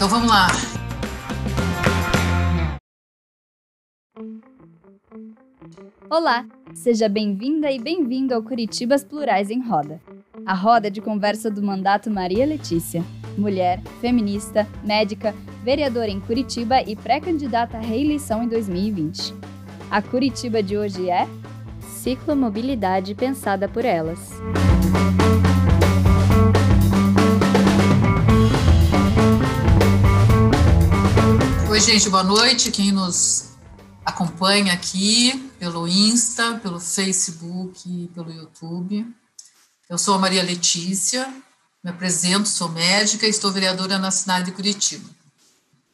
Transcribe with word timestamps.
então 0.00 0.08
vamos 0.08 0.30
lá. 0.30 0.46
Olá, 6.08 6.46
seja 6.72 7.06
bem-vinda 7.06 7.70
e 7.70 7.78
bem-vindo 7.78 8.34
ao 8.34 8.42
Curitibas 8.42 9.04
Plurais 9.04 9.50
em 9.50 9.60
Roda. 9.60 10.00
A 10.46 10.54
roda 10.54 10.90
de 10.90 11.02
conversa 11.02 11.50
do 11.50 11.62
mandato 11.62 12.10
Maria 12.10 12.46
Letícia, 12.46 13.04
mulher, 13.36 13.82
feminista, 14.00 14.66
médica, 14.82 15.34
vereadora 15.62 16.08
em 16.08 16.18
Curitiba 16.18 16.80
e 16.80 16.96
pré-candidata 16.96 17.76
à 17.76 17.80
reeleição 17.80 18.42
em 18.42 18.48
2020. 18.48 19.34
A 19.90 20.00
Curitiba 20.00 20.62
de 20.62 20.78
hoje 20.78 21.10
é 21.10 21.28
Ciclomobilidade 21.82 23.14
pensada 23.14 23.68
por 23.68 23.84
elas. 23.84 24.30
Oi, 31.80 31.86
gente, 31.86 32.10
boa 32.10 32.22
noite. 32.22 32.70
Quem 32.70 32.92
nos 32.92 33.52
acompanha 34.04 34.74
aqui 34.74 35.50
pelo 35.58 35.88
Insta, 35.88 36.60
pelo 36.62 36.78
Facebook, 36.78 38.10
pelo 38.14 38.30
YouTube. 38.30 39.06
Eu 39.88 39.96
sou 39.96 40.12
a 40.12 40.18
Maria 40.18 40.42
Letícia, 40.42 41.26
me 41.82 41.90
apresento, 41.90 42.50
sou 42.50 42.68
médica 42.68 43.26
e 43.26 43.30
estou 43.30 43.50
vereadora 43.50 43.98
na 43.98 44.10
cidade 44.10 44.44
de 44.44 44.52
Curitiba. 44.52 45.08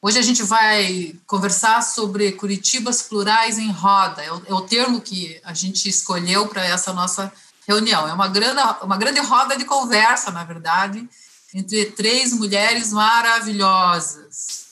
Hoje 0.03 0.19
a 0.19 0.23
gente 0.23 0.43
vai 0.43 1.15
conversar 1.25 1.81
sobre 1.83 2.33
Curitibas 2.33 3.03
plurais 3.03 3.57
em 3.57 3.71
roda, 3.71 4.25
é 4.25 4.33
o, 4.33 4.43
é 4.45 4.55
o 4.55 4.63
termo 4.63 5.01
que 5.01 5.41
a 5.45 5.55
gente 5.55 5.89
escolheu 5.89 6.49
para 6.49 6.65
essa 6.65 6.93
nossa 6.93 7.33
reunião. 7.65 8.09
É 8.09 8.13
uma 8.13 8.27
grande, 8.27 8.61
uma 8.83 8.97
grande 8.97 9.21
roda 9.21 9.57
de 9.57 9.65
conversa, 9.65 10.33
na 10.33 10.43
verdade, 10.43 11.09
entre 11.55 11.87
três 11.93 12.33
mulheres 12.33 12.93
maravilhosas. 12.93 14.66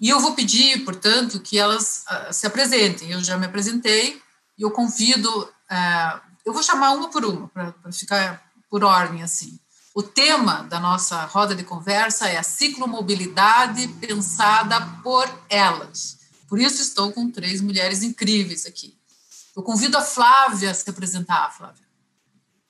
E 0.00 0.08
eu 0.08 0.18
vou 0.18 0.34
pedir, 0.34 0.84
portanto, 0.84 1.40
que 1.40 1.58
elas 1.58 2.04
uh, 2.10 2.32
se 2.32 2.46
apresentem. 2.46 3.10
Eu 3.12 3.22
já 3.22 3.38
me 3.38 3.46
apresentei 3.46 4.20
e 4.58 4.62
eu 4.62 4.70
convido, 4.70 5.30
uh, 5.42 6.20
eu 6.44 6.52
vou 6.52 6.62
chamar 6.62 6.92
uma 6.92 7.10
por 7.10 7.24
uma, 7.24 7.48
para 7.48 7.92
ficar 7.92 8.42
por 8.68 8.82
ordem 8.82 9.22
assim. 9.22 9.58
O 9.94 10.02
tema 10.02 10.64
da 10.64 10.80
nossa 10.80 11.24
roda 11.26 11.54
de 11.54 11.62
conversa 11.62 12.28
é 12.28 12.36
a 12.36 12.42
ciclomobilidade 12.42 13.86
pensada 14.00 14.80
por 15.04 15.28
elas. 15.48 16.18
Por 16.48 16.58
isso 16.58 16.82
estou 16.82 17.12
com 17.12 17.30
três 17.30 17.60
mulheres 17.60 18.02
incríveis 18.02 18.66
aqui. 18.66 18.98
Eu 19.56 19.62
convido 19.62 19.96
a 19.96 20.02
Flávia 20.02 20.72
a 20.72 20.74
se 20.74 20.90
apresentar, 20.90 21.52
Flávia. 21.56 21.84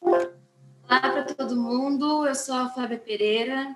Olá 0.02 1.00
para 1.00 1.25
todo 1.34 1.56
mundo, 1.56 2.27
eu 2.27 2.34
sou 2.34 2.55
a 2.55 2.69
Flávia 2.69 2.98
Pereira, 2.98 3.75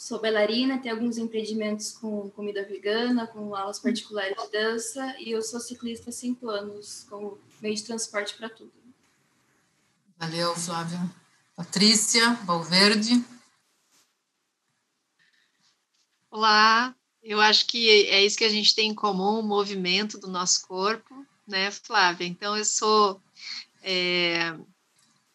sou 0.00 0.18
bailarina, 0.18 0.78
tenho 0.78 0.94
alguns 0.94 1.18
empreendimentos 1.18 1.92
com 1.92 2.30
comida 2.30 2.64
vegana, 2.64 3.26
com 3.26 3.54
aulas 3.54 3.78
particulares 3.78 4.34
de 4.34 4.50
dança 4.50 5.14
e 5.18 5.30
eu 5.30 5.42
sou 5.42 5.60
ciclista 5.60 6.08
há 6.08 6.12
cinco 6.12 6.48
anos, 6.48 7.06
com 7.10 7.36
meio 7.60 7.74
de 7.74 7.84
transporte 7.84 8.34
para 8.34 8.48
tudo. 8.48 8.72
Valeu, 10.16 10.56
Flávia. 10.56 10.98
Patrícia 11.54 12.32
Valverde. 12.46 13.22
Olá, 16.30 16.94
eu 17.22 17.38
acho 17.38 17.66
que 17.66 18.06
é 18.06 18.24
isso 18.24 18.38
que 18.38 18.44
a 18.44 18.48
gente 18.48 18.74
tem 18.74 18.88
em 18.88 18.94
comum, 18.94 19.40
o 19.40 19.42
movimento 19.42 20.16
do 20.16 20.28
nosso 20.28 20.66
corpo, 20.66 21.26
né, 21.46 21.70
Flávia? 21.70 22.26
Então, 22.26 22.56
eu 22.56 22.64
sou 22.64 23.20
é, 23.82 24.56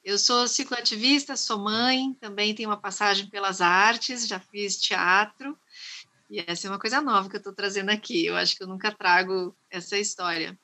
eu 0.05 0.19
sou 0.19 0.47
cicloativista, 0.47 1.35
sou 1.35 1.57
mãe, 1.57 2.13
também 2.21 2.53
tenho 2.53 2.69
uma 2.69 2.79
passagem 2.79 3.27
pelas 3.27 3.59
artes, 3.59 4.27
já 4.27 4.39
fiz 4.39 4.77
teatro, 4.77 5.57
e 6.29 6.43
essa 6.45 6.67
é 6.67 6.69
uma 6.69 6.79
coisa 6.79 7.01
nova 7.01 7.27
que 7.27 7.35
eu 7.35 7.39
estou 7.39 7.53
trazendo 7.53 7.89
aqui. 7.89 8.25
Eu 8.25 8.35
acho 8.35 8.55
que 8.55 8.63
eu 8.63 8.67
nunca 8.67 8.91
trago 8.91 9.55
essa 9.69 9.97
história. 9.97 10.57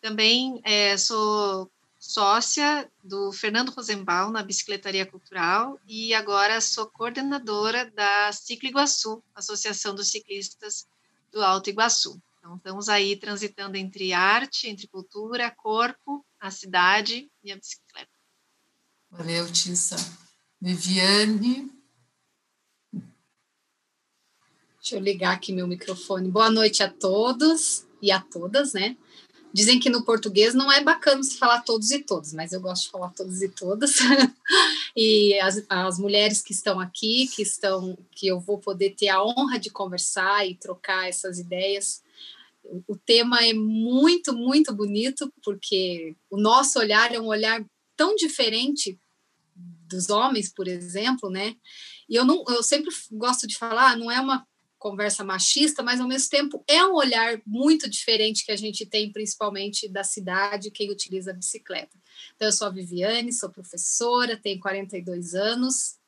Também 0.00 0.60
é, 0.64 0.96
sou 0.96 1.70
sócia 1.98 2.90
do 3.02 3.32
Fernando 3.32 3.70
Rosenbaum 3.70 4.30
na 4.30 4.42
Bicicletaria 4.42 5.06
Cultural 5.06 5.78
e 5.86 6.12
agora 6.12 6.60
sou 6.60 6.86
coordenadora 6.86 7.90
da 7.92 8.32
Ciclo 8.32 8.68
Iguaçu, 8.68 9.22
Associação 9.34 9.94
dos 9.94 10.10
Ciclistas 10.10 10.88
do 11.30 11.42
Alto 11.44 11.70
Iguaçu. 11.70 12.20
Então, 12.38 12.56
estamos 12.56 12.88
aí 12.88 13.16
transitando 13.16 13.76
entre 13.76 14.12
arte, 14.12 14.68
entre 14.68 14.88
cultura, 14.88 15.50
corpo, 15.50 16.24
a 16.40 16.50
cidade 16.50 17.30
e 17.44 17.52
a 17.52 17.56
bicicleta. 17.56 18.19
Valeu, 19.10 19.50
Tissa. 19.50 19.96
Viviane. 20.60 21.68
Deixa 24.80 24.94
eu 24.94 25.00
ligar 25.00 25.34
aqui 25.34 25.52
meu 25.52 25.66
microfone. 25.66 26.30
Boa 26.30 26.48
noite 26.48 26.80
a 26.82 26.88
todos 26.88 27.84
e 28.00 28.12
a 28.12 28.20
todas, 28.20 28.72
né? 28.72 28.96
Dizem 29.52 29.80
que 29.80 29.90
no 29.90 30.04
português 30.04 30.54
não 30.54 30.70
é 30.70 30.80
bacana 30.80 31.24
se 31.24 31.36
falar 31.36 31.62
todos 31.62 31.90
e 31.90 32.04
todas, 32.04 32.32
mas 32.32 32.52
eu 32.52 32.60
gosto 32.60 32.84
de 32.84 32.90
falar 32.90 33.10
todos 33.10 33.42
e 33.42 33.48
todas. 33.48 33.96
e 34.96 35.36
as, 35.40 35.64
as 35.68 35.98
mulheres 35.98 36.40
que 36.40 36.52
estão 36.52 36.78
aqui, 36.78 37.26
que 37.34 37.42
estão, 37.42 37.98
que 38.12 38.28
eu 38.28 38.38
vou 38.38 38.58
poder 38.58 38.90
ter 38.90 39.08
a 39.08 39.24
honra 39.24 39.58
de 39.58 39.70
conversar 39.70 40.46
e 40.46 40.54
trocar 40.54 41.08
essas 41.08 41.40
ideias. 41.40 42.00
O 42.86 42.96
tema 42.96 43.44
é 43.44 43.52
muito, 43.52 44.32
muito 44.32 44.72
bonito, 44.72 45.32
porque 45.42 46.14
o 46.30 46.40
nosso 46.40 46.78
olhar 46.78 47.12
é 47.12 47.20
um 47.20 47.26
olhar 47.26 47.60
tão 48.00 48.14
diferente 48.14 48.98
dos 49.54 50.08
homens, 50.08 50.50
por 50.50 50.66
exemplo, 50.66 51.28
né? 51.28 51.54
E 52.08 52.16
eu 52.16 52.24
não, 52.24 52.42
eu 52.48 52.62
sempre 52.62 52.88
gosto 53.12 53.46
de 53.46 53.58
falar, 53.58 53.94
não 53.94 54.10
é 54.10 54.18
uma 54.18 54.48
conversa 54.78 55.22
machista, 55.22 55.82
mas 55.82 56.00
ao 56.00 56.08
mesmo 56.08 56.30
tempo 56.30 56.64
é 56.66 56.82
um 56.82 56.94
olhar 56.94 57.38
muito 57.46 57.90
diferente 57.90 58.42
que 58.42 58.52
a 58.52 58.56
gente 58.56 58.86
tem, 58.86 59.12
principalmente 59.12 59.86
da 59.86 60.02
cidade, 60.02 60.70
quem 60.70 60.90
utiliza 60.90 61.32
a 61.32 61.34
bicicleta. 61.34 61.94
Então, 62.34 62.48
eu 62.48 62.52
sou 62.52 62.68
a 62.68 62.70
Viviane, 62.70 63.34
sou 63.34 63.50
professora, 63.50 64.34
tenho 64.34 64.58
42 64.60 65.34
anos, 65.34 65.98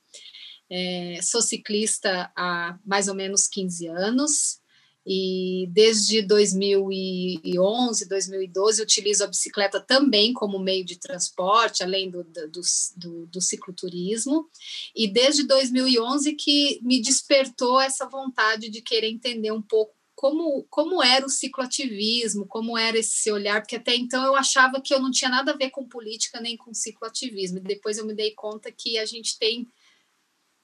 é, 0.70 1.18
sou 1.20 1.42
ciclista 1.42 2.32
há 2.34 2.78
mais 2.86 3.06
ou 3.06 3.14
menos 3.14 3.46
15 3.48 3.86
anos, 3.88 4.61
e 5.04 5.68
desde 5.72 6.22
2011, 6.22 8.08
2012, 8.08 8.82
utilizo 8.82 9.24
a 9.24 9.26
bicicleta 9.26 9.80
também 9.80 10.32
como 10.32 10.60
meio 10.60 10.84
de 10.84 10.96
transporte, 10.96 11.82
além 11.82 12.08
do, 12.08 12.22
do, 12.22 12.60
do, 12.96 13.26
do 13.26 13.40
cicloturismo. 13.40 14.48
E 14.94 15.08
desde 15.08 15.42
2011 15.44 16.34
que 16.34 16.78
me 16.82 17.02
despertou 17.02 17.80
essa 17.80 18.08
vontade 18.08 18.68
de 18.68 18.80
querer 18.80 19.08
entender 19.08 19.50
um 19.50 19.62
pouco 19.62 19.92
como, 20.14 20.62
como 20.70 21.02
era 21.02 21.26
o 21.26 21.30
cicloativismo, 21.30 22.46
como 22.46 22.78
era 22.78 22.96
esse 22.96 23.32
olhar, 23.32 23.60
porque 23.60 23.74
até 23.74 23.96
então 23.96 24.24
eu 24.24 24.36
achava 24.36 24.80
que 24.80 24.94
eu 24.94 25.00
não 25.00 25.10
tinha 25.10 25.28
nada 25.28 25.50
a 25.50 25.56
ver 25.56 25.70
com 25.70 25.88
política 25.88 26.40
nem 26.40 26.56
com 26.56 26.72
cicloativismo. 26.72 27.58
E 27.58 27.62
depois 27.62 27.98
eu 27.98 28.06
me 28.06 28.14
dei 28.14 28.30
conta 28.30 28.70
que 28.70 28.98
a 28.98 29.04
gente 29.04 29.36
tem 29.36 29.66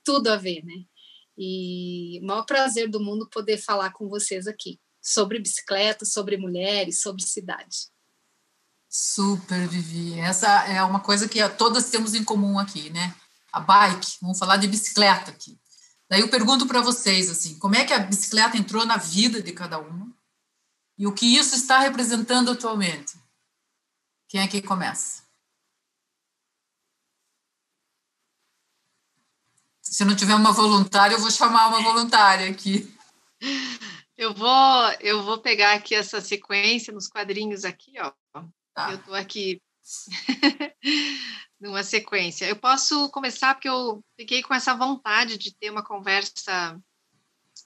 tudo 0.05 0.29
a 0.29 0.37
ver, 0.37 0.65
né? 0.65 0.85
E 1.41 2.19
o 2.21 2.27
maior 2.27 2.45
prazer 2.45 2.91
do 2.91 2.99
mundo 2.99 3.29
poder 3.31 3.59
falar 3.59 3.91
com 3.93 4.09
vocês 4.09 4.49
aqui 4.49 4.81
sobre 5.01 5.39
bicicleta, 5.39 6.05
sobre 6.05 6.37
mulheres, 6.37 7.01
sobre 7.01 7.23
cidade. 7.23 7.87
Super, 8.89 9.69
Vivi. 9.69 10.19
Essa 10.19 10.49
é 10.67 10.83
uma 10.83 10.99
coisa 10.99 11.29
que 11.29 11.47
todas 11.51 11.91
temos 11.91 12.15
em 12.15 12.25
comum 12.25 12.59
aqui, 12.59 12.91
né? 12.91 13.15
A 13.53 13.61
bike. 13.61 14.17
Vamos 14.21 14.39
falar 14.39 14.57
de 14.57 14.67
bicicleta 14.67 15.31
aqui. 15.31 15.57
Daí 16.11 16.23
eu 16.23 16.29
pergunto 16.29 16.67
para 16.67 16.81
vocês 16.81 17.31
assim, 17.31 17.59
como 17.59 17.77
é 17.77 17.85
que 17.85 17.93
a 17.93 17.99
bicicleta 17.99 18.57
entrou 18.57 18.85
na 18.85 18.97
vida 18.97 19.41
de 19.41 19.53
cada 19.53 19.79
uma 19.79 20.11
e 20.97 21.07
o 21.07 21.13
que 21.13 21.27
isso 21.37 21.55
está 21.55 21.79
representando 21.79 22.51
atualmente? 22.51 23.17
Quem 24.27 24.41
é 24.41 24.49
que 24.49 24.61
começa? 24.61 25.28
Se 29.91 30.05
não 30.05 30.15
tiver 30.15 30.35
uma 30.35 30.53
voluntária, 30.53 31.15
eu 31.15 31.21
vou 31.21 31.31
chamar 31.31 31.69
uma 31.69 31.81
voluntária 31.81 32.49
aqui. 32.51 32.95
Eu 34.17 34.35
vou, 34.35 34.93
eu 35.01 35.23
vou 35.23 35.39
pegar 35.39 35.73
aqui 35.73 35.95
essa 35.95 36.21
sequência 36.21 36.93
nos 36.93 37.09
quadrinhos 37.09 37.65
aqui, 37.65 37.95
ó. 37.99 38.13
Tá. 38.75 38.91
Eu 38.91 38.97
estou 38.97 39.15
aqui 39.15 39.63
numa 41.59 41.83
sequência. 41.83 42.45
Eu 42.45 42.57
posso 42.57 43.09
começar 43.11 43.55
porque 43.55 43.69
eu 43.69 44.05
fiquei 44.15 44.43
com 44.43 44.53
essa 44.53 44.75
vontade 44.75 45.39
de 45.39 45.55
ter 45.55 45.71
uma 45.71 45.83
conversa 45.83 46.79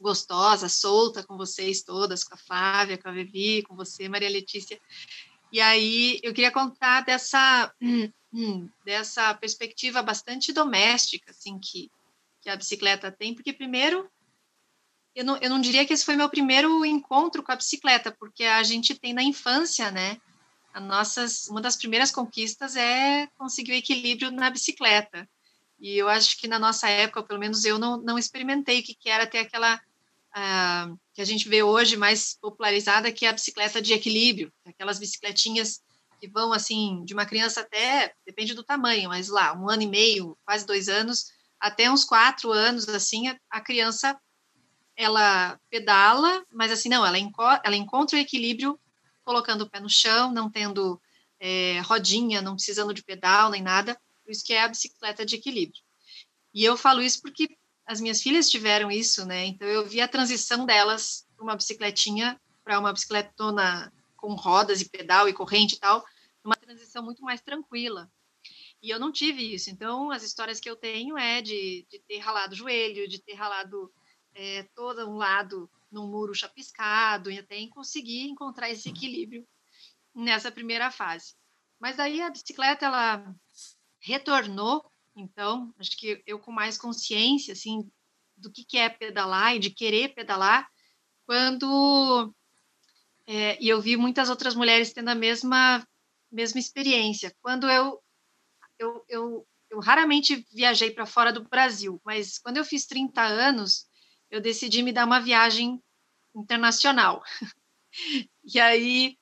gostosa, 0.00 0.68
solta 0.68 1.24
com 1.24 1.36
vocês 1.36 1.82
todas, 1.82 2.22
com 2.22 2.34
a 2.34 2.38
Flávia, 2.38 2.98
com 2.98 3.08
a 3.08 3.12
Vivi, 3.12 3.62
com 3.62 3.74
você, 3.74 4.08
Maria 4.08 4.30
Letícia. 4.30 4.80
E 5.50 5.60
aí 5.60 6.20
eu 6.22 6.32
queria 6.32 6.52
contar 6.52 7.00
dessa 7.00 7.74
dessa 8.84 9.34
perspectiva 9.34 10.02
bastante 10.02 10.52
doméstica, 10.52 11.32
assim, 11.32 11.58
que 11.58 11.90
que 12.42 12.50
a 12.50 12.56
bicicleta 12.56 13.10
tem, 13.10 13.34
porque 13.34 13.52
primeiro 13.52 14.10
eu 15.14 15.24
não, 15.24 15.36
eu 15.38 15.50
não 15.50 15.60
diria 15.60 15.86
que 15.86 15.92
esse 15.92 16.04
foi 16.04 16.16
meu 16.16 16.28
primeiro 16.28 16.84
encontro 16.84 17.42
com 17.42 17.52
a 17.52 17.56
bicicleta, 17.56 18.10
porque 18.18 18.44
a 18.44 18.62
gente 18.62 18.94
tem 18.94 19.12
na 19.12 19.22
infância, 19.22 19.90
né? 19.90 20.18
A 20.72 20.80
nossas, 20.80 21.48
uma 21.48 21.60
das 21.60 21.76
primeiras 21.76 22.10
conquistas 22.10 22.76
é 22.76 23.28
conseguir 23.36 23.72
o 23.72 23.76
equilíbrio 23.76 24.30
na 24.30 24.48
bicicleta. 24.48 25.28
E 25.78 25.98
eu 25.98 26.08
acho 26.08 26.38
que 26.38 26.48
na 26.48 26.58
nossa 26.58 26.88
época, 26.88 27.22
pelo 27.24 27.40
menos 27.40 27.64
eu 27.64 27.78
não, 27.78 27.98
não 27.98 28.18
experimentei 28.18 28.80
o 28.80 28.82
que, 28.82 28.94
que 28.94 29.10
era 29.10 29.26
ter 29.26 29.40
aquela 29.40 29.76
uh, 29.76 30.98
que 31.12 31.20
a 31.20 31.24
gente 31.26 31.46
vê 31.46 31.62
hoje 31.62 31.96
mais 31.96 32.38
popularizada, 32.40 33.12
que 33.12 33.26
é 33.26 33.28
a 33.28 33.34
bicicleta 33.34 33.82
de 33.82 33.92
equilíbrio, 33.92 34.50
aquelas 34.64 34.98
bicicletinhas 34.98 35.82
que 36.18 36.28
vão 36.28 36.52
assim 36.52 37.04
de 37.04 37.12
uma 37.12 37.26
criança 37.26 37.60
até 37.60 38.14
depende 38.24 38.54
do 38.54 38.62
tamanho, 38.62 39.10
mas 39.10 39.28
lá 39.28 39.52
um 39.52 39.68
ano 39.68 39.82
e 39.82 39.88
meio, 39.88 40.38
quase 40.44 40.64
dois 40.64 40.88
anos, 40.88 41.32
até 41.62 41.88
uns 41.88 42.04
quatro 42.04 42.50
anos 42.50 42.88
assim, 42.88 43.28
a, 43.28 43.38
a 43.48 43.60
criança 43.60 44.18
ela 44.96 45.58
pedala, 45.70 46.44
mas 46.52 46.72
assim 46.72 46.88
não, 46.88 47.06
ela, 47.06 47.18
enco 47.18 47.42
ela 47.62 47.76
encontra 47.76 48.18
o 48.18 48.20
equilíbrio 48.20 48.78
colocando 49.24 49.62
o 49.62 49.70
pé 49.70 49.78
no 49.78 49.88
chão, 49.88 50.32
não 50.32 50.50
tendo 50.50 51.00
é, 51.38 51.80
rodinha, 51.80 52.42
não 52.42 52.56
precisando 52.56 52.92
de 52.92 53.04
pedal 53.04 53.50
nem 53.50 53.62
nada, 53.62 53.96
por 54.24 54.32
isso 54.32 54.44
que 54.44 54.52
é 54.52 54.62
a 54.62 54.68
bicicleta 54.68 55.24
de 55.24 55.36
equilíbrio. 55.36 55.80
E 56.52 56.64
eu 56.64 56.76
falo 56.76 57.00
isso 57.00 57.22
porque 57.22 57.56
as 57.86 58.00
minhas 58.00 58.20
filhas 58.20 58.50
tiveram 58.50 58.90
isso, 58.90 59.24
né? 59.24 59.46
Então 59.46 59.66
eu 59.68 59.86
vi 59.86 60.00
a 60.00 60.08
transição 60.08 60.66
delas 60.66 61.26
para 61.36 61.44
uma 61.44 61.56
bicicletinha 61.56 62.38
para 62.64 62.78
uma 62.78 62.92
bicicletona 62.92 63.92
com 64.16 64.34
rodas 64.34 64.80
e 64.80 64.88
pedal 64.88 65.28
e 65.28 65.32
corrente 65.32 65.76
e 65.76 65.78
tal, 65.78 66.04
uma 66.44 66.56
transição 66.56 67.02
muito 67.02 67.22
mais 67.22 67.40
tranquila. 67.40 68.10
E 68.82 68.90
eu 68.90 68.98
não 68.98 69.12
tive 69.12 69.54
isso. 69.54 69.70
Então 69.70 70.10
as 70.10 70.24
histórias 70.24 70.58
que 70.58 70.68
eu 70.68 70.74
tenho 70.74 71.16
é 71.16 71.40
de, 71.40 71.86
de 71.88 72.00
ter 72.00 72.18
ralado 72.18 72.52
o 72.52 72.56
joelho, 72.56 73.08
de 73.08 73.20
ter 73.20 73.34
ralado 73.34 73.92
é, 74.34 74.64
todo 74.74 75.08
um 75.08 75.16
lado 75.16 75.70
num 75.90 76.06
muro 76.06 76.34
chapiscado 76.34 77.30
e 77.30 77.38
até 77.38 77.56
em 77.56 77.68
conseguir 77.68 78.22
encontrar 78.22 78.70
esse 78.70 78.88
equilíbrio 78.88 79.46
nessa 80.14 80.50
primeira 80.50 80.90
fase. 80.90 81.34
Mas 81.78 81.98
aí 81.98 82.20
a 82.20 82.30
bicicleta 82.30 82.86
ela 82.86 83.34
retornou, 84.00 84.84
então 85.14 85.72
acho 85.78 85.96
que 85.96 86.22
eu 86.26 86.38
com 86.38 86.50
mais 86.50 86.78
consciência 86.78 87.52
assim 87.52 87.88
do 88.36 88.50
que, 88.50 88.64
que 88.64 88.78
é 88.78 88.88
pedalar 88.88 89.54
e 89.54 89.58
de 89.58 89.70
querer 89.70 90.14
pedalar, 90.14 90.68
quando 91.26 92.34
é, 93.26 93.62
e 93.62 93.68
eu 93.68 93.80
vi 93.80 93.96
muitas 93.96 94.28
outras 94.28 94.54
mulheres 94.54 94.92
tendo 94.92 95.10
a 95.10 95.14
mesma 95.14 95.86
mesma 96.30 96.58
experiência. 96.58 97.34
Quando 97.42 97.68
eu 97.68 98.02
eu, 98.82 99.04
eu, 99.08 99.46
eu 99.70 99.80
raramente 99.80 100.46
viajei 100.52 100.90
para 100.90 101.06
fora 101.06 101.32
do 101.32 101.48
Brasil, 101.48 102.00
mas 102.04 102.38
quando 102.38 102.56
eu 102.56 102.64
fiz 102.64 102.86
30 102.86 103.22
anos, 103.22 103.86
eu 104.30 104.40
decidi 104.40 104.82
me 104.82 104.92
dar 104.92 105.06
uma 105.06 105.20
viagem 105.20 105.82
internacional. 106.34 107.22
e 108.44 108.60
aí 108.60 109.16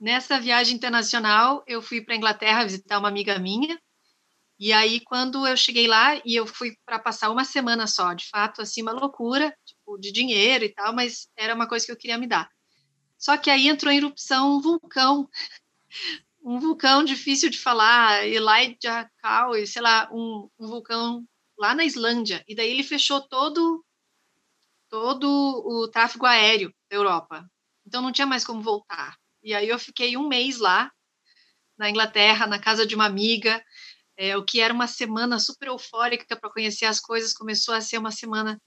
Nessa 0.00 0.40
viagem 0.40 0.74
internacional, 0.74 1.62
eu 1.66 1.82
fui 1.82 2.00
para 2.00 2.14
a 2.14 2.16
Inglaterra 2.16 2.64
visitar 2.64 2.98
uma 2.98 3.08
amiga 3.08 3.38
minha. 3.38 3.78
E 4.58 4.72
aí, 4.72 4.98
quando 5.00 5.46
eu 5.46 5.54
cheguei 5.58 5.86
lá, 5.86 6.16
e 6.24 6.34
eu 6.34 6.46
fui 6.46 6.74
para 6.86 6.98
passar 6.98 7.30
uma 7.30 7.44
semana 7.44 7.86
só, 7.86 8.14
de 8.14 8.26
fato, 8.26 8.62
assim, 8.62 8.80
uma 8.80 8.92
loucura, 8.92 9.54
tipo, 9.62 9.98
de 9.98 10.10
dinheiro 10.10 10.64
e 10.64 10.70
tal, 10.70 10.94
mas 10.94 11.28
era 11.36 11.54
uma 11.54 11.68
coisa 11.68 11.84
que 11.84 11.92
eu 11.92 11.98
queria 11.98 12.16
me 12.16 12.26
dar. 12.26 12.48
Só 13.18 13.36
que 13.36 13.50
aí 13.50 13.68
entrou 13.68 13.92
em 13.92 13.98
erupção 13.98 14.56
um 14.56 14.60
vulcão, 14.62 15.28
um 16.42 16.58
vulcão 16.58 17.04
difícil 17.04 17.50
de 17.50 17.58
falar, 17.58 18.26
Elijah 18.26 19.10
Cow, 19.22 19.54
sei 19.66 19.82
lá, 19.82 20.08
um, 20.12 20.48
um 20.58 20.66
vulcão 20.66 21.24
lá 21.58 21.74
na 21.74 21.84
Islândia. 21.84 22.44
E 22.48 22.54
daí 22.54 22.70
ele 22.70 22.82
fechou 22.82 23.20
todo 23.20 23.84
todo 24.88 25.28
o 25.28 25.88
tráfego 25.88 26.26
aéreo 26.26 26.74
da 26.90 26.96
Europa. 26.96 27.48
Então 27.86 28.02
não 28.02 28.10
tinha 28.10 28.26
mais 28.26 28.44
como 28.44 28.60
voltar. 28.60 29.16
E 29.42 29.54
aí 29.54 29.68
eu 29.68 29.78
fiquei 29.78 30.16
um 30.16 30.26
mês 30.26 30.58
lá, 30.58 30.90
na 31.78 31.88
Inglaterra, 31.88 32.46
na 32.46 32.58
casa 32.58 32.84
de 32.84 32.94
uma 32.94 33.06
amiga, 33.06 33.62
é, 34.16 34.36
o 34.36 34.44
que 34.44 34.60
era 34.60 34.74
uma 34.74 34.86
semana 34.86 35.38
super 35.38 35.68
eufórica 35.68 36.36
para 36.36 36.50
conhecer 36.50 36.84
as 36.84 37.00
coisas, 37.00 37.32
começou 37.32 37.72
a 37.72 37.80
ser 37.80 37.96
uma 37.96 38.10
semana 38.10 38.60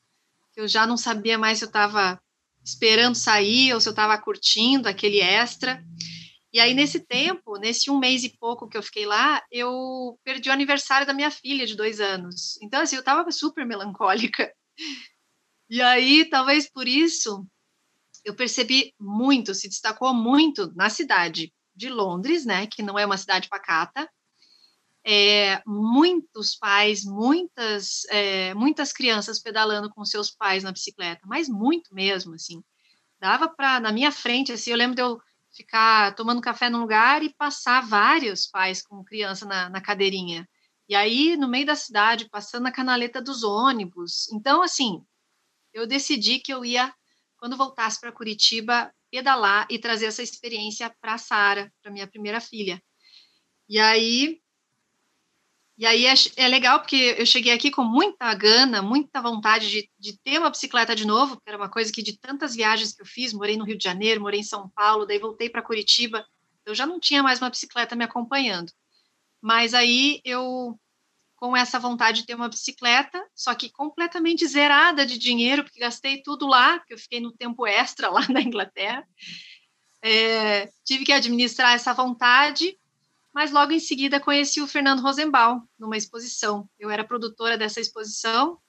que 0.52 0.62
eu 0.62 0.68
já 0.68 0.88
não 0.88 0.98
sabia 0.98 1.38
mais 1.38 1.60
se 1.60 1.66
eu 1.66 1.68
estava 1.68 2.20
esperando 2.64 3.16
sair 3.16 3.74
ou 3.74 3.80
se 3.80 3.88
eu 3.88 3.92
estava 3.92 4.18
curtindo 4.18 4.88
aquele 4.88 5.20
extra. 5.20 5.84
E 6.54 6.60
aí, 6.60 6.76
nesse 6.76 7.00
tempo, 7.00 7.58
nesse 7.58 7.90
um 7.90 7.98
mês 7.98 8.24
e 8.24 8.30
pouco 8.38 8.70
que 8.70 8.78
eu 8.78 8.84
fiquei 8.84 9.08
lá, 9.08 9.42
eu 9.52 10.20
perdi 10.24 10.50
o 10.50 10.54
aniversário 10.54 11.08
da 11.08 11.14
minha 11.14 11.32
filha 11.32 11.66
de 11.66 11.76
dois 11.76 12.00
anos. 12.00 12.62
Então, 12.62 12.82
assim, 12.82 12.96
eu 12.96 13.00
estava 13.00 13.30
super 13.32 13.66
melancólica. 13.66 14.54
E 15.68 15.82
aí, 15.82 16.26
talvez 16.30 16.70
por 16.70 16.88
isso, 16.88 17.48
eu 18.24 18.36
percebi 18.36 18.94
muito, 19.00 19.56
se 19.56 19.68
destacou 19.68 20.14
muito 20.14 20.72
na 20.76 20.90
cidade 20.90 21.52
de 21.76 21.90
Londres, 21.90 22.46
né, 22.46 22.68
que 22.68 22.84
não 22.84 23.00
é 23.00 23.06
uma 23.06 23.18
cidade 23.18 23.50
pacata. 23.50 24.08
É, 25.04 25.60
muitos 25.66 26.56
pais, 26.56 27.04
muitas, 27.04 28.06
é, 28.10 28.54
muitas 28.54 28.94
crianças 28.94 29.40
pedalando 29.42 29.90
com 29.90 30.06
seus 30.06 30.30
pais 30.30 30.64
na 30.64 30.72
bicicleta, 30.72 31.22
mas 31.26 31.50
muito 31.50 31.94
mesmo, 31.96 32.36
assim. 32.36 32.64
Dava 33.20 33.50
para, 33.50 33.80
na 33.80 33.92
minha 33.92 34.12
frente, 34.12 34.52
assim, 34.52 34.70
eu 34.70 34.78
lembro 34.78 34.96
de 34.96 35.02
eu 35.02 35.20
ficar 35.54 36.16
tomando 36.16 36.42
café 36.42 36.70
num 36.70 36.80
lugar 36.80 37.24
e 37.24 37.34
passar 37.34 37.82
vários 37.82 38.48
pais 38.48 38.82
com 38.82 39.04
criança 39.04 39.46
na, 39.46 39.70
na 39.70 39.82
cadeirinha. 39.82 40.48
E 40.90 40.96
aí, 40.96 41.38
no 41.38 41.48
meio 41.48 41.66
da 41.66 41.76
cidade, 41.76 42.30
passando 42.30 42.68
a 42.68 42.72
canaleta 42.72 43.22
dos 43.22 43.44
ônibus. 43.44 44.30
Então, 44.32 44.62
assim, 44.62 45.02
eu 45.74 45.88
decidi 45.88 46.40
que 46.40 46.54
eu 46.54 46.66
ia 46.66 46.94
quando 47.38 47.58
voltasse 47.58 48.00
para 48.00 48.12
Curitiba, 48.12 48.94
pedalar 49.12 49.68
e 49.70 49.78
trazer 49.78 50.06
essa 50.06 50.24
experiência 50.24 50.90
para 51.02 51.16
a 51.16 51.18
Sara, 51.18 51.72
para 51.82 51.92
minha 51.92 52.08
primeira 52.08 52.40
filha. 52.40 52.82
E 53.68 53.80
aí, 53.80 54.42
e 55.78 55.86
aí 55.86 56.06
é, 56.06 56.14
é, 56.38 56.48
legal 56.48 56.80
porque 56.80 57.16
eu 57.18 57.26
cheguei 57.26 57.52
aqui 57.52 57.72
com 57.72 57.84
muita 57.84 58.34
gana, 58.36 58.82
muita 58.82 59.22
vontade 59.22 59.70
de, 59.70 59.90
de 59.98 60.20
ter 60.20 60.38
uma 60.40 60.50
bicicleta 60.50 60.96
de 60.96 61.06
novo, 61.06 61.38
que 61.38 61.44
era 61.48 61.58
uma 61.58 61.70
coisa 61.70 61.92
que 61.92 62.04
de 62.04 62.18
tantas 62.18 62.56
viagens 62.56 62.94
que 62.94 63.02
eu 63.02 63.06
fiz, 63.06 63.34
morei 63.34 63.58
no 63.58 63.66
Rio 63.66 63.78
de 63.78 63.84
Janeiro, 63.84 64.22
morei 64.22 64.42
em 64.42 64.44
São 64.44 64.70
Paulo, 64.70 65.06
daí 65.06 65.18
voltei 65.18 65.50
para 65.50 65.64
Curitiba, 65.64 66.26
eu 66.66 66.76
já 66.76 66.86
não 66.86 67.00
tinha 67.00 67.24
mais 67.24 67.42
uma 67.42 67.50
bicicleta 67.50 67.96
me 67.96 68.04
acompanhando. 68.04 68.72
Mas 69.42 69.74
aí 69.74 70.22
eu 70.24 70.80
com 71.36 71.58
essa 71.58 71.78
vontade 71.78 72.22
de 72.22 72.28
ter 72.28 72.36
uma 72.36 72.48
bicicleta, 72.48 73.22
só 73.36 73.54
que 73.54 73.70
completamente 73.70 74.48
zerada 74.48 75.06
de 75.06 75.18
dinheiro, 75.18 75.66
porque 75.66 75.78
gastei 75.78 76.22
tudo 76.22 76.48
lá, 76.48 76.80
porque 76.80 76.94
eu 76.94 76.98
fiquei 76.98 77.20
no 77.20 77.34
tempo 77.34 77.68
extra 77.68 78.08
lá 78.14 78.26
na 78.30 78.42
Inglaterra. 78.42 79.06
É, 80.02 80.70
tive 80.86 81.04
que 81.04 81.12
administrar 81.12 81.74
essa 81.74 81.94
vontade, 81.94 82.78
mas 83.34 83.52
logo 83.52 83.72
em 83.72 83.80
seguida 83.80 84.20
conheci 84.20 84.62
o 84.62 84.68
Fernando 84.68 85.02
Rosenbaum 85.02 85.62
numa 85.80 85.98
exposição. 85.98 86.70
Eu 86.78 86.90
era 86.90 87.04
produtora 87.04 87.58
dessa 87.58 87.82
exposição 87.82 88.60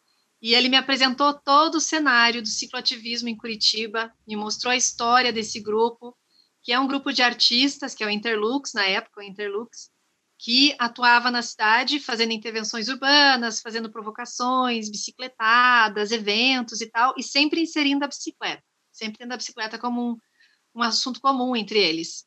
e 0.40 0.54
ele 0.54 0.68
me 0.68 0.76
apresentou 0.76 1.34
todo 1.34 1.76
o 1.76 1.80
cenário 1.80 2.42
do 2.42 2.48
cicloativismo 2.48 3.28
em 3.28 3.36
Curitiba, 3.36 4.12
me 4.26 4.36
mostrou 4.36 4.72
a 4.72 4.76
história 4.76 5.32
desse 5.32 5.60
grupo, 5.60 6.16
que 6.62 6.72
é 6.72 6.80
um 6.80 6.86
grupo 6.86 7.12
de 7.12 7.22
artistas, 7.22 7.94
que 7.94 8.02
é 8.02 8.06
o 8.06 8.10
Interlux, 8.10 8.72
na 8.72 8.84
época, 8.84 9.20
o 9.20 9.22
Interlux, 9.22 9.90
que 10.38 10.74
atuava 10.78 11.30
na 11.30 11.42
cidade 11.42 12.00
fazendo 12.00 12.32
intervenções 12.32 12.88
urbanas, 12.88 13.60
fazendo 13.60 13.90
provocações, 13.90 14.90
bicicletadas, 14.90 16.10
eventos 16.10 16.80
e 16.80 16.90
tal, 16.90 17.14
e 17.16 17.22
sempre 17.22 17.60
inserindo 17.60 18.04
a 18.04 18.08
bicicleta, 18.08 18.62
sempre 18.90 19.18
tendo 19.18 19.32
a 19.32 19.36
bicicleta 19.36 19.78
como 19.78 20.12
um, 20.12 20.16
um 20.74 20.82
assunto 20.82 21.20
comum 21.20 21.54
entre 21.54 21.78
eles. 21.78 22.26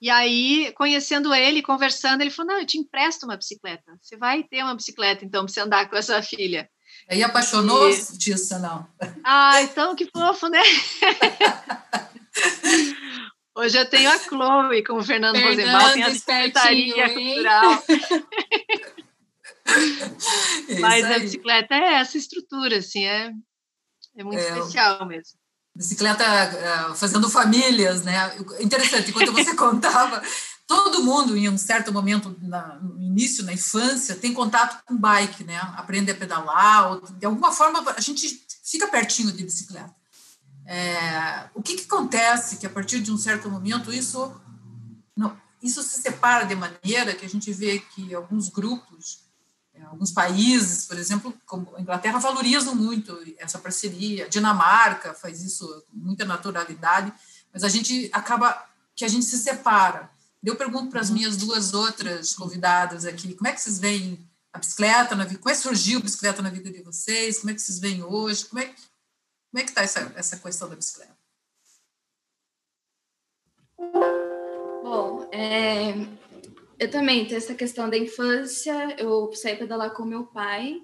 E 0.00 0.08
aí, 0.08 0.72
conhecendo 0.76 1.34
ele, 1.34 1.62
conversando, 1.62 2.22
ele 2.22 2.30
falou: 2.30 2.52
Não, 2.52 2.60
eu 2.60 2.66
te 2.66 2.78
empresto 2.78 3.26
uma 3.26 3.36
bicicleta. 3.36 3.92
Você 4.00 4.16
vai 4.16 4.42
ter 4.42 4.62
uma 4.62 4.74
bicicleta, 4.74 5.24
então, 5.24 5.44
para 5.44 5.52
você 5.52 5.60
andar 5.60 5.90
com 5.90 5.96
essa 5.96 6.22
filha. 6.22 6.68
Aí 7.08 7.22
apaixonou 7.22 7.90
e... 7.90 7.94
disso, 8.16 8.58
não? 8.58 8.88
Ah, 9.24 9.62
então 9.62 9.94
que 9.94 10.06
fofo, 10.06 10.48
né? 10.48 10.62
Hoje 13.54 13.76
eu 13.76 13.84
tenho 13.84 14.08
a 14.10 14.18
Chloe 14.18 14.82
com 14.84 14.94
o 14.94 15.02
Fernando, 15.02 15.36
Fernando 15.36 15.58
Rosenbaum, 15.58 15.92
tem 15.92 16.02
a 16.04 16.10
Secretaria 16.14 17.12
Cultural. 17.12 17.84
Mas 20.80 21.04
a 21.04 21.18
bicicleta 21.18 21.74
é 21.74 21.94
essa 21.94 22.16
estrutura, 22.16 22.78
assim, 22.78 23.04
é, 23.04 23.32
é 24.16 24.24
muito 24.24 24.40
é, 24.40 24.48
especial 24.48 25.04
mesmo. 25.06 25.39
Bicicleta 25.80 26.22
uh, 26.90 26.94
fazendo 26.94 27.30
famílias, 27.30 28.02
né? 28.02 28.36
Interessante, 28.60 29.08
enquanto 29.08 29.32
você 29.32 29.54
contava, 29.56 30.22
todo 30.66 31.02
mundo, 31.02 31.34
em 31.34 31.48
um 31.48 31.56
certo 31.56 31.90
momento, 31.90 32.36
na, 32.42 32.74
no 32.74 33.00
início, 33.00 33.42
na 33.46 33.54
infância, 33.54 34.14
tem 34.14 34.34
contato 34.34 34.84
com 34.84 34.94
bike, 34.94 35.42
né? 35.42 35.56
Aprende 35.78 36.10
a 36.10 36.14
pedalar, 36.14 36.92
ou, 36.92 37.00
de 37.00 37.24
alguma 37.24 37.50
forma 37.50 37.82
a 37.96 38.00
gente 38.02 38.44
fica 38.62 38.88
pertinho 38.88 39.32
de 39.32 39.42
bicicleta. 39.42 39.94
É, 40.66 41.48
o 41.54 41.62
que, 41.62 41.76
que, 41.76 41.86
acontece 41.86 42.58
que 42.58 42.66
a 42.66 42.70
partir 42.70 43.00
de 43.00 43.10
um 43.10 43.16
certo 43.16 43.48
momento 43.48 43.90
isso 43.90 44.38
não, 45.16 45.34
isso 45.62 45.82
se 45.82 46.02
separa 46.02 46.44
de 46.44 46.54
maneira 46.54 47.14
que 47.14 47.24
a 47.24 47.28
gente 47.28 47.50
vê 47.54 47.78
que 47.78 48.14
alguns 48.14 48.50
grupos, 48.50 49.29
alguns 49.86 50.10
países, 50.12 50.86
por 50.86 50.98
exemplo, 50.98 51.34
como 51.46 51.74
a 51.76 51.80
Inglaterra, 51.80 52.18
valorizam 52.18 52.74
muito 52.74 53.16
essa 53.38 53.58
parceria. 53.58 54.26
A 54.26 54.28
Dinamarca 54.28 55.14
faz 55.14 55.42
isso 55.42 55.66
com 55.90 55.96
muita 55.96 56.24
naturalidade, 56.24 57.12
mas 57.52 57.64
a 57.64 57.68
gente 57.68 58.08
acaba 58.12 58.66
que 58.94 59.04
a 59.04 59.08
gente 59.08 59.24
se 59.24 59.38
separa. 59.38 60.10
Eu 60.42 60.56
pergunto 60.56 60.90
para 60.90 61.00
as 61.00 61.08
uhum. 61.08 61.16
minhas 61.16 61.36
duas 61.36 61.74
outras 61.74 62.34
convidadas 62.34 63.04
aqui, 63.04 63.34
como 63.34 63.48
é 63.48 63.52
que 63.52 63.60
vocês 63.60 63.78
veem 63.78 64.18
a 64.52 64.58
bicicleta 64.58 65.14
na 65.14 65.24
vida? 65.24 65.38
Como 65.38 65.50
é 65.50 65.56
que 65.56 65.62
surgiu 65.62 65.98
a 65.98 66.02
bicicleta 66.02 66.42
na 66.42 66.50
vida 66.50 66.70
de 66.70 66.82
vocês? 66.82 67.38
Como 67.38 67.50
é 67.50 67.54
que 67.54 67.60
vocês 67.60 67.78
veem 67.78 68.02
hoje? 68.02 68.46
Como 68.46 68.60
é 68.60 68.66
que 68.66 68.74
Como 69.50 69.60
é 69.60 69.62
que 69.62 69.70
está 69.70 69.82
essa, 69.82 70.12
essa 70.16 70.36
questão 70.38 70.68
da 70.68 70.76
bicicleta? 70.76 71.16
Bom, 74.82 75.28
é, 75.32 75.92
eu 76.80 76.90
também 76.90 77.26
tenho 77.26 77.36
essa 77.36 77.54
questão 77.54 77.90
da 77.90 77.98
infância. 77.98 78.96
Eu 78.98 79.30
saí 79.34 79.54
pedalar 79.54 79.92
com 79.92 80.02
meu 80.02 80.24
pai 80.24 80.80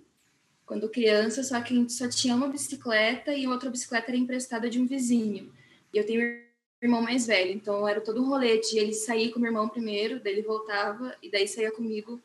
quando 0.66 0.90
criança, 0.90 1.42
só 1.42 1.58
que 1.62 1.72
a 1.72 1.76
gente 1.76 1.92
só 1.94 2.06
tinha 2.06 2.34
uma 2.34 2.48
bicicleta 2.48 3.32
e 3.32 3.46
outra 3.46 3.70
bicicleta 3.70 4.10
era 4.10 4.16
emprestada 4.18 4.68
de 4.68 4.78
um 4.78 4.86
vizinho. 4.86 5.50
E 5.94 5.96
eu 5.96 6.04
tenho 6.04 6.20
um 6.20 6.40
irmão 6.82 7.00
mais 7.00 7.26
velho, 7.26 7.52
então 7.52 7.88
era 7.88 8.00
todo 8.00 8.22
um 8.22 8.28
rolê 8.28 8.58
de 8.58 8.78
ele 8.78 8.92
sair 8.92 9.30
com 9.30 9.40
meu 9.40 9.48
irmão 9.48 9.70
primeiro, 9.70 10.20
daí 10.20 10.34
ele 10.34 10.42
voltava 10.42 11.16
e 11.22 11.30
daí 11.30 11.48
saía 11.48 11.72
comigo 11.72 12.20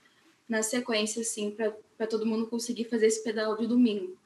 na 0.49 0.61
sequência, 0.61 1.21
assim, 1.21 1.55
para 1.97 2.07
todo 2.07 2.25
mundo 2.25 2.47
conseguir 2.47 2.85
fazer 2.85 3.07
esse 3.07 3.23
pedal 3.23 3.55
de 3.55 3.67
domingo. 3.67 4.17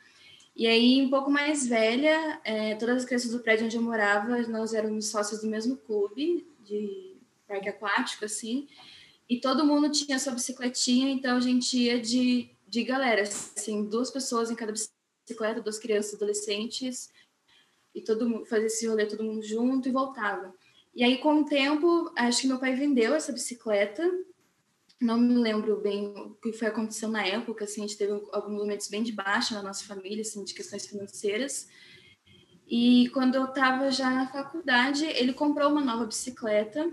E 0.55 0.65
aí, 0.65 1.01
um 1.03 1.09
pouco 1.09 1.29
mais 1.29 1.67
velha, 1.67 2.39
é, 2.43 2.73
todas 2.75 2.97
as 2.97 3.05
crianças 3.05 3.29
do 3.29 3.39
prédio 3.39 3.65
onde 3.65 3.75
eu 3.75 3.81
morava, 3.81 4.41
nós 4.47 4.73
éramos 4.73 5.07
sócios 5.07 5.41
do 5.41 5.47
mesmo 5.47 5.77
clube 5.77 6.47
de 6.63 7.13
parque 7.47 7.69
aquático, 7.69 8.25
assim, 8.25 8.67
e 9.29 9.39
todo 9.39 9.65
mundo 9.65 9.91
tinha 9.91 10.19
sua 10.19 10.33
bicicletinha, 10.33 11.09
então 11.11 11.37
a 11.37 11.39
gente 11.39 11.77
ia 11.77 11.99
de, 11.99 12.49
de 12.67 12.83
galera, 12.83 13.21
assim, 13.21 13.83
duas 13.85 14.11
pessoas 14.11 14.51
em 14.51 14.55
cada 14.55 14.71
bicicleta, 14.71 15.61
duas 15.61 15.79
crianças, 15.79 16.13
adolescentes, 16.13 17.09
e 17.93 18.01
todo 18.01 18.29
mundo 18.29 18.45
fazia 18.45 18.67
esse 18.67 18.87
rolê 18.87 19.05
todo 19.05 19.23
mundo 19.23 19.41
junto 19.41 19.87
e 19.87 19.91
voltava. 19.91 20.53
E 20.93 21.03
aí, 21.03 21.17
com 21.17 21.41
o 21.41 21.45
tempo, 21.45 22.11
acho 22.15 22.41
que 22.41 22.47
meu 22.47 22.59
pai 22.59 22.75
vendeu 22.75 23.13
essa 23.13 23.31
bicicleta 23.31 24.09
não 24.99 25.17
me 25.17 25.35
lembro 25.35 25.81
bem 25.81 26.07
o 26.07 26.35
que 26.35 26.53
foi 26.53 26.67
acontecendo 26.67 27.11
na 27.11 27.25
época, 27.25 27.65
assim, 27.65 27.83
a 27.83 27.87
gente 27.87 27.97
teve 27.97 28.13
alguns 28.31 28.57
momentos 28.57 28.87
bem 28.87 29.03
de 29.03 29.11
baixa 29.11 29.55
na 29.55 29.61
nossa 29.61 29.85
família, 29.85 30.21
assim, 30.21 30.43
de 30.43 30.53
questões 30.53 30.85
financeiras. 30.85 31.67
E 32.67 33.09
quando 33.09 33.35
eu 33.35 33.45
estava 33.45 33.91
já 33.91 34.09
na 34.09 34.27
faculdade, 34.27 35.05
ele 35.05 35.33
comprou 35.33 35.69
uma 35.69 35.81
nova 35.81 36.05
bicicleta. 36.05 36.91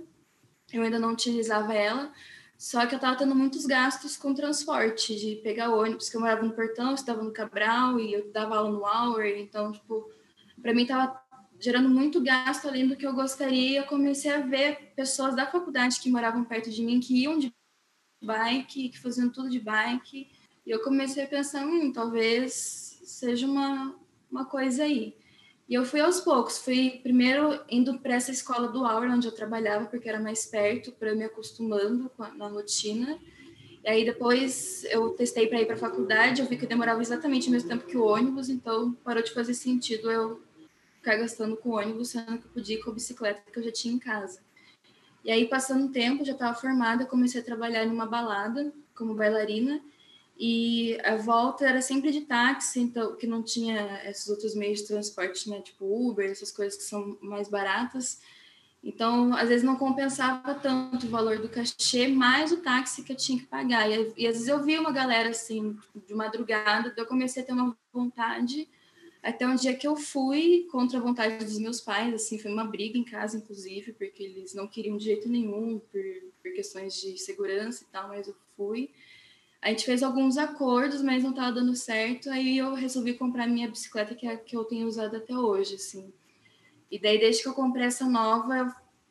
Eu 0.73 0.83
ainda 0.83 0.99
não 0.99 1.12
utilizava 1.12 1.73
ela, 1.75 2.12
só 2.59 2.87
que 2.87 2.95
eu 2.95 2.97
estava 2.97 3.16
tendo 3.16 3.35
muitos 3.35 3.66
gastos 3.66 4.16
com 4.16 4.35
transporte, 4.35 5.16
de 5.16 5.37
pegar 5.42 5.71
ônibus, 5.71 6.09
que 6.09 6.16
eu 6.16 6.21
morava 6.21 6.42
no 6.42 6.52
Portão, 6.52 6.95
estava 6.95 7.23
no 7.23 7.33
Cabral 7.33 7.99
e 7.99 8.12
eu 8.12 8.31
dava 8.31 8.57
aula 8.57 8.71
no 8.71 8.85
Hour, 8.85 9.26
então, 9.26 9.73
tipo, 9.73 10.09
para 10.61 10.73
mim 10.73 10.83
estava 10.83 11.21
gerando 11.59 11.88
muito 11.88 12.21
gasto 12.21 12.66
além 12.66 12.88
do 12.88 12.97
que 12.97 13.07
eu 13.07 13.14
gostaria. 13.14 13.81
Eu 13.81 13.87
comecei 13.87 14.31
a 14.33 14.40
ver 14.40 14.92
pessoas 14.97 15.35
da 15.35 15.47
faculdade 15.47 16.00
que 16.00 16.11
moravam 16.11 16.45
perto 16.45 16.71
de 16.71 16.83
mim 16.83 17.00
que 17.00 17.23
iam 17.23 17.38
de 17.38 17.52
bike, 18.23 18.88
que 18.88 18.99
faziam 18.99 19.28
tudo 19.28 19.49
de 19.49 19.61
bike. 19.61 20.28
E 20.66 20.71
eu 20.71 20.83
comecei 20.83 21.25
a 21.25 21.28
pensar, 21.28 21.64
hum, 21.66 21.92
talvez 21.92 23.00
seja 23.04 23.47
uma, 23.47 23.97
uma 24.31 24.45
coisa 24.45 24.85
aí. 24.85 25.16
E 25.73 25.75
eu 25.75 25.87
fui 25.87 26.00
aos 26.00 26.21
poucos, 26.21 26.59
fui 26.59 27.00
primeiro 27.02 27.59
indo 27.67 27.99
para 27.99 28.12
essa 28.12 28.31
escola 28.31 28.69
do 28.69 28.85
Aura, 28.85 29.11
onde 29.11 29.26
eu 29.26 29.33
trabalhava, 29.33 29.87
porque 29.87 30.07
era 30.07 30.21
mais 30.21 30.45
perto, 30.45 30.93
para 30.93 31.14
me 31.14 31.25
acostumando 31.25 32.11
a, 32.19 32.29
na 32.35 32.47
rotina. 32.47 33.19
E 33.83 33.88
aí 33.88 34.05
depois 34.05 34.85
eu 34.91 35.09
testei 35.14 35.47
para 35.47 35.62
ir 35.62 35.64
para 35.64 35.76
a 35.76 35.79
faculdade, 35.79 36.43
eu 36.43 36.47
vi 36.47 36.59
que 36.59 36.67
demorava 36.67 37.00
exatamente 37.00 37.49
o 37.49 37.52
mesmo 37.52 37.71
tempo 37.71 37.87
que 37.87 37.97
o 37.97 38.05
ônibus, 38.05 38.50
então 38.50 38.93
parou 39.02 39.23
de 39.23 39.33
fazer 39.33 39.55
sentido 39.55 40.11
eu 40.11 40.43
ficar 40.97 41.17
gastando 41.17 41.57
com 41.57 41.71
o 41.71 41.79
ônibus, 41.79 42.11
sendo 42.11 42.37
que 42.37 42.47
eu 42.49 42.50
podia 42.52 42.76
ir 42.76 42.83
com 42.83 42.91
a 42.91 42.93
bicicleta 42.95 43.41
que 43.50 43.59
eu 43.59 43.62
já 43.62 43.73
tinha 43.73 43.95
em 43.95 43.99
casa. 43.99 44.41
E 45.25 45.31
aí, 45.31 45.49
passando 45.49 45.87
o 45.87 45.91
tempo, 45.91 46.23
já 46.23 46.33
estava 46.33 46.55
formada, 46.55 47.07
comecei 47.07 47.41
a 47.41 47.45
trabalhar 47.45 47.87
numa 47.87 48.05
balada 48.05 48.71
como 48.95 49.14
bailarina. 49.14 49.81
E 50.39 50.99
a 51.05 51.17
volta 51.17 51.67
era 51.67 51.81
sempre 51.81 52.11
de 52.11 52.23
táxi, 52.23 52.81
então 52.81 53.15
que 53.17 53.27
não 53.27 53.43
tinha 53.43 54.03
esses 54.09 54.29
outros 54.29 54.55
meios 54.55 54.81
de 54.81 54.89
transporte, 54.89 55.49
né, 55.49 55.61
tipo 55.61 55.85
Uber, 55.85 56.31
essas 56.31 56.51
coisas 56.51 56.77
que 56.77 56.85
são 56.85 57.17
mais 57.21 57.49
baratas. 57.49 58.21
Então, 58.83 59.33
às 59.35 59.49
vezes 59.49 59.62
não 59.62 59.77
compensava 59.77 60.55
tanto 60.55 61.07
o 61.07 61.11
valor 61.11 61.39
do 61.39 61.49
cachê, 61.49 62.09
mais 62.09 62.51
o 62.51 62.57
táxi 62.57 63.05
que 63.05 63.12
eu 63.12 63.17
tinha 63.17 63.39
que 63.39 63.47
pagar. 63.47 63.89
E, 63.89 64.12
e 64.17 64.27
às 64.27 64.35
vezes 64.35 64.49
eu 64.49 64.61
via 64.62 64.81
uma 64.81 64.91
galera 64.91 65.29
assim, 65.29 65.77
de 66.07 66.15
madrugada, 66.15 66.93
eu 66.97 67.07
comecei 67.07 67.43
a 67.43 67.47
ter 67.47 67.53
uma 67.53 67.77
vontade 67.93 68.69
até 69.23 69.47
um 69.47 69.55
dia 69.55 69.77
que 69.77 69.87
eu 69.87 69.95
fui 69.95 70.67
contra 70.73 70.99
a 70.99 71.03
vontade 71.03 71.45
dos 71.45 71.59
meus 71.59 71.81
pais, 71.81 72.12
assim, 72.12 72.39
foi 72.39 72.51
uma 72.51 72.65
briga 72.65 72.99
em 72.99 73.05
casa, 73.05 73.37
inclusive, 73.37 73.93
porque 73.93 74.21
eles 74.21 74.53
não 74.53 74.67
queriam 74.67 74.97
de 74.97 75.05
jeito 75.05 75.29
nenhum, 75.29 75.79
por, 75.79 76.03
por 76.43 76.53
questões 76.53 77.01
de 77.01 77.17
segurança 77.17 77.85
e 77.85 77.87
tal, 77.93 78.09
mas 78.09 78.27
eu 78.27 78.35
fui. 78.57 78.91
A 79.62 79.69
gente 79.69 79.85
fez 79.85 80.02
alguns 80.02 80.37
acordos, 80.37 81.00
mas 81.02 81.23
não 81.23 81.31
estava 81.31 81.52
dando 81.52 81.76
certo, 81.76 82.28
aí 82.28 82.59
eu 82.59 82.75
resolvi 82.75 83.14
comprar 83.14 83.47
minha 83.47 83.71
bicicleta, 83.71 84.12
que 84.12 84.26
é 84.26 84.33
a 84.33 84.37
que 84.37 84.57
eu 84.57 84.64
tenho 84.64 84.88
usado 84.88 85.16
até 85.16 85.38
hoje, 85.38 85.76
assim. 85.76 86.12
E 86.90 86.99
daí, 86.99 87.16
desde 87.16 87.45
que 87.45 87.49
eu 87.49 87.54
comprei 87.54 87.87
essa 87.87 88.04
nova, 88.04 88.57
eu, 88.57 88.66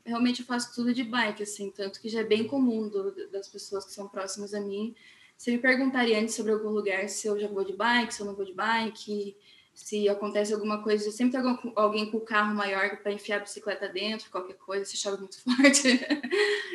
realmente 0.06 0.42
eu 0.42 0.46
faço 0.46 0.76
tudo 0.76 0.94
de 0.94 1.06
bike, 1.06 1.42
assim, 1.42 1.72
tanto 1.72 2.02
que 2.02 2.10
já 2.10 2.20
é 2.20 2.26
bem 2.26 2.46
comum 2.46 2.90
do, 2.90 3.30
das 3.30 3.48
pessoas 3.48 3.86
que 3.86 3.94
são 3.94 4.10
próximas 4.10 4.54
a 4.54 4.60
mim. 4.60 4.94
Você 5.38 5.52
me 5.52 5.58
perguntaria 5.58 6.20
antes 6.20 6.36
sobre 6.36 6.52
algum 6.52 6.70
lugar 6.70 7.08
se 7.08 7.28
eu 7.28 7.40
já 7.40 7.48
vou 7.48 7.64
de 7.64 7.72
bike, 7.74 8.14
se 8.14 8.22
eu 8.22 8.26
não 8.26 8.36
vou 8.36 8.44
de 8.44 8.54
bike, 8.54 9.38
se 9.74 10.10
acontece 10.10 10.54
alguma 10.54 10.84
coisa, 10.84 11.10
sempre 11.12 11.42
tem 11.42 11.74
alguém 11.78 12.12
com 12.12 12.18
o 12.18 12.26
carro 12.26 12.54
maior 12.54 12.98
para 12.98 13.14
enfiar 13.14 13.38
a 13.38 13.40
bicicleta 13.40 13.88
dentro, 13.88 14.30
qualquer 14.30 14.58
coisa, 14.58 14.84
se 14.84 14.98
chove 14.98 15.18
muito 15.18 15.40
forte. 15.42 15.88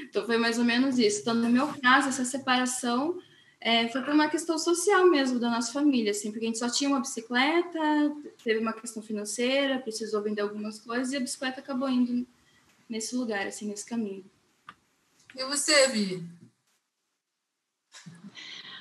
então 0.03 0.25
foi 0.25 0.39
mais 0.39 0.59
ou 0.59 0.65
menos 0.65 0.99
isso. 0.99 1.21
Então, 1.21 1.35
no 1.35 1.51
meu 1.51 1.69
caso, 1.83 2.09
essa 2.09 2.25
separação 2.25 3.21
é, 3.61 3.89
foi 3.89 4.03
por 4.03 4.15
uma 4.15 4.29
questão 4.29 4.59
social 4.59 5.07
mesmo 5.07 5.39
da 5.39 5.51
nossa 5.51 5.73
família, 5.73 6.11
assim, 6.11 6.31
porque 6.31 6.45
a 6.45 6.49
gente 6.49 6.59
só 6.59 6.69
tinha 6.69 6.91
uma 6.91 7.01
bicicleta, 7.01 7.79
teve 8.43 8.61
uma 8.61 8.73
questão 8.73 9.03
financeira, 9.03 9.79
precisou 9.79 10.23
vender 10.23 10.43
algumas 10.43 10.79
coisas 10.79 11.13
e 11.13 11.17
a 11.17 11.21
bicicleta 11.21 11.61
acabou 11.61 11.89
indo 11.89 12.27
nesse 12.89 13.17
lugar, 13.17 13.47
assim, 13.47 13.69
nesse 13.69 13.85
caminho. 13.85 14.25
E 15.35 15.45
você, 15.45 15.89
Vi? 15.89 16.25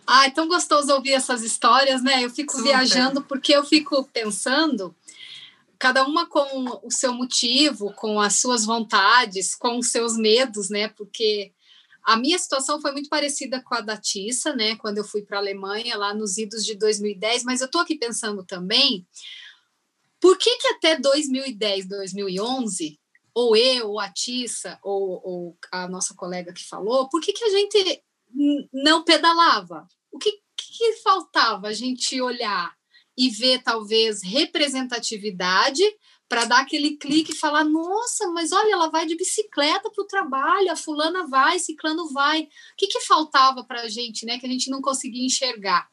Ah, 0.08 0.28
é 0.28 0.32
tão 0.32 0.48
gostoso 0.48 0.94
ouvir 0.94 1.14
essas 1.14 1.42
histórias, 1.42 2.04
né? 2.04 2.24
Eu 2.24 2.30
fico 2.30 2.52
Super. 2.52 2.66
viajando 2.66 3.24
porque 3.24 3.54
eu 3.54 3.66
fico 3.66 4.04
pensando, 4.14 4.96
cada 5.80 6.06
uma 6.06 6.28
com 6.28 6.80
o 6.84 6.92
seu 6.92 7.12
motivo, 7.12 7.92
com 7.94 8.22
as 8.22 8.40
suas 8.40 8.66
vontades, 8.66 9.56
com 9.56 9.80
os 9.80 9.88
seus 9.88 10.16
medos, 10.16 10.70
né? 10.70 10.90
Porque 10.90 11.52
a 12.06 12.16
minha 12.16 12.38
situação 12.38 12.80
foi 12.80 12.92
muito 12.92 13.10
parecida 13.10 13.62
com 13.64 13.74
a 13.74 13.82
da 13.82 13.98
Tissa, 13.98 14.56
né? 14.56 14.76
Quando 14.76 15.00
eu 15.00 15.04
fui 15.04 15.24
para 15.24 15.38
a 15.38 15.42
Alemanha, 15.42 15.98
lá 15.98 16.14
nos 16.14 16.38
idos 16.38 16.64
de 16.64 16.76
2010, 16.76 17.44
mas 17.44 17.62
eu 17.62 17.66
estou 17.66 17.82
aqui 17.82 17.98
pensando 17.98 18.46
também, 18.46 19.08
por 20.22 20.38
que 20.38 20.56
que 20.58 20.68
até 20.68 21.00
2010, 21.00 21.88
2011 21.88 23.00
ou 23.34 23.56
eu, 23.58 23.90
ou 23.90 24.00
a 24.00 24.10
Tissa, 24.10 24.80
ou, 24.82 25.22
ou, 25.24 25.58
a 25.72 25.90
nossa 25.90 26.14
colega 26.14 26.54
que 26.54 26.64
falou, 26.64 27.10
por 27.10 27.20
que, 27.20 27.34
que 27.34 27.44
a 27.44 27.50
gente 27.50 28.04
não 28.72 29.04
pedalava? 29.04 29.86
O 30.12 30.18
que, 30.18 30.40
que 30.56 30.94
faltava 31.04 31.68
a 31.68 31.74
gente 31.74 32.22
olhar 32.22 32.74
e 33.18 33.30
ver, 33.30 33.62
talvez, 33.64 34.22
representatividade 34.24 35.84
para 36.28 36.46
dar 36.46 36.62
aquele 36.62 36.98
clique 36.98 37.32
e 37.32 37.38
falar: 37.38 37.64
nossa, 37.64 38.28
mas 38.32 38.52
olha, 38.52 38.74
ela 38.74 38.90
vai 38.90 39.06
de 39.06 39.16
bicicleta 39.16 39.90
para 39.90 40.04
o 40.04 40.08
trabalho, 40.08 40.72
a 40.72 40.76
fulana 40.76 41.28
vai, 41.28 41.60
ciclano 41.60 42.10
vai. 42.12 42.44
O 42.44 42.48
que, 42.78 42.88
que 42.88 43.02
faltava 43.02 43.64
para 43.64 43.82
a 43.82 43.90
gente, 43.90 44.26
né? 44.26 44.40
Que 44.40 44.46
a 44.46 44.50
gente 44.50 44.70
não 44.70 44.82
conseguia 44.82 45.26
enxergar. 45.26 45.88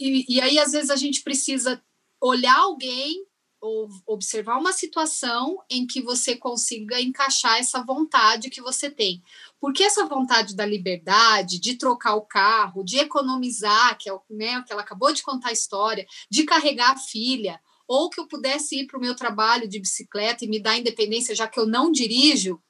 E, 0.00 0.36
e 0.36 0.40
aí, 0.40 0.58
às 0.58 0.72
vezes, 0.72 0.90
a 0.90 0.96
gente 0.96 1.22
precisa 1.22 1.82
olhar 2.20 2.58
alguém 2.58 3.24
ou 3.60 3.88
observar 4.06 4.58
uma 4.58 4.72
situação 4.72 5.58
em 5.68 5.86
que 5.86 6.00
você 6.00 6.36
consiga 6.36 7.00
encaixar 7.00 7.58
essa 7.58 7.82
vontade 7.82 8.50
que 8.50 8.60
você 8.60 8.90
tem. 8.90 9.22
Porque 9.60 9.82
essa 9.82 10.06
vontade 10.06 10.54
da 10.54 10.64
liberdade, 10.64 11.58
de 11.58 11.74
trocar 11.74 12.14
o 12.14 12.22
carro, 12.22 12.84
de 12.84 12.98
economizar, 12.98 13.98
que 13.98 14.08
é 14.08 14.12
o 14.12 14.20
né, 14.30 14.62
que 14.62 14.72
ela 14.72 14.82
acabou 14.82 15.12
de 15.12 15.22
contar 15.22 15.48
a 15.48 15.52
história, 15.52 16.06
de 16.30 16.44
carregar 16.44 16.92
a 16.92 16.98
filha, 16.98 17.60
ou 17.86 18.10
que 18.10 18.20
eu 18.20 18.26
pudesse 18.26 18.80
ir 18.80 18.86
para 18.86 18.98
o 18.98 19.00
meu 19.00 19.14
trabalho 19.14 19.68
de 19.68 19.78
bicicleta 19.78 20.44
e 20.44 20.48
me 20.48 20.60
dar 20.60 20.78
independência, 20.78 21.34
já 21.34 21.46
que 21.46 21.58
eu 21.58 21.66
não 21.66 21.90
dirijo, 21.90 22.60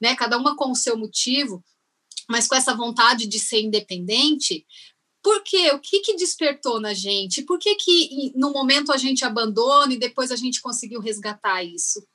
né, 0.00 0.14
cada 0.14 0.36
uma 0.36 0.56
com 0.56 0.70
o 0.70 0.76
seu 0.76 0.96
motivo, 0.96 1.64
mas 2.28 2.46
com 2.46 2.54
essa 2.54 2.74
vontade 2.74 3.26
de 3.26 3.38
ser 3.38 3.60
independente, 3.60 4.66
por 5.22 5.42
quê? 5.42 5.70
O 5.70 5.80
que, 5.80 6.00
que 6.00 6.16
despertou 6.16 6.78
na 6.78 6.92
gente? 6.92 7.42
Por 7.42 7.58
que, 7.58 7.74
que 7.76 8.32
no 8.34 8.52
momento 8.52 8.92
a 8.92 8.96
gente 8.98 9.24
abandona 9.24 9.94
e 9.94 9.98
depois 9.98 10.30
a 10.30 10.36
gente 10.36 10.60
conseguiu 10.60 11.00
resgatar 11.00 11.62
isso? 11.62 12.06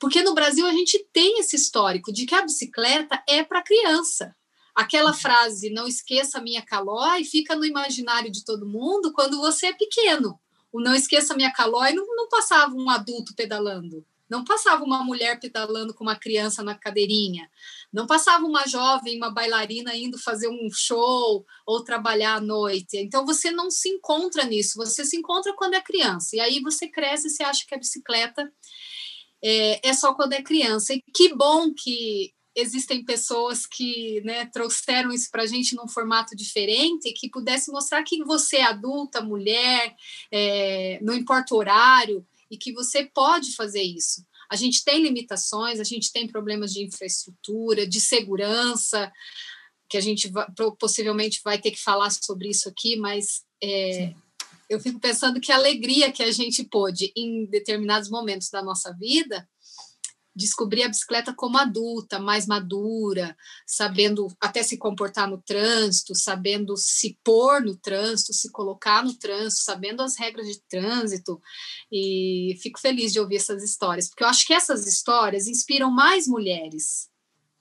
Porque 0.00 0.22
no 0.22 0.34
Brasil 0.34 0.66
a 0.66 0.72
gente 0.72 0.98
tem 1.12 1.38
esse 1.38 1.54
histórico 1.54 2.12
de 2.12 2.26
que 2.26 2.34
a 2.34 2.42
bicicleta 2.42 3.22
é 3.28 3.44
para 3.44 3.62
criança. 3.62 4.34
Aquela 4.74 5.12
uhum. 5.12 5.16
frase, 5.16 5.70
não 5.70 5.86
esqueça 5.86 6.38
a 6.38 6.42
minha 6.42 6.60
calói, 6.60 7.22
fica 7.22 7.54
no 7.54 7.64
imaginário 7.64 8.30
de 8.30 8.44
todo 8.44 8.68
mundo 8.68 9.12
quando 9.12 9.38
você 9.38 9.66
é 9.66 9.72
pequeno. 9.72 10.38
O 10.74 10.80
não 10.80 10.92
esqueça 10.92 11.36
minha 11.36 11.52
calói 11.52 11.92
não, 11.92 12.04
não 12.16 12.28
passava 12.28 12.74
um 12.74 12.90
adulto 12.90 13.32
pedalando. 13.36 14.04
Não 14.28 14.42
passava 14.42 14.82
uma 14.82 15.04
mulher 15.04 15.38
pedalando 15.38 15.94
com 15.94 16.02
uma 16.02 16.16
criança 16.18 16.64
na 16.64 16.74
cadeirinha. 16.74 17.48
Não 17.92 18.08
passava 18.08 18.44
uma 18.44 18.66
jovem, 18.66 19.16
uma 19.16 19.30
bailarina 19.30 19.94
indo 19.94 20.18
fazer 20.18 20.48
um 20.48 20.68
show 20.72 21.46
ou 21.64 21.84
trabalhar 21.84 22.34
à 22.34 22.40
noite. 22.40 22.96
Então 22.96 23.24
você 23.24 23.52
não 23.52 23.70
se 23.70 23.88
encontra 23.88 24.42
nisso. 24.42 24.76
Você 24.76 25.04
se 25.04 25.16
encontra 25.16 25.54
quando 25.54 25.74
é 25.74 25.80
criança. 25.80 26.34
E 26.34 26.40
aí 26.40 26.58
você 26.58 26.88
cresce 26.88 27.28
e 27.28 27.30
você 27.30 27.44
acha 27.44 27.64
que 27.64 27.74
a 27.76 27.78
bicicleta 27.78 28.52
é, 29.44 29.90
é 29.90 29.92
só 29.92 30.12
quando 30.12 30.32
é 30.32 30.42
criança. 30.42 30.92
E 30.92 31.00
que 31.14 31.32
bom 31.36 31.72
que 31.72 32.34
existem 32.54 33.04
pessoas 33.04 33.66
que 33.66 34.20
né, 34.22 34.46
trouxeram 34.46 35.12
isso 35.12 35.30
para 35.30 35.42
a 35.42 35.46
gente 35.46 35.74
num 35.74 35.88
formato 35.88 36.36
diferente, 36.36 37.12
que 37.12 37.28
pudesse 37.28 37.70
mostrar 37.70 38.02
que 38.04 38.22
você 38.24 38.58
é 38.58 38.64
adulta, 38.64 39.20
mulher, 39.20 39.94
é, 40.30 40.98
não 41.02 41.14
importa 41.14 41.54
o 41.54 41.58
horário, 41.58 42.26
e 42.50 42.56
que 42.56 42.72
você 42.72 43.04
pode 43.04 43.54
fazer 43.54 43.82
isso. 43.82 44.24
A 44.50 44.56
gente 44.56 44.84
tem 44.84 45.02
limitações, 45.02 45.80
a 45.80 45.84
gente 45.84 46.12
tem 46.12 46.28
problemas 46.28 46.72
de 46.72 46.84
infraestrutura, 46.84 47.86
de 47.86 48.00
segurança, 48.00 49.12
que 49.88 49.96
a 49.96 50.00
gente 50.00 50.28
vai, 50.28 50.46
possivelmente 50.78 51.40
vai 51.44 51.60
ter 51.60 51.70
que 51.70 51.82
falar 51.82 52.10
sobre 52.10 52.48
isso 52.48 52.68
aqui, 52.68 52.96
mas 52.96 53.44
é, 53.62 54.14
eu 54.68 54.78
fico 54.80 55.00
pensando 55.00 55.40
que 55.40 55.50
a 55.50 55.56
alegria 55.56 56.12
que 56.12 56.22
a 56.22 56.30
gente 56.30 56.64
pôde 56.64 57.12
em 57.16 57.46
determinados 57.46 58.08
momentos 58.10 58.48
da 58.50 58.62
nossa 58.62 58.92
vida 58.92 59.48
descobrir 60.34 60.82
a 60.82 60.88
bicicleta 60.88 61.32
como 61.32 61.58
adulta, 61.58 62.18
mais 62.18 62.46
madura, 62.46 63.36
sabendo 63.66 64.26
até 64.40 64.62
se 64.62 64.76
comportar 64.76 65.28
no 65.28 65.40
trânsito, 65.40 66.14
sabendo 66.14 66.76
se 66.76 67.18
pôr 67.22 67.62
no 67.62 67.76
trânsito, 67.76 68.32
se 68.32 68.50
colocar 68.50 69.04
no 69.04 69.14
trânsito, 69.14 69.62
sabendo 69.62 70.02
as 70.02 70.16
regras 70.18 70.46
de 70.46 70.60
trânsito. 70.68 71.40
E 71.90 72.58
fico 72.60 72.80
feliz 72.80 73.12
de 73.12 73.20
ouvir 73.20 73.36
essas 73.36 73.62
histórias, 73.62 74.08
porque 74.08 74.24
eu 74.24 74.28
acho 74.28 74.46
que 74.46 74.52
essas 74.52 74.86
histórias 74.86 75.46
inspiram 75.46 75.90
mais 75.90 76.26
mulheres 76.26 77.13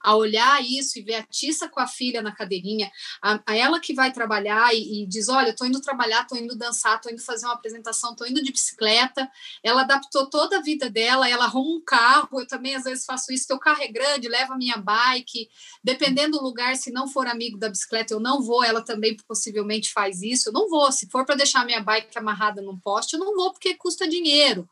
a 0.03 0.15
olhar 0.15 0.61
isso 0.61 0.99
e 0.99 1.01
ver 1.01 1.15
a 1.15 1.23
Tissa 1.23 1.69
com 1.69 1.79
a 1.79 1.87
filha 1.87 2.21
na 2.21 2.35
cadeirinha, 2.35 2.91
a, 3.21 3.39
a 3.47 3.55
ela 3.55 3.79
que 3.79 3.93
vai 3.93 4.11
trabalhar 4.11 4.73
e, 4.75 5.03
e 5.03 5.07
diz: 5.07 5.29
Olha, 5.29 5.51
estou 5.51 5.65
indo 5.65 5.79
trabalhar, 5.79 6.23
estou 6.23 6.37
indo 6.37 6.57
dançar, 6.57 6.97
estou 6.97 7.11
indo 7.11 7.21
fazer 7.21 7.45
uma 7.45 7.53
apresentação, 7.53 8.11
estou 8.11 8.27
indo 8.27 8.43
de 8.43 8.51
bicicleta. 8.51 9.29
Ela 9.63 9.81
adaptou 9.81 10.29
toda 10.29 10.57
a 10.57 10.61
vida 10.61 10.89
dela, 10.89 11.29
ela 11.29 11.45
arruma 11.45 11.77
um 11.77 11.81
carro. 11.81 12.41
Eu 12.41 12.47
também 12.47 12.75
às 12.75 12.83
vezes 12.83 13.05
faço 13.05 13.31
isso. 13.31 13.47
Teu 13.47 13.57
carro 13.57 13.81
é 13.81 13.87
grande, 13.87 14.27
leva 14.27 14.53
a 14.53 14.57
minha 14.57 14.77
bike. 14.77 15.49
Dependendo 15.81 16.37
do 16.37 16.43
lugar, 16.43 16.75
se 16.75 16.91
não 16.91 17.07
for 17.07 17.25
amigo 17.27 17.57
da 17.57 17.69
bicicleta, 17.69 18.13
eu 18.13 18.19
não 18.19 18.41
vou. 18.41 18.63
Ela 18.63 18.81
também 18.81 19.15
possivelmente 19.25 19.91
faz 19.93 20.21
isso. 20.21 20.49
Eu 20.49 20.53
não 20.53 20.69
vou. 20.69 20.91
Se 20.91 21.07
for 21.09 21.25
para 21.25 21.35
deixar 21.35 21.61
a 21.61 21.65
minha 21.65 21.81
bike 21.81 22.17
amarrada 22.17 22.61
num 22.61 22.77
poste, 22.77 23.13
eu 23.13 23.19
não 23.19 23.35
vou 23.35 23.51
porque 23.51 23.75
custa 23.75 24.07
dinheiro. 24.07 24.67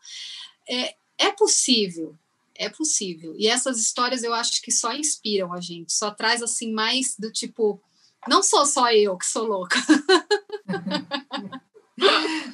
É, 0.68 0.96
é 1.18 1.32
possível, 1.32 2.18
é 2.62 2.70
possível. 2.70 3.34
E 3.36 3.48
essas 3.48 3.80
histórias 3.80 4.24
eu 4.24 4.34
acho 4.34 4.62
que 4.62 4.72
só 4.72 4.94
inspiram 4.94 5.52
a 5.52 5.60
gente, 5.60 5.92
só 5.92 6.12
traz 6.12 6.44
assim 6.44 6.72
mais 6.72 7.16
do 7.18 7.32
tipo, 7.32 7.82
não 8.28 8.44
sou 8.44 8.66
só 8.68 8.92
eu 8.92 9.18
que 9.18 9.26
sou 9.26 9.48
louca. 9.48 9.80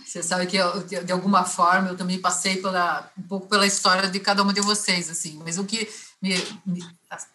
Você 0.06 0.24
sabe 0.24 0.48
que 0.48 0.58
eu, 0.58 0.84
de 0.84 1.12
alguma 1.12 1.46
forma 1.46 1.90
eu 1.90 1.98
também 1.98 2.20
passei 2.20 2.62
pela 2.62 3.12
um 3.18 3.24
pouco 3.24 3.48
pela 3.48 3.68
história 3.68 4.10
de 4.10 4.20
cada 4.20 4.44
uma 4.44 4.54
de 4.54 4.60
vocês 4.60 5.10
assim, 5.10 5.40
mas 5.44 5.58
o 5.58 5.64
que 5.64 5.88
me, 6.22 6.36
me 6.66 6.84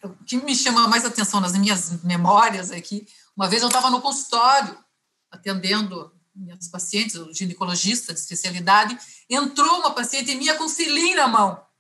o 0.03 0.11
que 0.25 0.37
me 0.37 0.55
chama 0.55 0.89
mais 0.89 1.05
atenção 1.07 1.41
nas 1.41 1.57
minhas 1.57 2.03
memórias 2.03 2.71
é 2.71 2.81
que 2.81 3.07
uma 3.35 3.49
vez 3.49 3.63
eu 3.63 3.69
estava 3.69 3.89
no 3.89 4.03
consultório 4.03 4.77
atendendo 5.31 6.13
minhas 6.35 6.69
pacientes, 6.69 7.17
o 7.17 7.33
ginecologista 7.33 8.13
de 8.13 8.21
especialidade, 8.21 8.99
entrou 9.29 9.79
uma 9.81 9.93
paciente 9.93 10.35
minha 10.35 10.55
com 10.57 10.69
cilindro 10.69 11.17
na 11.17 11.29
mão. 11.29 11.72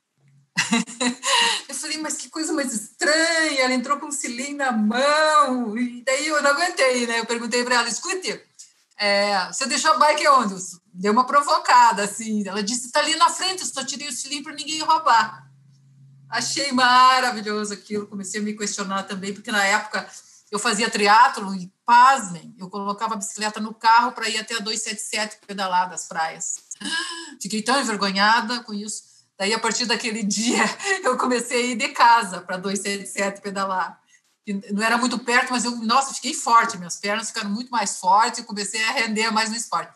eu 1.69 1.75
falei, 1.75 1.99
mas 1.99 2.17
que 2.17 2.29
coisa 2.29 2.53
mais 2.53 2.73
estranha, 2.73 3.63
ela 3.63 3.75
entrou 3.75 3.99
com 3.99 4.07
um 4.07 4.13
cilindro 4.13 4.59
na 4.59 4.73
mão, 4.73 5.77
e 5.77 6.03
daí 6.05 6.27
eu 6.27 6.43
não 6.43 6.51
aguentei, 6.51 7.07
né? 7.07 7.21
Eu 7.21 7.27
perguntei 7.27 7.65
para 7.65 7.77
ela, 7.77 7.89
escute, 7.89 8.41
é, 8.97 9.47
você 9.47 9.67
deixou 9.67 9.93
a 9.93 9.99
bike 9.99 10.29
onde? 10.29 10.55
Deu 10.93 11.13
uma 11.13 11.27
provocada, 11.27 12.05
assim, 12.05 12.47
ela 12.47 12.63
disse, 12.63 12.87
está 12.87 13.01
ali 13.01 13.17
na 13.17 13.31
frente, 13.31 13.61
eu 13.61 13.67
só 13.67 13.85
tirei 13.85 14.09
o 14.09 14.13
cilindro 14.13 14.45
para 14.45 14.55
ninguém 14.55 14.81
roubar. 14.81 15.51
Achei 16.29 16.73
maravilhoso 16.73 17.75
aquilo, 17.75 18.07
comecei 18.07 18.41
a 18.41 18.43
me 18.43 18.57
questionar 18.57 19.03
também, 19.03 19.35
porque 19.35 19.51
na 19.51 19.65
época 19.65 20.09
eu 20.51 20.59
fazia 20.59 20.91
triatlo 20.91 21.55
e, 21.55 21.73
pasmem, 21.85 22.55
eu 22.59 22.69
colocava 22.69 23.15
a 23.15 23.17
bicicleta 23.17 23.59
no 23.59 23.75
carro 23.75 24.13
para 24.13 24.29
ir 24.29 24.39
até 24.39 24.55
a 24.55 24.59
277 24.59 25.47
pedalar 25.47 25.89
das 25.89 26.07
praias. 26.07 26.57
Fiquei 27.41 27.63
tão 27.63 27.81
envergonhada 27.81 28.63
com 28.63 28.73
isso. 28.73 29.12
Daí, 29.39 29.53
a 29.53 29.59
partir 29.59 29.87
daquele 29.87 30.23
dia, 30.25 30.65
eu 31.03 31.17
comecei 31.17 31.59
a 31.59 31.67
ir 31.73 31.77
de 31.77 31.89
casa 31.89 32.41
para 32.41 32.57
277 32.57 33.41
pedalar. 33.41 34.01
E 34.47 34.55
não 34.73 34.83
era 34.83 34.99
muito 34.99 35.19
perto, 35.19 35.53
mas 35.53 35.65
eu, 35.65 35.77
nossa, 35.83 36.15
fiquei 36.15 36.35
forte, 36.35 36.77
minhas 36.77 36.97
pernas 36.97 37.29
ficaram 37.29 37.51
muito 37.51 37.71
mais 37.71 37.99
fortes 37.99 38.41
e 38.41 38.45
comecei 38.45 38.83
a 38.83 38.93
render 38.93 39.31
mais 39.31 39.51
no 39.51 39.57
esporte. 39.57 39.93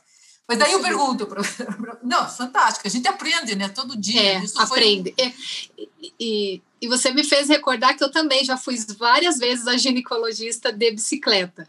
Mas 0.48 0.58
daí 0.58 0.70
eu 0.70 0.80
pergunto, 0.80 1.26
pra, 1.26 1.42
pra, 1.74 1.98
não, 2.02 2.28
fantástico, 2.28 2.86
a 2.86 2.90
gente 2.90 3.08
aprende, 3.08 3.56
né, 3.56 3.68
todo 3.68 3.96
dia. 3.96 4.20
É, 4.20 4.44
Isso 4.44 4.60
aprende. 4.60 5.12
Foi... 5.18 5.34
E, 5.76 6.12
e, 6.20 6.62
e 6.82 6.88
você 6.88 7.10
me 7.10 7.24
fez 7.24 7.48
recordar 7.48 7.96
que 7.96 8.04
eu 8.04 8.10
também 8.10 8.44
já 8.44 8.56
fui 8.56 8.76
várias 8.96 9.38
vezes 9.38 9.66
a 9.66 9.76
ginecologista 9.76 10.72
de 10.72 10.92
bicicleta 10.92 11.68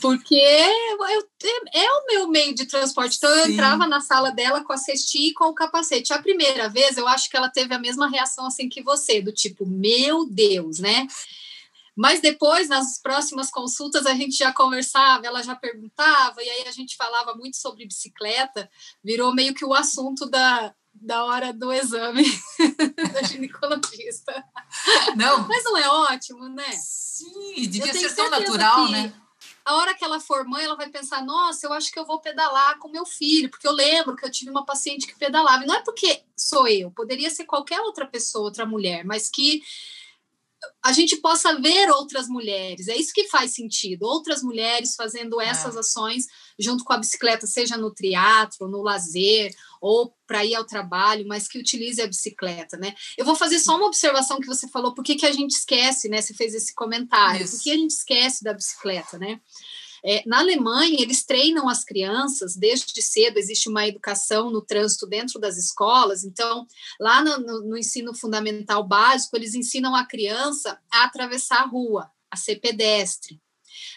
porque 0.00 0.34
eu, 0.34 1.04
é 1.72 1.90
o 1.90 2.06
meu 2.06 2.28
meio 2.28 2.54
de 2.54 2.66
transporte. 2.66 3.16
Então, 3.16 3.30
eu 3.30 3.46
Sim. 3.46 3.52
entrava 3.52 3.86
na 3.86 4.00
sala 4.00 4.30
dela 4.30 4.64
com 4.64 4.72
a 4.72 4.76
cestinha 4.76 5.30
e 5.30 5.34
com 5.34 5.44
o 5.44 5.54
capacete. 5.54 6.12
A 6.12 6.22
primeira 6.22 6.68
vez, 6.68 6.96
eu 6.96 7.06
acho 7.06 7.28
que 7.28 7.36
ela 7.36 7.48
teve 7.48 7.74
a 7.74 7.78
mesma 7.78 8.08
reação 8.08 8.46
assim 8.46 8.68
que 8.68 8.82
você, 8.82 9.20
do 9.20 9.32
tipo, 9.32 9.66
meu 9.66 10.26
Deus, 10.26 10.78
né? 10.78 11.06
Mas 11.96 12.20
depois, 12.20 12.68
nas 12.68 12.98
próximas 12.98 13.50
consultas, 13.50 14.06
a 14.06 14.14
gente 14.14 14.36
já 14.36 14.52
conversava, 14.52 15.26
ela 15.26 15.42
já 15.42 15.54
perguntava, 15.54 16.42
e 16.42 16.48
aí 16.48 16.64
a 16.66 16.72
gente 16.72 16.96
falava 16.96 17.34
muito 17.34 17.56
sobre 17.56 17.84
bicicleta, 17.84 18.70
virou 19.04 19.34
meio 19.34 19.52
que 19.52 19.64
o 19.64 19.74
assunto 19.74 20.24
da, 20.26 20.74
da 20.94 21.24
hora 21.24 21.52
do 21.52 21.72
exame 21.72 22.24
da 23.12 23.22
ginecologista. 23.22 24.44
Não. 25.16 25.46
Mas 25.46 25.64
não 25.64 25.76
é 25.76 25.88
ótimo, 25.88 26.48
né? 26.48 26.70
Sim, 26.72 27.68
devia 27.68 27.92
ser 27.92 28.14
tão 28.14 28.30
natural, 28.30 28.86
que, 28.86 28.92
né? 28.92 29.12
A 29.70 29.76
hora 29.76 29.94
que 29.94 30.04
ela 30.04 30.20
for 30.20 30.44
mãe, 30.44 30.64
ela 30.64 30.76
vai 30.76 30.88
pensar: 30.90 31.24
nossa, 31.24 31.66
eu 31.66 31.72
acho 31.72 31.90
que 31.92 31.98
eu 31.98 32.04
vou 32.04 32.20
pedalar 32.20 32.78
com 32.78 32.88
meu 32.88 33.06
filho, 33.06 33.48
porque 33.48 33.66
eu 33.66 33.72
lembro 33.72 34.16
que 34.16 34.24
eu 34.24 34.30
tive 34.30 34.50
uma 34.50 34.64
paciente 34.64 35.06
que 35.06 35.18
pedalava. 35.18 35.62
E 35.62 35.66
não 35.66 35.74
é 35.74 35.82
porque 35.82 36.22
sou 36.36 36.66
eu, 36.66 36.90
poderia 36.90 37.30
ser 37.30 37.44
qualquer 37.44 37.80
outra 37.80 38.06
pessoa, 38.06 38.44
outra 38.44 38.66
mulher, 38.66 39.04
mas 39.04 39.28
que 39.28 39.62
a 40.82 40.92
gente 40.92 41.16
possa 41.16 41.58
ver 41.60 41.90
outras 41.90 42.28
mulheres. 42.28 42.88
É 42.88 42.96
isso 42.96 43.12
que 43.14 43.28
faz 43.28 43.54
sentido. 43.54 44.02
Outras 44.02 44.42
mulheres 44.42 44.94
fazendo 44.94 45.40
é. 45.40 45.46
essas 45.46 45.76
é. 45.76 45.78
ações 45.80 46.26
junto 46.58 46.84
com 46.84 46.92
a 46.92 46.98
bicicleta, 46.98 47.46
seja 47.46 47.76
no 47.76 47.92
triatlo, 47.92 48.68
no 48.68 48.82
lazer 48.82 49.54
ou 49.80 50.14
para 50.26 50.44
ir 50.44 50.54
ao 50.54 50.64
trabalho, 50.64 51.26
mas 51.26 51.48
que 51.48 51.58
utilize 51.58 52.00
a 52.00 52.06
bicicleta, 52.06 52.76
né? 52.76 52.94
Eu 53.16 53.24
vou 53.24 53.34
fazer 53.34 53.58
só 53.58 53.76
uma 53.76 53.86
observação 53.86 54.40
que 54.40 54.46
você 54.46 54.68
falou, 54.68 54.94
por 54.94 55.02
que, 55.02 55.16
que 55.16 55.26
a 55.26 55.32
gente 55.32 55.52
esquece, 55.52 56.08
né? 56.08 56.20
Você 56.20 56.34
fez 56.34 56.54
esse 56.54 56.74
comentário, 56.74 57.44
isso. 57.44 57.56
por 57.56 57.62
que 57.62 57.70
a 57.70 57.76
gente 57.76 57.90
esquece 57.90 58.44
da 58.44 58.52
bicicleta, 58.52 59.18
né? 59.18 59.40
É, 60.02 60.22
na 60.26 60.38
Alemanha, 60.38 61.00
eles 61.00 61.24
treinam 61.24 61.68
as 61.68 61.84
crianças 61.84 62.56
desde 62.56 63.02
cedo, 63.02 63.38
existe 63.38 63.68
uma 63.68 63.86
educação 63.86 64.50
no 64.50 64.62
trânsito 64.62 65.06
dentro 65.06 65.38
das 65.38 65.58
escolas, 65.58 66.24
então, 66.24 66.66
lá 66.98 67.22
no, 67.22 67.38
no, 67.38 67.60
no 67.68 67.78
ensino 67.78 68.14
fundamental 68.14 68.82
básico, 68.86 69.36
eles 69.36 69.54
ensinam 69.54 69.94
a 69.94 70.06
criança 70.06 70.80
a 70.90 71.04
atravessar 71.04 71.62
a 71.62 71.66
rua, 71.66 72.10
a 72.30 72.36
ser 72.36 72.56
pedestre. 72.56 73.40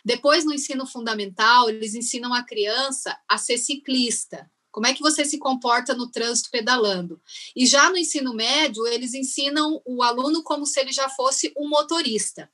Depois, 0.03 0.43
no 0.43 0.53
ensino 0.53 0.85
fundamental, 0.85 1.69
eles 1.69 1.95
ensinam 1.95 2.33
a 2.33 2.43
criança 2.43 3.17
a 3.27 3.37
ser 3.37 3.57
ciclista. 3.57 4.49
Como 4.73 4.87
é 4.87 4.93
que 4.93 5.03
você 5.03 5.23
se 5.23 5.37
comporta 5.37 5.93
no 5.93 6.09
trânsito 6.09 6.49
pedalando? 6.49 7.21
E 7.55 7.63
já 7.63 7.91
no 7.91 7.95
ensino 7.95 8.33
médio, 8.33 8.87
eles 8.87 9.13
ensinam 9.13 9.79
o 9.85 10.01
aluno 10.01 10.41
como 10.41 10.65
se 10.65 10.79
ele 10.79 10.91
já 10.91 11.07
fosse 11.09 11.53
um 11.55 11.69
motorista. 11.69 12.51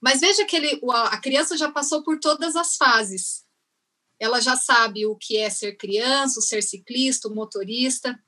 Mas 0.00 0.20
veja 0.20 0.44
que 0.44 0.56
ele, 0.56 0.80
a 0.92 1.16
criança 1.16 1.56
já 1.56 1.70
passou 1.70 2.02
por 2.02 2.18
todas 2.18 2.56
as 2.56 2.76
fases. 2.76 3.44
Ela 4.18 4.40
já 4.40 4.56
sabe 4.56 5.06
o 5.06 5.14
que 5.14 5.36
é 5.36 5.48
ser 5.48 5.76
criança, 5.76 6.40
o 6.40 6.42
ser 6.42 6.60
ciclista, 6.60 7.28
o 7.28 7.34
motorista, 7.34 8.18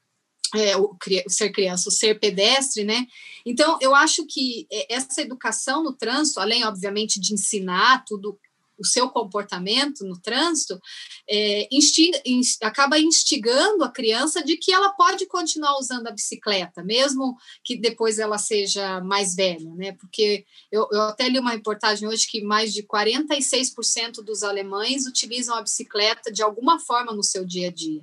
é, 0.54 0.76
o, 0.76 0.96
o 1.26 1.30
ser 1.30 1.50
criança, 1.50 1.88
o 1.88 1.92
ser 1.92 2.20
pedestre, 2.20 2.84
né? 2.84 3.08
Então, 3.44 3.76
eu 3.80 3.92
acho 3.92 4.24
que 4.24 4.68
é, 4.70 4.94
essa 4.94 5.20
educação 5.20 5.82
no 5.82 5.92
trânsito, 5.92 6.38
além, 6.38 6.64
obviamente, 6.64 7.18
de 7.18 7.34
ensinar 7.34 8.04
tudo 8.04 8.38
o 8.78 8.84
seu 8.84 9.08
comportamento 9.08 10.04
no 10.04 10.20
trânsito, 10.20 10.80
é, 11.28 11.68
instiga, 11.70 12.20
inst, 12.24 12.62
acaba 12.62 12.98
instigando 12.98 13.84
a 13.84 13.90
criança 13.90 14.42
de 14.42 14.56
que 14.56 14.72
ela 14.72 14.90
pode 14.90 15.26
continuar 15.26 15.78
usando 15.78 16.06
a 16.06 16.12
bicicleta, 16.12 16.82
mesmo 16.82 17.36
que 17.64 17.76
depois 17.76 18.18
ela 18.18 18.38
seja 18.38 19.00
mais 19.00 19.34
velha, 19.34 19.74
né? 19.74 19.92
Porque 19.92 20.44
eu, 20.70 20.88
eu 20.92 21.02
até 21.02 21.28
li 21.28 21.38
uma 21.38 21.52
reportagem 21.52 22.06
hoje 22.08 22.26
que 22.28 22.42
mais 22.42 22.72
de 22.72 22.82
46% 22.82 24.22
dos 24.24 24.42
alemães 24.42 25.06
utilizam 25.06 25.56
a 25.56 25.62
bicicleta 25.62 26.32
de 26.32 26.42
alguma 26.42 26.78
forma 26.78 27.12
no 27.12 27.22
seu 27.22 27.44
dia 27.44 27.68
a 27.68 27.72
dia. 27.72 28.02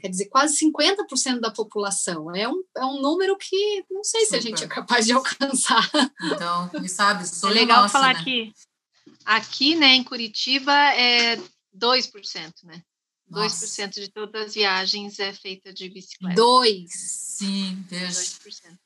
Quer 0.00 0.08
dizer, 0.08 0.26
quase 0.26 0.56
50% 0.64 1.40
da 1.40 1.50
população. 1.50 2.34
É 2.34 2.48
um, 2.48 2.62
é 2.76 2.84
um 2.84 3.00
número 3.00 3.36
que 3.36 3.84
não 3.90 4.02
sei 4.02 4.24
Super. 4.24 4.30
se 4.30 4.36
a 4.36 4.50
gente 4.50 4.64
é 4.64 4.66
capaz 4.66 5.04
de 5.04 5.12
alcançar. 5.12 5.90
Então, 6.22 6.70
me 6.80 6.88
sabe, 6.88 7.26
sou 7.28 7.50
é 7.50 7.54
legal 7.54 7.82
nossa, 7.82 7.92
falar 7.92 8.14
né? 8.14 8.24
que 8.24 8.52
aqui, 9.24 9.74
né, 9.74 9.94
em 9.94 10.04
Curitiba, 10.04 10.72
é 10.72 11.36
2%, 11.74 12.64
né? 12.64 12.82
Nossa. 13.28 13.66
2% 13.66 13.94
de 13.94 14.08
todas 14.08 14.48
as 14.48 14.54
viagens 14.54 15.18
é 15.18 15.32
feita 15.32 15.72
de 15.72 15.88
bicicleta. 15.88 16.34
Dois. 16.34 16.90
Sim, 16.92 17.84
veja. 17.88 18.20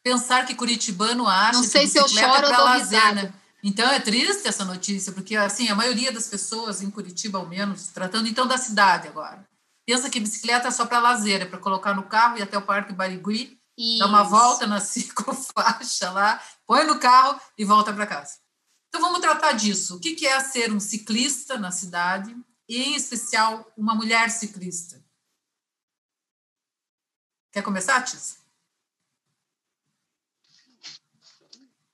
Pensar 0.02 0.46
que 0.46 0.54
curitibano 0.54 1.26
acha 1.26 1.58
Não 1.58 1.62
sei 1.64 1.82
que 1.82 1.88
se 1.88 1.98
eu 1.98 2.08
choro 2.08 2.46
é 2.46 2.58
ou 2.58 2.64
lazer, 2.64 3.14
né? 3.14 3.34
Então 3.62 3.90
é 3.90 3.98
triste 3.98 4.46
essa 4.46 4.64
notícia, 4.64 5.12
porque 5.12 5.34
assim, 5.34 5.68
a 5.68 5.74
maioria 5.74 6.12
das 6.12 6.28
pessoas 6.28 6.80
em 6.80 6.90
Curitiba, 6.90 7.38
ao 7.38 7.46
menos, 7.46 7.88
tratando 7.88 8.28
então 8.28 8.46
da 8.46 8.56
cidade 8.56 9.08
agora, 9.08 9.44
pensa 9.84 10.08
que 10.08 10.20
bicicleta 10.20 10.68
é 10.68 10.70
só 10.70 10.86
para 10.86 11.00
lazer, 11.00 11.42
é 11.42 11.44
para 11.44 11.58
colocar 11.58 11.92
no 11.92 12.04
carro 12.04 12.38
e 12.38 12.42
até 12.42 12.56
o 12.56 12.62
Parque 12.62 12.92
Barigui, 12.92 13.58
Isso. 13.76 13.98
dar 13.98 14.06
uma 14.06 14.22
volta 14.22 14.66
na 14.66 14.78
ciclofaixa 14.80 16.10
lá, 16.12 16.40
põe 16.66 16.84
no 16.86 17.00
carro 17.00 17.38
e 17.58 17.64
volta 17.64 17.92
para 17.92 18.06
casa. 18.06 18.34
Então 18.88 19.00
vamos 19.00 19.20
tratar 19.20 19.52
disso. 19.52 19.96
O 19.96 20.00
que 20.00 20.26
é 20.26 20.40
ser 20.40 20.72
um 20.72 20.80
ciclista 20.80 21.58
na 21.58 21.70
cidade 21.70 22.34
e, 22.68 22.82
em 22.82 22.94
especial, 22.94 23.70
uma 23.76 23.94
mulher 23.94 24.30
ciclista? 24.30 25.04
Quer 27.52 27.62
começar, 27.62 28.02
Tis? 28.02 28.38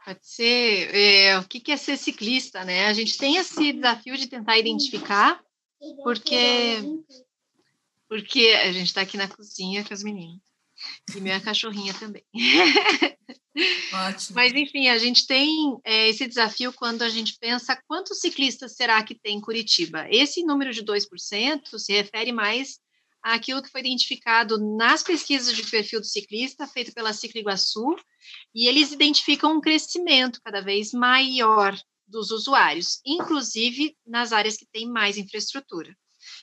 Pode 0.04 0.26
ser. 0.26 0.94
É, 0.94 1.38
o 1.38 1.44
que 1.48 1.72
é 1.72 1.76
ser 1.76 1.96
ciclista, 1.96 2.64
né? 2.64 2.86
A 2.86 2.92
gente 2.92 3.16
tem 3.16 3.36
esse 3.36 3.72
desafio 3.72 4.16
de 4.16 4.28
tentar 4.28 4.58
identificar, 4.58 5.42
porque 6.02 6.82
porque 8.06 8.48
a 8.62 8.72
gente 8.72 8.86
está 8.86 9.00
aqui 9.00 9.16
na 9.16 9.26
cozinha 9.26 9.84
com 9.84 9.92
as 9.92 10.02
meninas 10.02 10.53
e 11.14 11.20
minha 11.20 11.40
cachorrinha 11.40 11.92
também. 11.94 12.24
Ótimo. 13.92 14.34
Mas 14.34 14.52
enfim, 14.52 14.88
a 14.88 14.98
gente 14.98 15.26
tem 15.26 15.78
é, 15.84 16.08
esse 16.08 16.26
desafio 16.26 16.72
quando 16.72 17.02
a 17.02 17.08
gente 17.08 17.36
pensa 17.38 17.80
quantos 17.86 18.20
ciclistas 18.20 18.74
será 18.74 19.02
que 19.02 19.14
tem 19.14 19.36
em 19.36 19.40
Curitiba. 19.40 20.06
Esse 20.10 20.42
número 20.42 20.72
de 20.72 20.82
2% 20.84 21.78
se 21.78 21.92
refere 21.92 22.32
mais 22.32 22.78
àquilo 23.22 23.62
que 23.62 23.70
foi 23.70 23.80
identificado 23.80 24.58
nas 24.76 25.02
pesquisas 25.02 25.56
de 25.56 25.62
perfil 25.64 26.00
do 26.00 26.06
ciclista, 26.06 26.66
feito 26.66 26.92
pela 26.92 27.12
Ciclo 27.12 27.40
Iguaçu, 27.40 27.96
e 28.54 28.66
eles 28.66 28.92
identificam 28.92 29.56
um 29.56 29.60
crescimento 29.60 30.40
cada 30.44 30.60
vez 30.60 30.92
maior 30.92 31.74
dos 32.06 32.30
usuários, 32.30 33.00
inclusive 33.04 33.96
nas 34.06 34.32
áreas 34.32 34.56
que 34.56 34.66
têm 34.66 34.90
mais 34.90 35.16
infraestrutura. 35.16 35.96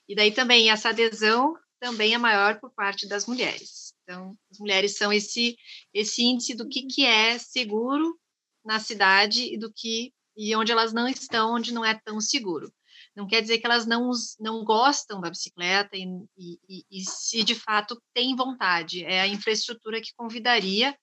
E 0.07 0.15
daí 0.15 0.31
também 0.31 0.71
essa 0.71 0.89
adesão 0.89 1.55
também 1.79 2.13
é 2.13 2.17
maior 2.17 2.59
por 2.59 2.71
parte 2.73 3.07
das 3.07 3.25
mulheres. 3.25 3.80
Então, 4.03 4.37
as 4.51 4.59
mulheres 4.59 4.97
são 4.97 5.11
esse 5.11 5.55
esse 5.93 6.23
índice 6.23 6.53
do 6.55 6.67
que 6.67 6.83
que 6.83 7.05
é 7.05 7.37
seguro 7.37 8.19
na 8.63 8.79
cidade 8.79 9.53
e 9.53 9.57
do 9.57 9.71
que 9.71 10.13
e 10.35 10.55
onde 10.55 10.71
elas 10.71 10.93
não 10.93 11.07
estão, 11.07 11.53
onde 11.53 11.73
não 11.73 11.85
é 11.85 11.93
tão 11.93 12.19
seguro. 12.21 12.71
Não 13.15 13.27
quer 13.27 13.41
dizer 13.41 13.57
que 13.57 13.65
elas 13.65 13.85
não, 13.85 14.11
não 14.39 14.63
gostam 14.63 15.19
da 15.19 15.29
bicicleta 15.29 15.97
e, 15.97 16.05
e, 16.37 16.85
e 16.89 17.01
se 17.01 17.43
de 17.43 17.53
fato 17.55 18.01
têm 18.13 18.35
vontade. 18.35 19.03
É 19.03 19.19
a 19.21 19.27
infraestrutura 19.27 19.99
que 19.99 20.13
convidaria 20.15 20.97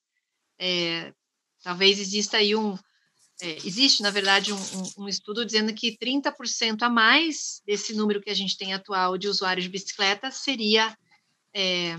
é, 0.59 1.13
talvez 1.63 1.99
exista 1.99 2.39
aí 2.39 2.57
um. 2.57 2.77
É, 3.41 3.57
existe, 3.65 4.03
na 4.03 4.11
verdade, 4.11 4.53
um, 4.53 4.57
um, 4.57 5.05
um, 5.05 5.09
estudo 5.09 5.47
dizendo 5.47 5.73
que 5.73 5.97
30% 5.97 6.83
a 6.83 6.91
mais 6.91 7.63
desse 7.65 7.95
número 7.95 8.21
que 8.21 8.31
a 8.31 8.35
gente 8.35 8.59
tem 8.59 8.75
atual 8.75 9.17
de 9.17 9.29
usuários 9.29 9.65
de 9.65 9.71
bicicleta 9.71 10.31
seria. 10.31 10.97
É, 11.55 11.97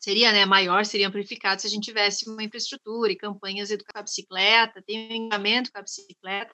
seria 0.00 0.32
né, 0.32 0.44
maior, 0.46 0.84
seria 0.84 1.06
amplificado 1.06 1.60
se 1.60 1.66
a 1.66 1.70
gente 1.70 1.84
tivesse 1.84 2.28
uma 2.28 2.42
infraestrutura 2.42 3.12
e 3.12 3.16
campanhas 3.16 3.70
com 3.70 3.98
a 3.98 4.02
bicicleta, 4.02 4.82
tem 4.82 5.10
um 5.10 5.14
engajamento 5.14 5.70
com 5.70 5.78
a 5.78 5.82
bicicleta. 5.82 6.52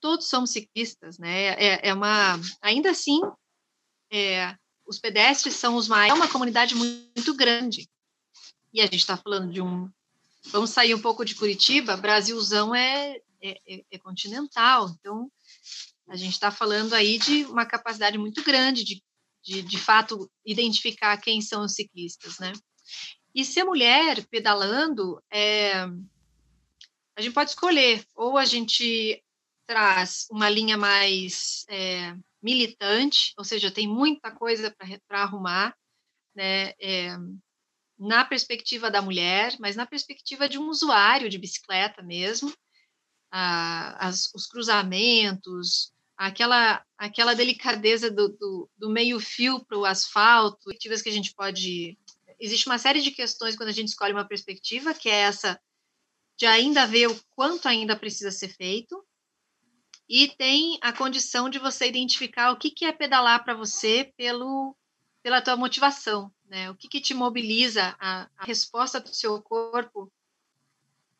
Todos 0.00 0.28
somos 0.28 0.50
ciclistas, 0.50 1.18
né? 1.18 1.54
É, 1.54 1.88
é 1.88 1.94
uma, 1.94 2.38
ainda 2.60 2.90
assim, 2.90 3.20
é, 4.12 4.54
os 4.86 4.98
pedestres 4.98 5.54
são 5.54 5.76
os 5.76 5.88
mais. 5.88 6.10
É 6.10 6.14
uma 6.14 6.28
comunidade 6.28 6.74
muito, 6.74 7.10
muito 7.16 7.34
grande. 7.34 7.88
E 8.72 8.80
a 8.80 8.84
gente 8.84 8.96
está 8.96 9.16
falando 9.16 9.52
de 9.52 9.60
um 9.62 9.90
Vamos 10.46 10.70
sair 10.70 10.94
um 10.94 11.00
pouco 11.00 11.24
de 11.24 11.34
Curitiba, 11.34 11.96
Brasilzão 11.96 12.74
é, 12.74 13.16
é, 13.40 13.50
é, 13.66 13.84
é 13.92 13.98
continental, 13.98 14.90
então 14.98 15.30
a 16.08 16.16
gente 16.16 16.32
está 16.32 16.50
falando 16.50 16.94
aí 16.94 17.16
de 17.16 17.44
uma 17.44 17.64
capacidade 17.64 18.18
muito 18.18 18.42
grande 18.42 18.82
de, 18.84 19.02
de, 19.42 19.62
de 19.62 19.78
fato, 19.78 20.30
identificar 20.44 21.16
quem 21.18 21.40
são 21.40 21.64
os 21.64 21.74
ciclistas, 21.74 22.38
né? 22.38 22.52
E 23.34 23.44
ser 23.44 23.64
mulher 23.64 24.26
pedalando, 24.26 25.22
é, 25.30 25.72
a 27.16 27.20
gente 27.20 27.32
pode 27.32 27.50
escolher, 27.50 28.04
ou 28.14 28.38
a 28.38 28.44
gente 28.44 29.22
traz 29.66 30.26
uma 30.30 30.48
linha 30.48 30.76
mais 30.76 31.64
é, 31.68 32.14
militante, 32.42 33.32
ou 33.36 33.44
seja, 33.44 33.70
tem 33.70 33.88
muita 33.88 34.30
coisa 34.30 34.74
para 35.08 35.22
arrumar, 35.22 35.76
né? 36.34 36.70
É, 36.80 37.16
na 37.98 38.24
perspectiva 38.24 38.90
da 38.90 39.00
mulher, 39.00 39.56
mas 39.60 39.76
na 39.76 39.86
perspectiva 39.86 40.48
de 40.48 40.58
um 40.58 40.68
usuário 40.68 41.30
de 41.30 41.38
bicicleta 41.38 42.02
mesmo, 42.02 42.52
ah, 43.30 44.08
as, 44.08 44.32
os 44.34 44.46
cruzamentos, 44.46 45.92
aquela, 46.26 46.84
aquela 46.96 47.34
delicadeza 47.34 48.08
do, 48.08 48.28
do, 48.28 48.70
do 48.76 48.88
meio-fio 48.88 49.64
para 49.64 49.76
o 49.76 49.84
asfalto, 49.84 50.70
que 50.78 50.88
a 50.88 51.12
gente 51.12 51.34
pode. 51.34 51.98
Existe 52.38 52.66
uma 52.66 52.78
série 52.78 53.00
de 53.00 53.10
questões 53.10 53.56
quando 53.56 53.70
a 53.70 53.72
gente 53.72 53.88
escolhe 53.88 54.12
uma 54.12 54.26
perspectiva, 54.26 54.94
que 54.94 55.08
é 55.08 55.14
essa 55.14 55.60
de 56.36 56.46
ainda 56.46 56.86
ver 56.86 57.08
o 57.08 57.20
quanto 57.34 57.66
ainda 57.68 57.96
precisa 57.96 58.30
ser 58.30 58.48
feito, 58.48 59.04
e 60.08 60.28
tem 60.28 60.78
a 60.80 60.92
condição 60.92 61.48
de 61.48 61.58
você 61.58 61.88
identificar 61.88 62.52
o 62.52 62.56
que, 62.56 62.70
que 62.70 62.84
é 62.84 62.92
pedalar 62.92 63.44
para 63.44 63.54
você 63.54 64.12
pelo, 64.16 64.76
pela 65.22 65.40
tua 65.40 65.56
motivação, 65.56 66.32
né? 66.46 66.70
O 66.70 66.76
que, 66.76 66.88
que 66.88 67.00
te 67.00 67.14
mobiliza 67.14 67.96
a, 67.98 68.28
a 68.36 68.44
resposta 68.44 69.00
do 69.00 69.12
seu 69.12 69.40
corpo 69.42 70.12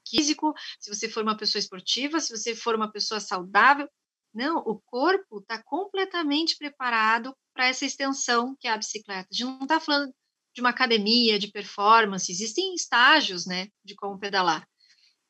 físico, 0.09 0.55
se 0.79 0.95
você 0.95 1.09
for 1.09 1.23
uma 1.23 1.37
pessoa 1.37 1.59
esportiva, 1.59 2.21
se 2.21 2.37
você 2.37 2.55
for 2.55 2.75
uma 2.75 2.91
pessoa 2.91 3.19
saudável. 3.19 3.89
Não, 4.35 4.59
o 4.59 4.81
corpo 4.87 5.41
está 5.41 5.63
completamente 5.63 6.57
preparado 6.57 7.37
para 7.53 7.67
essa 7.67 7.85
extensão 7.85 8.57
que 8.59 8.67
é 8.67 8.73
a 8.73 8.79
bicicleta. 8.79 9.29
A 9.31 9.35
gente 9.35 9.45
não 9.45 9.63
está 9.63 9.79
falando 9.79 10.13
de 10.55 10.61
uma 10.61 10.71
academia, 10.71 11.39
de 11.39 11.49
performance, 11.49 12.31
existem 12.31 12.75
estágios 12.75 13.47
né, 13.47 13.69
de 13.85 13.95
como 13.95 14.19
pedalar. 14.19 14.67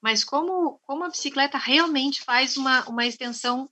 Mas 0.01 0.25
como, 0.25 0.81
como 0.83 1.05
a 1.05 1.09
bicicleta 1.09 1.59
realmente 1.59 2.23
faz 2.23 2.57
uma, 2.57 2.89
uma 2.89 3.07
extensão 3.07 3.71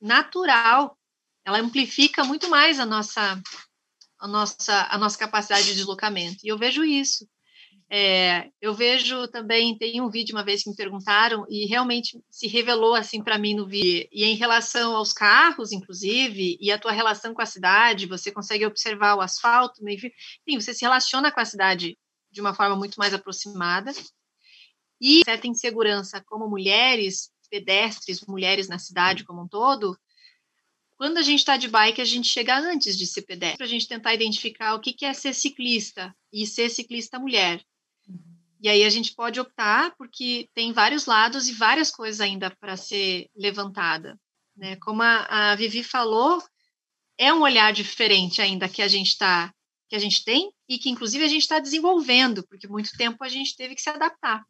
natural, 0.00 0.98
ela 1.44 1.58
amplifica 1.58 2.24
muito 2.24 2.48
mais 2.48 2.80
a 2.80 2.86
nossa, 2.86 3.40
a 4.18 4.28
nossa, 4.28 4.86
a 4.90 4.98
nossa 4.98 5.18
capacidade 5.18 5.66
de 5.66 5.74
deslocamento. 5.74 6.38
E 6.42 6.48
eu 6.48 6.58
vejo 6.58 6.84
isso. 6.84 7.28
É, 7.88 8.50
eu 8.60 8.74
vejo 8.74 9.28
também, 9.28 9.78
tem 9.78 10.00
um 10.00 10.10
vídeo 10.10 10.34
uma 10.34 10.44
vez 10.44 10.64
que 10.64 10.70
me 10.70 10.74
perguntaram 10.74 11.46
e 11.48 11.66
realmente 11.66 12.20
se 12.28 12.48
revelou 12.48 12.94
assim 12.94 13.22
para 13.22 13.38
mim 13.38 13.54
no 13.54 13.66
vídeo. 13.66 14.08
E 14.10 14.24
em 14.24 14.34
relação 14.34 14.96
aos 14.96 15.12
carros, 15.12 15.70
inclusive, 15.70 16.58
e 16.60 16.72
a 16.72 16.78
tua 16.78 16.90
relação 16.90 17.32
com 17.32 17.42
a 17.42 17.46
cidade, 17.46 18.06
você 18.06 18.32
consegue 18.32 18.66
observar 18.66 19.14
o 19.14 19.20
asfalto, 19.20 19.88
enfim, 19.88 20.10
você 20.60 20.74
se 20.74 20.84
relaciona 20.84 21.30
com 21.30 21.40
a 21.40 21.44
cidade 21.44 21.96
de 22.30 22.40
uma 22.40 22.54
forma 22.54 22.76
muito 22.76 22.96
mais 22.96 23.14
aproximada. 23.14 23.92
E 25.00 25.22
certa 25.24 25.46
insegurança 25.46 26.22
como 26.26 26.48
mulheres, 26.48 27.30
pedestres, 27.48 28.24
mulheres 28.26 28.66
na 28.68 28.78
cidade 28.78 29.24
como 29.24 29.42
um 29.42 29.48
todo, 29.48 29.96
quando 30.96 31.18
a 31.18 31.22
gente 31.22 31.40
está 31.40 31.56
de 31.56 31.68
bike, 31.68 32.00
a 32.00 32.06
gente 32.06 32.26
chega 32.26 32.58
antes 32.58 32.96
de 32.96 33.06
ser 33.06 33.22
pedestre, 33.22 33.58
para 33.58 33.66
a 33.66 33.68
gente 33.68 33.86
tentar 33.86 34.14
identificar 34.14 34.74
o 34.74 34.80
que, 34.80 34.94
que 34.94 35.04
é 35.04 35.12
ser 35.12 35.34
ciclista 35.34 36.14
e 36.32 36.46
ser 36.46 36.70
ciclista 36.70 37.18
mulher. 37.18 37.62
E 38.60 38.68
aí 38.68 38.84
a 38.84 38.90
gente 38.90 39.14
pode 39.14 39.38
optar, 39.38 39.94
porque 39.96 40.48
tem 40.54 40.72
vários 40.72 41.06
lados 41.06 41.48
e 41.48 41.52
várias 41.52 41.90
coisas 41.90 42.20
ainda 42.20 42.50
para 42.50 42.76
ser 42.76 43.28
levantada. 43.36 44.18
Né? 44.56 44.76
Como 44.76 45.02
a, 45.02 45.52
a 45.52 45.54
Vivi 45.56 45.82
falou, 45.82 46.42
é 47.18 47.32
um 47.32 47.42
olhar 47.42 47.72
diferente 47.72 48.40
ainda 48.40 48.68
que 48.68 48.82
a 48.82 48.88
gente 48.88 49.08
está 49.08 49.52
que 49.88 49.94
a 49.94 50.00
gente 50.00 50.24
tem 50.24 50.52
e 50.68 50.78
que 50.78 50.90
inclusive 50.90 51.24
a 51.24 51.28
gente 51.28 51.42
está 51.42 51.60
desenvolvendo, 51.60 52.44
porque 52.48 52.66
muito 52.66 52.96
tempo 52.96 53.22
a 53.22 53.28
gente 53.28 53.56
teve 53.56 53.74
que 53.74 53.80
se 53.80 53.88
adaptar. 53.88 54.44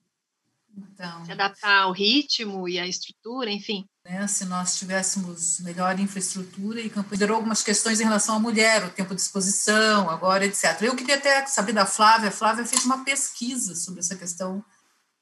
Então, 0.77 1.25
se 1.25 1.33
adaptar 1.33 1.83
ao 1.83 1.93
ritmo 1.93 2.69
e 2.69 2.79
à 2.79 2.87
estrutura, 2.87 3.51
enfim. 3.51 3.85
Né, 4.05 4.27
se 4.27 4.45
nós 4.45 4.79
tivéssemos 4.79 5.59
melhor 5.61 5.99
infraestrutura 5.99 6.81
e 6.81 6.91
considerou 6.91 7.37
algumas 7.37 7.63
questões 7.63 8.01
em 8.01 8.05
relação 8.05 8.37
à 8.37 8.39
mulher, 8.39 8.85
o 8.85 8.91
tempo 8.91 9.15
de 9.15 9.21
exposição, 9.21 10.09
agora, 10.11 10.45
etc. 10.45 10.83
Eu 10.83 10.95
queria 10.95 11.17
até 11.17 11.47
saber 11.47 11.73
da 11.73 11.87
Flávia. 11.87 12.29
A 12.29 12.33
Flávia 12.33 12.65
fez 12.65 12.85
uma 12.85 13.05
pesquisa 13.05 13.75
sobre 13.75 14.01
essa 14.01 14.15
questão 14.15 14.65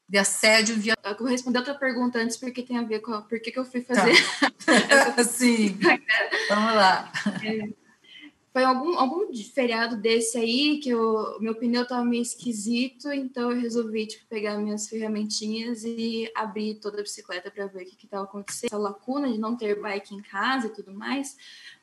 de 0.07 0.17
assédio 0.17 0.75
via. 0.77 0.93
Eu 1.03 1.17
vou 1.17 1.27
responder 1.27 1.59
outra 1.59 1.73
pergunta 1.73 2.19
antes, 2.19 2.37
porque 2.37 2.61
tem 2.61 2.77
a 2.77 2.83
ver 2.83 2.99
com 2.99 3.13
a, 3.13 3.21
por 3.21 3.39
que, 3.39 3.51
que 3.51 3.59
eu 3.59 3.65
fui 3.65 3.81
fazer. 3.81 4.13
Tá. 5.15 5.23
Sim. 5.23 5.77
Vamos 6.49 6.75
lá. 6.75 7.11
É, 7.43 7.84
foi 8.55 8.63
algum, 8.63 8.97
algum 8.97 9.35
feriado 9.53 9.97
desse 9.97 10.37
aí 10.37 10.79
que 10.79 10.89
meu 11.41 11.53
pneu 11.55 11.83
estava 11.83 12.05
meio 12.05 12.21
esquisito, 12.21 13.11
então 13.11 13.51
eu 13.51 13.59
resolvi 13.59 14.07
tipo, 14.07 14.25
pegar 14.29 14.57
minhas 14.57 14.87
ferramentinhas 14.87 15.83
e 15.83 16.31
abrir 16.33 16.75
toda 16.75 17.01
a 17.01 17.03
bicicleta 17.03 17.51
para 17.51 17.67
ver 17.67 17.83
o 17.83 17.85
que 17.85 18.05
estava 18.05 18.23
acontecendo. 18.23 18.67
Essa 18.67 18.77
lacuna 18.77 19.29
de 19.29 19.37
não 19.37 19.57
ter 19.57 19.81
bike 19.81 20.15
em 20.15 20.21
casa 20.21 20.67
e 20.67 20.69
tudo 20.69 20.93
mais, 20.93 21.35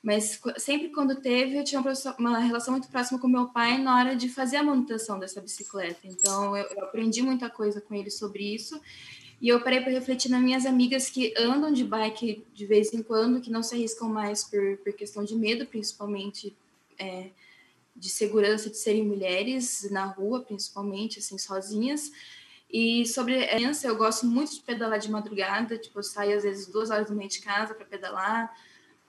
mas 0.02 0.40
sempre 0.56 0.88
quando 0.88 1.16
teve, 1.16 1.58
eu 1.58 1.62
tinha 1.62 1.78
uma, 1.78 1.92
uma 2.18 2.38
relação 2.38 2.72
muito 2.72 2.88
próxima 2.88 3.20
com 3.20 3.28
meu 3.28 3.48
pai 3.48 3.76
na 3.76 3.94
hora 3.94 4.16
de 4.16 4.30
fazer 4.30 4.56
a 4.56 4.62
manutenção 4.62 5.18
dessa 5.18 5.42
bicicleta. 5.42 6.00
Então 6.04 6.56
eu, 6.56 6.64
eu 6.74 6.84
aprendi 6.84 7.20
muita 7.20 7.50
coisa 7.50 7.82
com 7.82 7.94
ele 7.94 8.10
sobre 8.10 8.44
isso. 8.44 8.80
E 9.42 9.48
eu 9.48 9.60
parei 9.60 9.80
para 9.82 9.90
refletir 9.90 10.30
nas 10.30 10.40
minhas 10.40 10.64
amigas 10.64 11.10
que 11.10 11.34
andam 11.36 11.70
de 11.70 11.84
bike 11.84 12.46
de 12.54 12.64
vez 12.64 12.94
em 12.94 13.02
quando, 13.02 13.42
que 13.42 13.50
não 13.50 13.62
se 13.62 13.74
arriscam 13.74 14.08
mais 14.08 14.44
por, 14.44 14.78
por 14.78 14.92
questão 14.92 15.22
de 15.22 15.34
medo, 15.34 15.66
principalmente 15.66 16.56
é, 17.02 17.30
de 17.94 18.08
segurança 18.08 18.70
de 18.70 18.76
serem 18.76 19.04
mulheres 19.04 19.88
na 19.90 20.04
rua, 20.06 20.42
principalmente, 20.42 21.18
assim, 21.18 21.36
sozinhas. 21.36 22.10
E 22.70 23.06
sobre 23.06 23.46
criança, 23.46 23.86
eu 23.86 23.96
gosto 23.96 24.24
muito 24.24 24.54
de 24.54 24.60
pedalar 24.60 24.98
de 24.98 25.10
madrugada, 25.10 25.76
tipo, 25.76 25.98
eu 25.98 26.02
saio 26.02 26.36
às 26.36 26.42
vezes 26.42 26.66
duas 26.66 26.90
horas 26.90 27.08
da 27.08 27.14
manhã 27.14 27.28
de 27.28 27.40
casa 27.40 27.74
para 27.74 27.84
pedalar, 27.84 28.50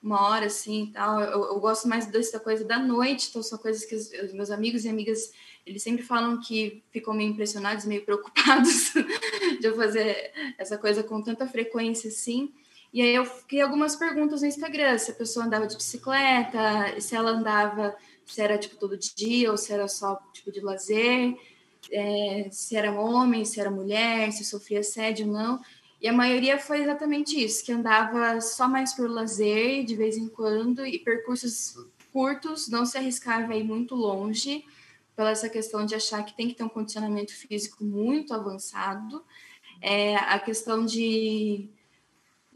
uma 0.01 0.21
hora 0.27 0.47
assim 0.47 0.84
e 0.84 0.88
tal. 0.91 1.21
Eu, 1.21 1.45
eu, 1.45 1.60
gosto 1.62 1.88
mais 1.88 2.06
dessa 2.08 2.39
coisa 2.41 2.65
da 2.65 2.77
noite, 2.77 3.29
então 3.29 3.41
são 3.41 3.58
coisas 3.58 3.86
que 3.86 3.95
os, 3.95 4.34
meus 4.34 4.51
amigos 4.51 4.84
e 4.84 4.89
amigas, 4.89 5.32
eles 5.65 5.82
sempre 5.82 6.03
falam 6.03 6.41
que 6.41 6.84
ficam 6.91 7.13
meio 7.13 7.29
impressionados, 7.29 7.86
meio 7.86 8.03
preocupados 8.03 8.91
de 9.62 9.65
eu 9.65 9.77
fazer 9.77 10.34
essa 10.58 10.77
coisa 10.77 11.01
com 11.01 11.21
tanta 11.21 11.47
frequência 11.47 12.10
assim. 12.10 12.53
E 12.93 13.01
aí 13.01 13.15
eu 13.15 13.25
fiquei 13.25 13.60
algumas 13.60 13.95
perguntas 13.95 14.41
no 14.41 14.47
Instagram, 14.47 14.99
se 14.99 15.10
a 15.10 15.15
pessoa 15.15 15.45
andava 15.45 15.65
de 15.65 15.75
bicicleta, 15.75 17.01
se 17.01 17.15
ela 17.15 17.32
andava, 17.32 17.95
se 18.23 18.39
era 18.39 18.56
tipo 18.58 18.75
todo 18.75 18.95
dia 18.97 19.49
ou 19.49 19.58
se 19.58 19.73
era 19.73 19.88
só 19.88 20.21
tipo 20.32 20.51
de 20.51 20.62
lazer, 20.62 21.36
é, 21.91 22.47
se 22.51 22.75
era 22.75 22.91
homem, 22.91 23.45
se 23.45 23.60
era 23.60 23.71
mulher, 23.71 24.32
se 24.32 24.45
sofria 24.45 24.82
assédio 24.82 25.25
ou 25.25 25.34
não. 25.34 25.60
E 25.99 26.08
a 26.08 26.13
maioria 26.13 26.60
foi 26.60 26.84
exatamente 26.84 27.43
isso, 27.43 27.65
que 27.65 27.71
andava 27.71 28.39
só 28.41 28.67
mais 28.67 28.93
por 28.93 29.10
lazer, 29.10 29.84
de 29.86 29.95
vez 29.95 30.15
em 30.15 30.27
quando, 30.27 30.86
e 30.86 30.99
percursos 30.99 31.75
curtos, 32.12 32.69
não 32.69 32.86
se 32.86 32.97
arriscava 32.97 33.53
a 33.53 33.58
ir 33.58 33.63
muito 33.63 33.95
longe, 33.95 34.63
pela 35.15 35.32
essa 35.32 35.49
questão 35.49 35.86
de 35.86 35.95
achar 35.95 36.23
que 36.23 36.36
tem 36.36 36.47
que 36.47 36.53
ter 36.53 36.63
um 36.63 36.69
condicionamento 36.69 37.34
físico 37.34 37.84
muito 37.84 38.34
avançado. 38.34 39.23
É, 39.82 40.15
a 40.15 40.38
questão 40.39 40.86
de 40.86 41.69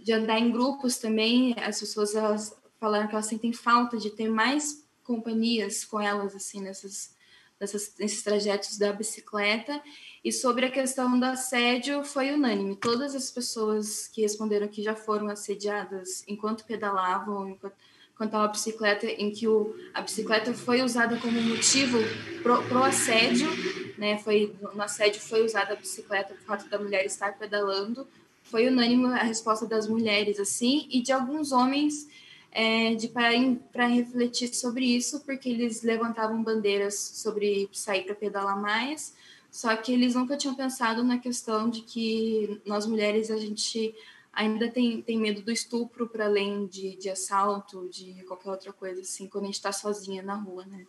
de 0.07 0.13
andar 0.13 0.39
em 0.39 0.49
grupos 0.49 0.95
também, 0.95 1.53
as 1.57 1.81
pessoas 1.81 2.15
elas 2.15 2.55
falaram 2.79 3.09
que 3.09 3.13
elas 3.13 3.25
sentem 3.25 3.51
falta 3.51 3.97
de 3.97 4.09
ter 4.09 4.29
mais 4.29 4.87
companhias 5.03 5.83
com 5.83 5.99
elas, 5.99 6.33
assim, 6.33 6.61
nessas, 6.61 7.13
nessas, 7.59 7.93
nesses 7.99 8.23
trajetos 8.23 8.77
da 8.77 8.93
bicicleta. 8.93 9.81
E 10.23 10.31
sobre 10.31 10.65
a 10.65 10.71
questão 10.71 11.19
do 11.19 11.25
assédio, 11.25 12.05
foi 12.05 12.31
unânime. 12.31 12.77
Todas 12.77 13.15
as 13.15 13.29
pessoas 13.29 14.07
que 14.07 14.21
responderam 14.21 14.65
aqui 14.65 14.81
já 14.81 14.95
foram 14.95 15.27
assediadas 15.27 16.23
enquanto 16.25 16.63
pedalavam, 16.63 17.49
enquanto, 17.49 17.75
enquanto 18.13 18.33
a 18.35 18.47
bicicleta, 18.47 19.07
em 19.07 19.29
que 19.29 19.45
o, 19.45 19.75
a 19.93 19.99
bicicleta 19.99 20.53
foi 20.53 20.81
usada 20.83 21.17
como 21.17 21.41
motivo 21.41 21.97
pro, 22.41 22.63
pro 22.63 22.81
assédio, 22.81 23.49
né? 23.97 24.19
Foi, 24.19 24.55
no 24.73 24.81
assédio 24.81 25.19
foi 25.19 25.43
usada 25.43 25.73
a 25.73 25.75
bicicleta, 25.75 26.33
o 26.33 26.45
fato 26.45 26.69
da 26.69 26.79
mulher 26.79 27.05
estar 27.05 27.37
pedalando, 27.37 28.07
foi 28.49 28.67
unânime 28.67 29.05
a 29.07 29.23
resposta 29.23 29.65
das 29.65 29.87
mulheres, 29.87 30.39
assim, 30.39 30.87
e 30.89 31.01
de 31.01 31.11
alguns 31.11 31.51
homens 31.51 32.07
é, 32.51 32.95
de 32.95 33.07
para 33.07 33.87
refletir 33.87 34.53
sobre 34.53 34.85
isso, 34.85 35.19
porque 35.21 35.49
eles 35.49 35.83
levantavam 35.83 36.41
bandeiras 36.41 36.95
sobre 36.95 37.69
sair 37.71 38.03
para 38.03 38.15
pedalar 38.15 38.59
mais, 38.59 39.13
só 39.51 39.75
que 39.75 39.91
eles 39.91 40.15
nunca 40.15 40.37
tinham 40.37 40.55
pensado 40.55 41.03
na 41.03 41.17
questão 41.17 41.69
de 41.69 41.81
que 41.81 42.61
nós 42.65 42.85
mulheres 42.85 43.29
a 43.29 43.37
gente 43.37 43.93
ainda 44.31 44.69
tem, 44.69 45.01
tem 45.01 45.17
medo 45.17 45.41
do 45.41 45.51
estupro 45.51 46.07
para 46.07 46.25
além 46.25 46.67
de, 46.67 46.95
de 46.95 47.09
assalto, 47.09 47.89
de 47.89 48.23
qualquer 48.27 48.51
outra 48.51 48.71
coisa 48.71 49.01
assim, 49.01 49.27
quando 49.27 49.45
a 49.45 49.47
gente 49.47 49.55
está 49.55 49.71
sozinha 49.71 50.21
na 50.21 50.35
rua, 50.35 50.65
né? 50.65 50.85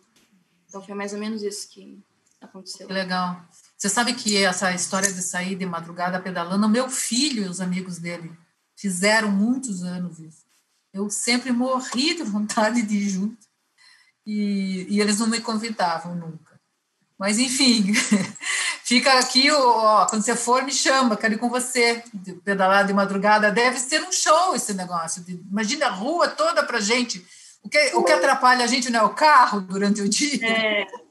Então 0.67 0.81
foi 0.83 0.93
mais 0.93 1.13
ou 1.13 1.19
menos 1.19 1.41
isso 1.41 1.67
que 1.67 1.97
aconteceu. 2.39 2.87
Que 2.87 2.93
legal. 2.93 3.43
Você 3.79 3.87
sabe 3.87 4.13
que 4.13 4.35
essa 4.43 4.73
história 4.73 5.09
de 5.09 5.21
sair 5.21 5.55
de 5.55 5.65
madrugada 5.65 6.19
pedalando, 6.19 6.67
meu 6.67 6.89
filho 6.89 7.45
e 7.45 7.47
os 7.47 7.61
amigos 7.61 7.97
dele 7.97 8.29
fizeram 8.75 9.31
muitos 9.31 9.83
anos 9.83 10.19
isso. 10.19 10.43
Eu 10.93 11.09
sempre 11.09 11.53
morri 11.53 12.15
de 12.15 12.23
vontade 12.23 12.81
de 12.81 12.97
ir 12.97 13.09
junto 13.09 13.47
e, 14.25 14.85
e 14.89 14.99
eles 14.99 15.19
não 15.19 15.27
me 15.27 15.39
convidavam 15.39 16.13
nunca. 16.13 16.59
Mas, 17.17 17.39
enfim, 17.39 17.93
fica 18.83 19.17
aqui, 19.17 19.49
ó, 19.49 20.05
quando 20.07 20.23
você 20.23 20.35
for, 20.35 20.63
me 20.63 20.73
chama, 20.73 21.15
quero 21.15 21.35
ir 21.35 21.37
com 21.37 21.49
você, 21.49 22.03
de 22.13 22.33
pedalar 22.33 22.85
de 22.85 22.93
madrugada. 22.93 23.49
Deve 23.49 23.79
ser 23.79 24.01
um 24.03 24.11
show 24.11 24.55
esse 24.55 24.73
negócio. 24.73 25.23
De, 25.23 25.41
imagina 25.49 25.87
a 25.87 25.91
rua 25.91 26.27
toda 26.27 26.65
para 26.65 26.81
gente. 26.81 27.25
O 27.63 27.69
que, 27.69 27.91
o 27.95 28.03
que 28.03 28.11
atrapalha 28.11 28.63
a 28.63 28.67
gente 28.67 28.89
não 28.89 28.99
é 28.99 29.03
o 29.03 29.13
carro 29.13 29.61
durante 29.61 30.01
o 30.01 30.09
dia. 30.09 30.45
É. 30.45 30.87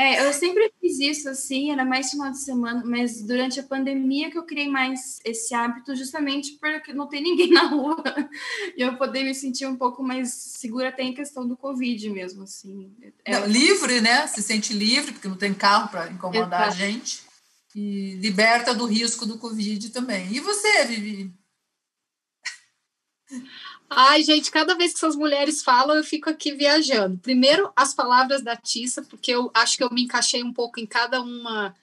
É, 0.00 0.26
eu 0.26 0.32
sempre 0.32 0.72
fiz 0.80 0.98
isso 0.98 1.28
assim, 1.28 1.70
era 1.70 1.84
mais 1.84 2.10
final 2.10 2.30
de 2.30 2.42
semana, 2.42 2.82
mas 2.86 3.20
durante 3.20 3.60
a 3.60 3.62
pandemia 3.62 4.30
que 4.30 4.38
eu 4.38 4.46
criei 4.46 4.66
mais 4.66 5.18
esse 5.26 5.54
hábito, 5.54 5.94
justamente 5.94 6.52
porque 6.52 6.94
não 6.94 7.06
tem 7.06 7.20
ninguém 7.22 7.50
na 7.50 7.66
rua 7.66 8.02
e 8.74 8.80
eu 8.80 8.96
poder 8.96 9.24
me 9.24 9.34
sentir 9.34 9.66
um 9.66 9.76
pouco 9.76 10.02
mais 10.02 10.32
segura 10.32 10.88
até 10.88 11.02
em 11.02 11.12
questão 11.12 11.46
do 11.46 11.54
Covid 11.54 12.08
mesmo, 12.08 12.44
assim. 12.44 12.90
É, 13.26 13.40
não, 13.40 13.46
livre, 13.46 14.00
né? 14.00 14.26
Se 14.26 14.42
sente 14.42 14.72
livre, 14.72 15.12
porque 15.12 15.28
não 15.28 15.36
tem 15.36 15.52
carro 15.52 15.90
para 15.90 16.10
incomodar 16.10 16.46
Exato. 16.46 16.64
a 16.64 16.70
gente. 16.70 17.20
E 17.74 18.14
liberta 18.14 18.74
do 18.74 18.86
risco 18.86 19.26
do 19.26 19.38
Covid 19.38 19.90
também. 19.90 20.32
E 20.32 20.40
você, 20.40 20.86
Vivi? 20.86 21.30
Ai, 23.92 24.22
gente, 24.22 24.52
cada 24.52 24.76
vez 24.76 24.92
que 24.92 24.98
essas 24.98 25.16
mulheres 25.16 25.64
falam, 25.64 25.96
eu 25.96 26.04
fico 26.04 26.30
aqui 26.30 26.52
viajando. 26.52 27.18
Primeiro, 27.18 27.72
as 27.74 27.92
palavras 27.92 28.40
da 28.40 28.54
Tissa, 28.54 29.02
porque 29.02 29.32
eu 29.32 29.50
acho 29.52 29.76
que 29.76 29.82
eu 29.82 29.90
me 29.90 30.04
encaixei 30.04 30.44
um 30.44 30.52
pouco 30.52 30.78
em 30.78 30.86
cada 30.86 31.20
uma 31.20 31.74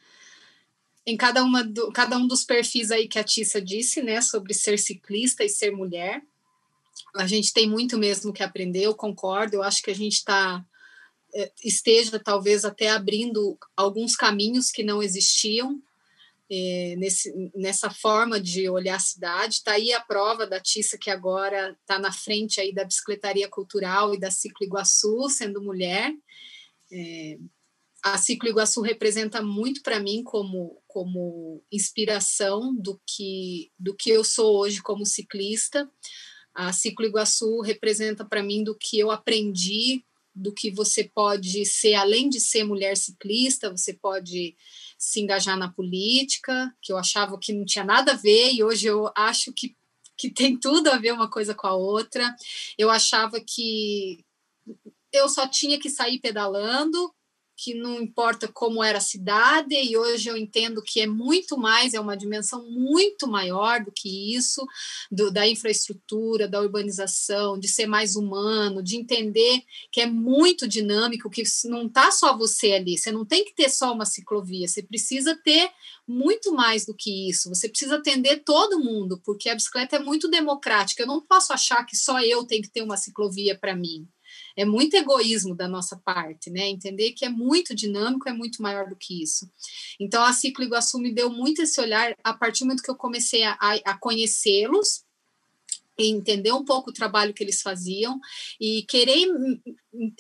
em 1.06 1.16
cada 1.16 1.42
uma 1.44 1.64
do, 1.64 1.92
cada 1.92 2.18
um 2.18 2.28
dos 2.28 2.44
perfis 2.44 2.92
aí 2.92 3.08
que 3.08 3.20
a 3.20 3.24
Tissa 3.24 3.62
disse, 3.62 4.02
né, 4.02 4.22
sobre 4.22 4.54
ser 4.54 4.78
ciclista 4.78 5.44
e 5.44 5.50
ser 5.50 5.72
mulher. 5.72 6.22
A 7.16 7.26
gente 7.26 7.54
tem 7.54 7.68
muito 7.70 7.98
mesmo 7.98 8.34
que 8.34 8.44
aprender, 8.44 8.84
eu 8.84 8.94
concordo, 8.96 9.56
eu 9.56 9.64
acho 9.64 9.82
que 9.82 9.92
a 9.92 9.96
gente 9.96 10.16
está 10.16 10.66
é, 11.34 11.52
esteja 11.64 12.20
talvez 12.20 12.66
até 12.66 12.90
abrindo 12.90 13.58
alguns 13.76 14.16
caminhos 14.16 14.70
que 14.70 14.84
não 14.84 15.02
existiam 15.02 15.82
é, 16.50 16.96
nesse, 16.98 17.34
nessa 17.56 17.90
forma 17.90 18.40
de 18.40 18.70
olhar 18.70 18.96
a 18.96 19.00
cidade. 19.00 19.56
Está 19.56 19.74
aí 19.74 19.92
a 19.94 20.00
prova 20.00 20.48
da 20.48 20.60
Tissa, 20.60 20.98
que 20.98 21.10
agora 21.10 21.78
está 21.82 22.00
na 22.00 22.12
frente 22.12 22.60
aí 22.60 22.74
da 22.74 22.86
Bicicletaria 22.86 23.48
Cultural 23.50 24.14
e 24.14 24.20
da 24.20 24.32
Ciclo 24.32 24.66
Iguaçu, 24.66 25.30
sendo 25.30 25.62
mulher. 25.62 26.14
É, 26.92 27.38
a 28.04 28.18
Ciclo 28.18 28.50
Iguaçu 28.50 28.82
representa 28.82 29.42
muito 29.42 29.82
para 29.82 30.00
mim 30.00 30.24
como, 30.24 30.82
como 30.88 31.64
inspiração 31.72 32.74
do 32.76 33.00
que, 33.06 33.72
do 33.78 33.96
que 33.96 34.10
eu 34.10 34.24
sou 34.24 34.58
hoje 34.58 34.82
como 34.82 35.06
ciclista. 35.06 35.90
A 36.54 36.72
Ciclo 36.72 37.06
Iguaçu 37.06 37.60
representa 37.62 38.24
para 38.24 38.42
mim 38.42 38.64
do 38.64 38.76
que 38.76 38.98
eu 38.98 39.12
aprendi, 39.12 40.04
do 40.34 40.54
que 40.54 40.72
você 40.72 41.04
pode 41.04 41.66
ser, 41.66 41.96
além 41.96 42.30
de 42.30 42.40
ser 42.40 42.64
mulher 42.64 42.96
ciclista, 42.96 43.72
você 43.72 43.94
pode 43.94 44.56
se 44.98 45.22
engajar 45.22 45.58
na 45.58 45.72
política, 45.72 46.74
que 46.82 46.92
eu 46.92 46.98
achava 46.98 47.38
que 47.40 47.54
não 47.54 47.66
tinha 47.66 47.86
nada 47.86 48.14
a 48.14 48.16
ver, 48.16 48.52
e 48.54 48.64
hoje 48.64 48.88
eu 48.88 49.12
acho 49.16 49.54
que, 49.54 49.76
que 50.18 50.30
tem 50.30 50.58
tudo 50.58 50.90
a 50.90 50.98
ver 50.98 51.14
uma 51.14 51.30
coisa 51.30 51.54
com 51.54 51.68
a 51.68 51.74
outra. 51.74 52.36
Eu 52.78 52.90
achava 52.90 53.40
que 53.40 54.26
eu 55.14 55.30
só 55.30 55.48
tinha 55.48 55.80
que 55.80 55.90
sair 55.90 56.20
pedalando, 56.20 57.14
que 57.58 57.74
não 57.74 58.00
importa 58.00 58.48
como 58.48 58.84
era 58.84 59.00
a 59.00 59.02
cidade, 59.02 59.74
e 59.74 59.98
hoje 59.98 60.30
eu 60.30 60.38
entendo 60.38 60.80
que 60.80 61.02
é 61.02 61.08
muito 61.08 61.58
mais, 61.58 61.96
é 61.96 62.00
uma 62.00 62.16
dimensão 62.16 62.70
muito 62.70 63.28
maior 63.28 63.84
do 63.84 63.92
que 63.92 64.36
isso, 64.36 64.64
do, 65.12 65.32
da 65.32 65.48
infraestrutura, 65.48 66.48
da 66.48 66.62
urbanização, 66.62 67.60
de 67.60 67.68
ser 67.68 67.88
mais 67.88 68.16
humano, 68.16 68.84
de 68.84 68.96
entender 68.96 69.64
que 69.92 70.00
é 70.00 70.06
muito 70.06 70.68
dinâmico, 70.68 71.32
que 71.32 71.42
não 71.66 71.88
está 71.88 72.12
só 72.12 72.38
você 72.38 72.74
ali, 72.74 72.96
você 72.96 73.12
não 73.12 73.26
tem 73.26 73.44
que 73.44 73.56
ter 73.56 73.70
só 73.70 73.92
uma 73.92 74.06
ciclovia, 74.06 74.68
você 74.68 74.84
precisa 74.84 75.36
ter 75.36 75.72
muito 76.08 76.54
mais 76.54 76.86
do 76.86 76.94
que 76.94 77.28
isso, 77.28 77.50
você 77.50 77.68
precisa 77.68 77.96
atender 77.96 78.44
todo 78.46 78.80
mundo, 78.80 79.20
porque 79.26 79.50
a 79.50 79.56
bicicleta 79.56 79.96
é 79.96 80.00
muito 80.00 80.30
democrática, 80.30 81.02
eu 81.02 81.08
não 81.08 81.22
posso 81.22 81.52
achar 81.52 81.84
que 81.86 81.98
só 81.98 82.22
eu 82.22 82.46
tenho 82.46 82.62
que 82.62 82.70
ter 82.70 82.84
uma 82.84 82.98
ciclovia 82.98 83.58
para 83.58 83.76
mim 83.76 84.08
é 84.58 84.66
muito 84.66 84.96
egoísmo 84.96 85.56
da 85.56 85.68
nossa 85.68 85.96
parte, 85.96 86.50
né? 86.50 86.68
Entender 86.68 87.12
que 87.12 87.24
é 87.24 87.30
muito 87.30 87.76
dinâmico, 87.76 88.28
é 88.28 88.34
muito 88.34 88.60
maior 88.62 88.90
do 88.90 88.96
que 88.96 89.22
isso. 89.22 89.50
Então, 90.00 90.24
a 90.24 90.34
Ciclo 90.34 90.66
Iguaçu 90.66 90.98
me 90.98 91.14
deu 91.14 91.30
muito 91.30 91.62
esse 91.62 91.80
olhar 91.80 92.16
a 92.24 92.34
partir 92.34 92.62
do 92.62 92.66
momento 92.66 92.82
que 92.82 92.90
eu 92.90 92.96
comecei 92.96 93.44
a, 93.44 93.56
a 93.86 93.98
conhecê-los, 93.98 95.06
entender 95.96 96.52
um 96.52 96.66
pouco 96.66 96.90
o 96.90 96.94
trabalho 96.94 97.34
que 97.34 97.44
eles 97.44 97.62
faziam 97.62 98.20
e 98.60 98.84
querer 98.88 99.28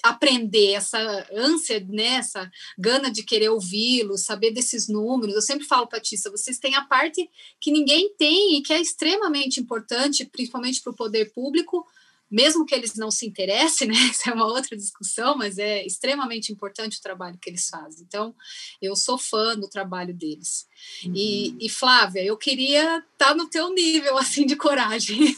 aprender 0.03 0.71
essa 0.71 1.27
ânsia, 1.31 1.85
né, 1.87 2.15
essa 2.15 2.49
gana 2.77 3.11
de 3.11 3.23
querer 3.23 3.49
ouvi-los, 3.49 4.23
saber 4.23 4.51
desses 4.51 4.87
números. 4.87 5.35
Eu 5.35 5.41
sempre 5.41 5.67
falo, 5.67 5.87
Patrícia, 5.87 6.31
vocês 6.31 6.57
têm 6.57 6.75
a 6.75 6.85
parte 6.85 7.29
que 7.59 7.71
ninguém 7.71 8.13
tem 8.17 8.57
e 8.57 8.63
que 8.63 8.73
é 8.73 8.81
extremamente 8.81 9.59
importante, 9.59 10.25
principalmente 10.25 10.81
para 10.81 10.91
o 10.91 10.95
poder 10.95 11.31
público, 11.31 11.85
mesmo 12.29 12.65
que 12.65 12.75
eles 12.75 12.95
não 12.95 13.09
se 13.09 13.25
interessem, 13.25 13.87
né? 13.89 13.95
Isso 13.95 14.29
é 14.29 14.33
uma 14.33 14.45
outra 14.45 14.75
discussão, 14.75 15.37
mas 15.37 15.57
é 15.57 15.85
extremamente 15.85 16.51
importante 16.51 16.97
o 16.97 17.01
trabalho 17.01 17.37
que 17.37 17.49
eles 17.49 17.69
fazem. 17.69 18.05
Então, 18.05 18.35
eu 18.81 18.95
sou 18.95 19.17
fã 19.17 19.57
do 19.57 19.69
trabalho 19.69 20.13
deles. 20.13 20.67
Uhum. 21.03 21.13
E, 21.15 21.65
e, 21.65 21.69
Flávia, 21.69 22.23
eu 22.23 22.37
queria 22.37 22.97
estar 22.97 23.29
tá 23.29 23.35
no 23.35 23.49
teu 23.49 23.73
nível 23.73 24.17
assim 24.19 24.45
de 24.45 24.55
coragem. 24.55 25.35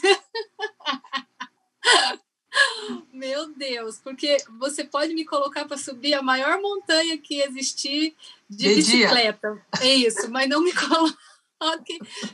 Meu 3.12 3.54
Deus, 3.54 3.98
porque 3.98 4.36
você 4.58 4.82
pode 4.82 5.14
me 5.14 5.24
colocar 5.24 5.66
para 5.66 5.76
subir 5.76 6.14
a 6.14 6.22
maior 6.22 6.60
montanha 6.60 7.16
que 7.16 7.40
existir 7.42 8.16
de, 8.48 8.68
de 8.68 8.74
bicicleta. 8.74 9.52
Dia. 9.76 9.88
É 9.88 9.94
isso, 9.94 10.28
mas 10.30 10.48
não 10.48 10.60
me 10.60 10.72
coloca 10.72 11.16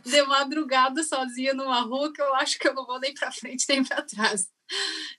de 0.05 0.23
madrugada 0.23 1.03
sozinha 1.03 1.53
numa 1.53 1.81
rua 1.81 2.13
que 2.13 2.23
eu 2.23 2.35
acho 2.37 2.59
que 2.59 2.69
eu 2.69 2.75
não 2.75 2.87
vou 2.87 3.01
nem 3.01 3.13
para 3.13 3.33
frente 3.33 3.67
nem 3.69 3.85
para 3.85 4.03
trás. 4.03 4.49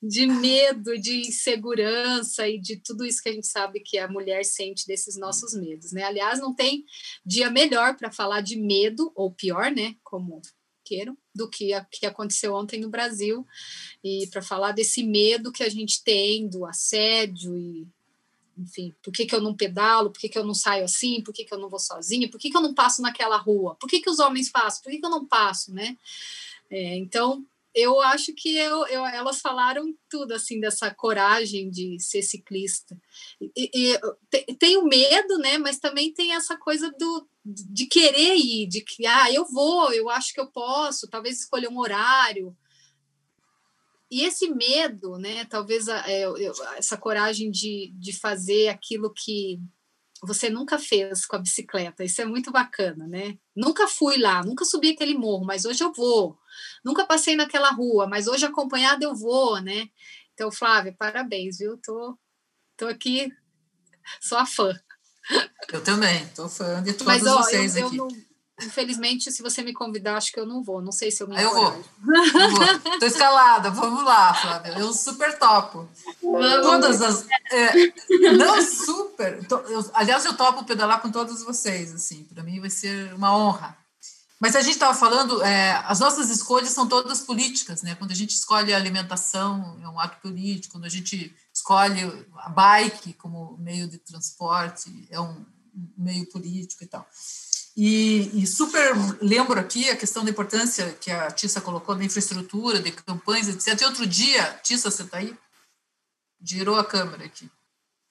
De 0.02 0.28
medo, 0.28 0.98
de 1.00 1.28
insegurança 1.28 2.48
e 2.48 2.60
de 2.60 2.82
tudo 2.82 3.06
isso 3.06 3.22
que 3.22 3.30
a 3.30 3.32
gente 3.32 3.48
sabe 3.48 3.80
que 3.80 3.98
a 3.98 4.08
mulher 4.08 4.43
sente 4.43 4.86
desses 4.86 5.17
nossos 5.17 5.54
medos, 5.54 5.93
né? 5.93 6.04
Aliás, 6.04 6.39
não 6.39 6.54
tem 6.54 6.84
dia 7.26 7.50
melhor 7.50 7.96
para 7.96 8.12
falar 8.12 8.41
de 8.41 8.58
medo, 8.58 9.12
ou 9.15 9.34
pior, 9.34 9.72
né? 9.72 9.96
Como 10.04 10.41
queiram, 10.84 11.17
do 11.36 11.50
que 11.50 11.74
a, 11.74 11.84
que 11.86 12.06
aconteceu 12.06 12.54
ontem 12.54 12.80
no 12.80 12.89
Brasil, 12.89 13.46
e 14.04 14.28
para 14.32 14.41
falar 14.41 14.72
desse 14.72 15.04
medo 15.04 15.52
que 15.52 15.63
a 15.63 15.70
gente 15.70 16.02
tem 16.04 16.48
do 16.48 16.65
assédio 16.65 17.58
e 17.58 17.88
enfim, 18.58 18.93
por 19.04 19.12
que, 19.12 19.26
que 19.26 19.36
eu 19.36 19.41
não 19.41 19.56
pedalo, 19.56 20.12
por 20.12 20.20
que, 20.20 20.30
que 20.30 20.38
eu 20.38 20.46
não 20.46 20.54
saio 20.54 20.86
assim, 20.86 21.22
por 21.22 21.34
que, 21.34 21.46
que 21.46 21.54
eu 21.54 21.60
não 21.60 21.70
vou 21.70 21.80
sozinha, 21.80 22.30
por 22.30 22.39
que, 22.39 22.50
que 22.50 22.58
eu 22.58 22.62
não 22.62 22.74
passo 22.74 23.02
naquela 23.02 23.38
rua, 23.38 23.76
por 23.76 23.88
que, 23.88 24.00
que 24.00 24.10
os 24.10 24.20
homens 24.20 24.50
passam, 24.50 24.84
por 24.84 24.91
que, 24.91 25.00
que 25.00 25.06
eu 25.06 25.10
não 25.10 25.26
passo, 25.26 25.74
né? 25.74 25.98
É, 26.70 26.98
então, 26.98 27.46
eu 27.78 28.02
acho 28.02 28.34
que 28.34 28.58
eu, 28.58 28.88
eu, 28.88 29.06
elas 29.06 29.39
falaram 29.39 29.96
tudo, 30.10 30.34
assim, 30.34 30.60
dessa 30.60 30.91
coragem 30.91 31.70
de 31.70 32.00
ser 32.00 32.24
ciclista. 32.24 33.00
E, 33.39 33.70
e, 33.72 34.56
tem 34.56 34.78
o 34.78 34.86
medo, 34.86 35.38
né, 35.38 35.60
mas 35.60 35.78
também 35.78 36.12
tem 36.12 36.34
essa 36.34 36.58
coisa 36.58 36.91
do, 36.98 37.30
de 37.46 37.86
querer 37.86 38.36
ir, 38.36 38.65
de 38.65 38.82
que, 38.82 39.06
ah, 39.06 39.32
eu 39.32 39.46
vou, 39.46 39.93
eu 39.93 40.10
acho 40.10 40.34
que 40.34 40.39
eu 40.39 40.48
posso, 40.48 41.08
talvez 41.08 41.41
escolher 41.41 41.70
um 41.70 41.78
horário, 41.78 42.58
e 44.10 44.24
esse 44.24 44.50
medo, 44.50 45.17
né, 45.17 45.46
talvez 45.46 45.88
é, 45.88 46.24
essa 46.78 46.98
coragem 46.98 47.52
de, 47.52 47.93
de 47.96 48.17
fazer 48.17 48.70
aquilo 48.70 49.13
que 49.13 49.60
você 50.24 50.50
nunca 50.50 50.80
fez 50.80 51.26
com 51.26 51.36
a 51.36 51.39
bicicleta, 51.39 52.04
isso 52.04 52.22
é 52.22 52.26
muito 52.26 52.52
bacana, 52.52 53.06
né? 53.08 53.38
Nunca 53.56 53.88
fui 53.88 54.17
lá, 54.17 54.43
nunca 54.43 54.65
subi 54.65 54.91
aquele 54.91 55.15
morro, 55.15 55.46
mas 55.46 55.65
hoje 55.65 55.84
eu 55.84 55.93
vou. 55.93 56.38
Nunca 56.84 57.06
passei 57.06 57.36
naquela 57.36 57.70
rua, 57.72 58.08
mas 58.08 58.28
hoje 58.28 58.46
acompanhada 58.46 59.06
eu 59.06 59.13
vou, 59.13 59.62
né? 59.62 59.89
Então, 60.34 60.52
Flávia, 60.52 60.96
parabéns, 60.98 61.60
viu? 61.60 61.78
Tô, 61.78 62.17
tô 62.76 62.88
aqui, 62.88 63.32
sou 64.22 64.38
a 64.38 64.46
fã. 64.46 64.74
Eu 65.72 65.84
também, 65.84 66.26
tô 66.30 66.48
fã 66.48 66.82
de 66.82 66.93
todos 66.93 67.06
mas, 67.06 67.28
ó, 67.28 67.38
vocês 67.38 67.76
eu, 67.76 67.88
aqui. 67.88 67.98
Eu 67.98 68.08
não, 68.08 68.27
Infelizmente, 68.62 69.32
se 69.32 69.43
você 69.43 69.62
me 69.62 69.72
convidar, 69.72 70.17
acho 70.17 70.32
que 70.32 70.39
eu 70.39 70.46
não 70.46 70.63
vou. 70.63 70.82
Não 70.82 70.91
sei 70.91 71.12
se 71.12 71.22
eu 71.22 71.28
me 71.28 71.39
Eu 71.39 71.54
vou. 71.54 71.74
eu 71.74 72.50
vou. 72.50 73.00
Tô 73.00 73.06
escalada. 73.06 73.70
Vamos 73.70 74.04
lá, 74.04 74.34
Flávia. 74.34 74.80
Eu 74.80 74.91
super 74.93 75.38
topo. 75.38 75.88
Vamos. 76.22 76.62
Todas 76.65 77.02
as. 77.02 77.26
É, 77.52 78.32
não, 78.36 78.60
super. 78.62 79.46
Eu, 79.70 79.91
aliás, 79.93 80.26
eu 80.26 80.36
topo 80.36 80.65
pedalar 80.65 81.02
com 81.02 81.12
todos 81.12 81.43
vocês. 81.43 81.93
Assim, 81.93 82.24
para 82.24 82.41
mim 82.41 82.60
vai 82.60 82.72
ser 82.72 83.13
uma 83.13 83.38
honra. 83.38 83.78
Mas 84.39 84.56
a 84.56 84.62
gente 84.62 84.74
estava 84.74 84.93
falando, 84.93 85.41
é, 85.43 85.74
as 85.86 86.00
nossas 86.00 86.30
escolhas 86.30 86.70
são 86.70 86.88
todas 86.88 87.22
políticas, 87.22 87.82
né? 87.82 87.96
Quando 87.96 88.12
a 88.12 88.15
gente 88.15 88.32
escolhe 88.32 88.74
a 88.74 88.78
alimentação, 88.78 89.80
é 89.84 89.89
um 89.89 90.00
ato 90.00 90.20
político. 90.22 90.74
Quando 90.74 90.86
a 90.86 90.89
gente 90.89 91.36
escolhe 91.54 92.02
a 92.38 92.50
bike 92.50 93.13
como 93.13 93.56
meio 93.58 93.88
de 93.88 93.98
transporte, 94.00 95.08
é 95.12 95.20
um 95.20 95.46
meio 95.96 96.26
político 96.28 96.84
e 96.84 96.88
tal. 96.88 97.08
E, 97.80 98.42
e, 98.42 98.48
super 98.48 98.92
lembro 99.22 99.60
aqui 99.60 99.88
a 99.88 99.96
questão 99.96 100.26
da 100.26 100.32
importância 100.32 100.98
que 101.00 101.12
a 101.12 101.30
Tissa 101.30 101.62
colocou 101.62 101.94
da 101.94 102.04
infraestrutura, 102.04 102.82
de 102.82 102.92
campanhas, 102.92 103.50
etc. 103.50 103.80
E 103.80 103.86
outro 103.86 104.08
dia, 104.08 104.60
Tissa, 104.63 104.90
você 104.90 105.04
está 105.04 105.20
aí? 105.20 105.38
Girou 106.42 106.80
a 106.80 106.84
câmera 106.84 107.24
aqui. 107.24 107.48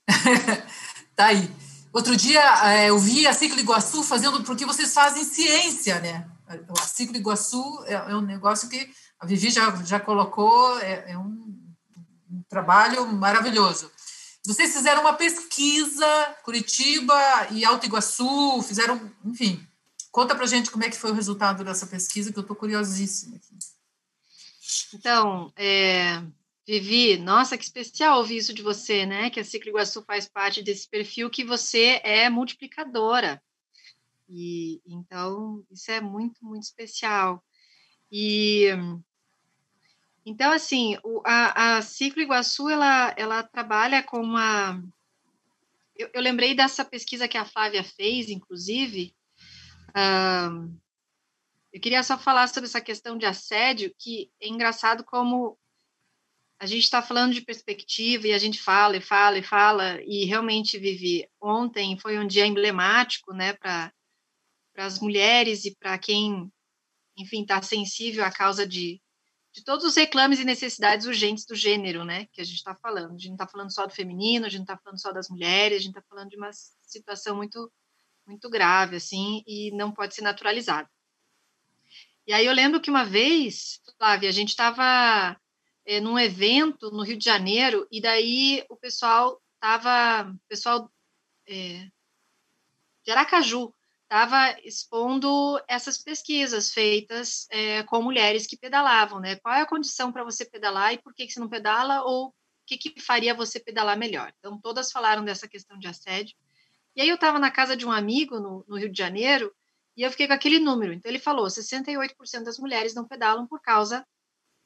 tá 1.17 1.27
aí. 1.27 1.53
Outro 1.93 2.17
dia 2.17 2.41
é, 2.71 2.91
eu 2.91 2.99
vi 2.99 3.27
a 3.27 3.33
Ciclo 3.33 3.59
Iguaçu 3.59 4.05
fazendo, 4.05 4.45
porque 4.45 4.65
vocês 4.65 4.95
fazem 4.95 5.25
ciência, 5.25 5.99
né? 5.99 6.31
A 6.47 6.83
Ciclo 6.83 7.17
Iguaçu 7.17 7.83
é, 7.87 7.95
é 7.95 8.15
um 8.15 8.21
negócio 8.21 8.69
que 8.69 8.89
a 9.19 9.27
Vivi 9.27 9.51
já, 9.51 9.75
já 9.83 9.99
colocou, 9.99 10.79
é, 10.79 11.11
é 11.11 11.19
um, 11.19 11.59
um 12.31 12.43
trabalho 12.49 13.05
maravilhoso. 13.09 13.91
Vocês 14.47 14.73
fizeram 14.73 15.01
uma 15.01 15.15
pesquisa, 15.15 16.07
Curitiba 16.45 17.15
e 17.51 17.65
Alto 17.65 17.85
Iguaçu, 17.85 18.63
fizeram, 18.63 19.13
enfim. 19.25 19.67
Conta 20.13 20.37
pra 20.37 20.47
gente 20.47 20.71
como 20.71 20.85
é 20.85 20.89
que 20.89 20.97
foi 20.97 21.11
o 21.11 21.15
resultado 21.15 21.65
dessa 21.65 21.87
pesquisa, 21.87 22.33
que 22.33 22.39
eu 22.39 22.43
estou 22.43 22.57
curiosíssima 22.57 23.37
aqui. 23.37 23.57
Então, 24.95 25.53
é, 25.57 26.23
Vivi, 26.67 27.17
nossa, 27.19 27.59
que 27.59 27.65
especial 27.65 28.19
ouvir 28.19 28.37
isso 28.37 28.55
de 28.55 28.63
você, 28.63 29.05
né? 29.05 29.31
Que 29.31 29.41
a 29.41 29.45
Ciclo 29.45 29.71
Iguaçu 29.71 30.03
faz 30.03 30.29
parte 30.29 30.63
desse 30.63 30.89
perfil 30.89 31.29
que 31.29 31.45
você 31.45 32.01
é 32.05 32.31
multiplicadora. 32.31 33.43
E 34.29 34.81
então, 34.87 35.65
isso 35.71 35.91
é 35.91 36.01
muito, 36.01 36.45
muito 36.45 36.63
especial. 36.63 37.45
E 38.11 38.69
então, 40.29 40.51
assim, 40.51 40.99
o, 41.05 41.23
a, 41.25 41.77
a 41.77 41.83
Ciclo 41.83 42.21
Iguaçu, 42.21 42.69
ela, 42.69 43.15
ela 43.17 43.43
trabalha 43.45 44.03
com 44.03 44.19
uma... 44.19 44.83
Eu, 45.95 46.11
eu 46.13 46.21
lembrei 46.21 46.53
dessa 46.53 46.85
pesquisa 46.85 47.29
que 47.29 47.39
a 47.39 47.45
Flávia 47.45 47.85
fez, 47.85 48.29
inclusive, 48.29 49.15
eu 51.73 51.81
queria 51.81 52.03
só 52.03 52.19
falar 52.19 52.49
sobre 52.49 52.69
essa 52.69 52.81
questão 52.81 53.17
de 53.17 53.25
assédio, 53.25 53.95
que 53.99 54.31
é 54.41 54.49
engraçado 54.49 55.05
como 55.05 55.57
a 56.59 56.67
gente 56.67 56.83
está 56.83 57.01
falando 57.01 57.33
de 57.33 57.41
perspectiva 57.43 58.27
e 58.27 58.33
a 58.33 58.39
gente 58.39 58.61
fala 58.61 58.97
e 58.97 59.01
fala 59.01 59.39
e 59.39 59.43
fala, 59.43 60.03
e 60.03 60.25
realmente, 60.25 60.79
Vivi, 60.79 61.29
ontem 61.41 61.99
foi 61.99 62.19
um 62.19 62.27
dia 62.27 62.47
emblemático, 62.47 63.33
né, 63.33 63.53
para 63.53 63.93
as 64.77 64.99
mulheres 64.99 65.65
e 65.65 65.77
para 65.77 65.97
quem, 65.99 66.51
enfim, 67.17 67.43
está 67.43 67.63
sensível 67.63 68.25
à 68.25 68.31
causa 68.31 68.67
de, 68.67 69.01
de 69.57 69.65
todos 69.65 69.87
os 69.87 69.97
reclames 69.97 70.39
e 70.39 70.45
necessidades 70.45 71.07
urgentes 71.07 71.47
do 71.47 71.55
gênero, 71.55 72.05
né, 72.05 72.27
que 72.27 72.43
a 72.43 72.45
gente 72.45 72.57
está 72.57 72.75
falando. 72.75 73.15
A 73.15 73.17
gente 73.17 73.29
não 73.29 73.37
está 73.37 73.49
falando 73.49 73.73
só 73.73 73.87
do 73.87 73.95
feminino, 73.95 74.45
a 74.45 74.51
gente 74.51 74.59
não 74.59 74.65
está 74.65 74.77
falando 74.77 75.01
só 75.01 75.13
das 75.13 75.31
mulheres, 75.31 75.79
a 75.79 75.81
gente 75.81 75.97
está 75.97 76.03
falando 76.03 76.29
de 76.29 76.37
uma 76.37 76.51
situação 76.83 77.35
muito, 77.35 77.73
muito 78.27 78.51
grave, 78.51 78.97
assim, 78.97 79.43
e 79.47 79.71
não 79.71 79.91
pode 79.91 80.15
ser 80.15 80.21
naturalizada. 80.21 80.91
E 82.27 82.35
aí 82.35 82.45
eu 82.45 82.53
lembro 82.53 82.83
que 82.83 82.91
uma 82.91 83.03
vez, 83.03 83.81
Flávia, 83.97 84.29
a 84.29 84.33
gente 84.33 84.51
estava 84.51 85.41
é, 85.87 86.01
num 86.01 86.19
evento 86.19 86.91
no 86.91 87.03
Rio 87.03 87.17
de 87.17 87.25
Janeiro, 87.25 87.89
e 87.91 87.99
daí 87.99 88.63
o 88.69 88.77
pessoal 88.77 89.41
estava, 89.55 90.37
pessoal 90.51 90.93
é, 91.49 91.89
de 93.03 93.11
Aracaju, 93.11 93.73
estava 94.07 94.57
expondo 94.65 95.61
essas 95.69 95.99
pesquisas 95.99 96.73
feitas 96.73 97.47
é, 97.51 97.83
com 97.83 98.01
mulheres 98.01 98.47
que 98.47 98.57
pedalavam, 98.57 99.19
né? 99.19 99.37
Qual 99.37 99.55
é 99.55 99.61
a 99.61 99.67
condição 99.67 100.13
para 100.13 100.25
você 100.25 100.45
pedalar 100.45 100.95
e 100.95 100.99
por 100.99 101.13
que, 101.13 101.27
que 101.27 101.33
você 101.33 101.41
não 101.41 101.49
pedala 101.49 102.03
ou 102.03 102.29
o 102.29 102.35
que, 102.65 102.79
que 102.79 103.01
faria 103.01 103.35
você 103.35 103.59
pedalar 103.59 103.99
melhor? 103.99 104.33
Então, 104.39 104.61
todas 104.61 104.93
falaram 104.93 105.25
dessa 105.25 105.49
questão 105.49 105.77
de 105.79 105.89
assédio. 105.89 106.37
E 106.95 107.01
aí 107.01 107.09
eu 107.09 107.17
estava 107.17 107.39
na 107.39 107.51
casa 107.51 107.77
de 107.77 107.85
um 107.85 107.91
amigo 107.91 108.39
no, 108.39 108.65
no, 108.69 108.77
Rio 108.77 108.91
de 108.91 108.97
Janeiro 108.97 109.53
e 109.97 110.03
eu 110.03 110.11
fiquei 110.11 110.29
com 110.29 110.33
aquele 110.33 110.61
número. 110.61 110.93
Então, 110.93 111.11
ele 111.11 111.19
falou, 111.19 111.47
68% 111.47 112.45
das 112.45 112.59
mulheres 112.59 112.95
não 112.95 113.07
pedalam 113.07 113.47
por 113.47 113.61
causa 113.61 114.07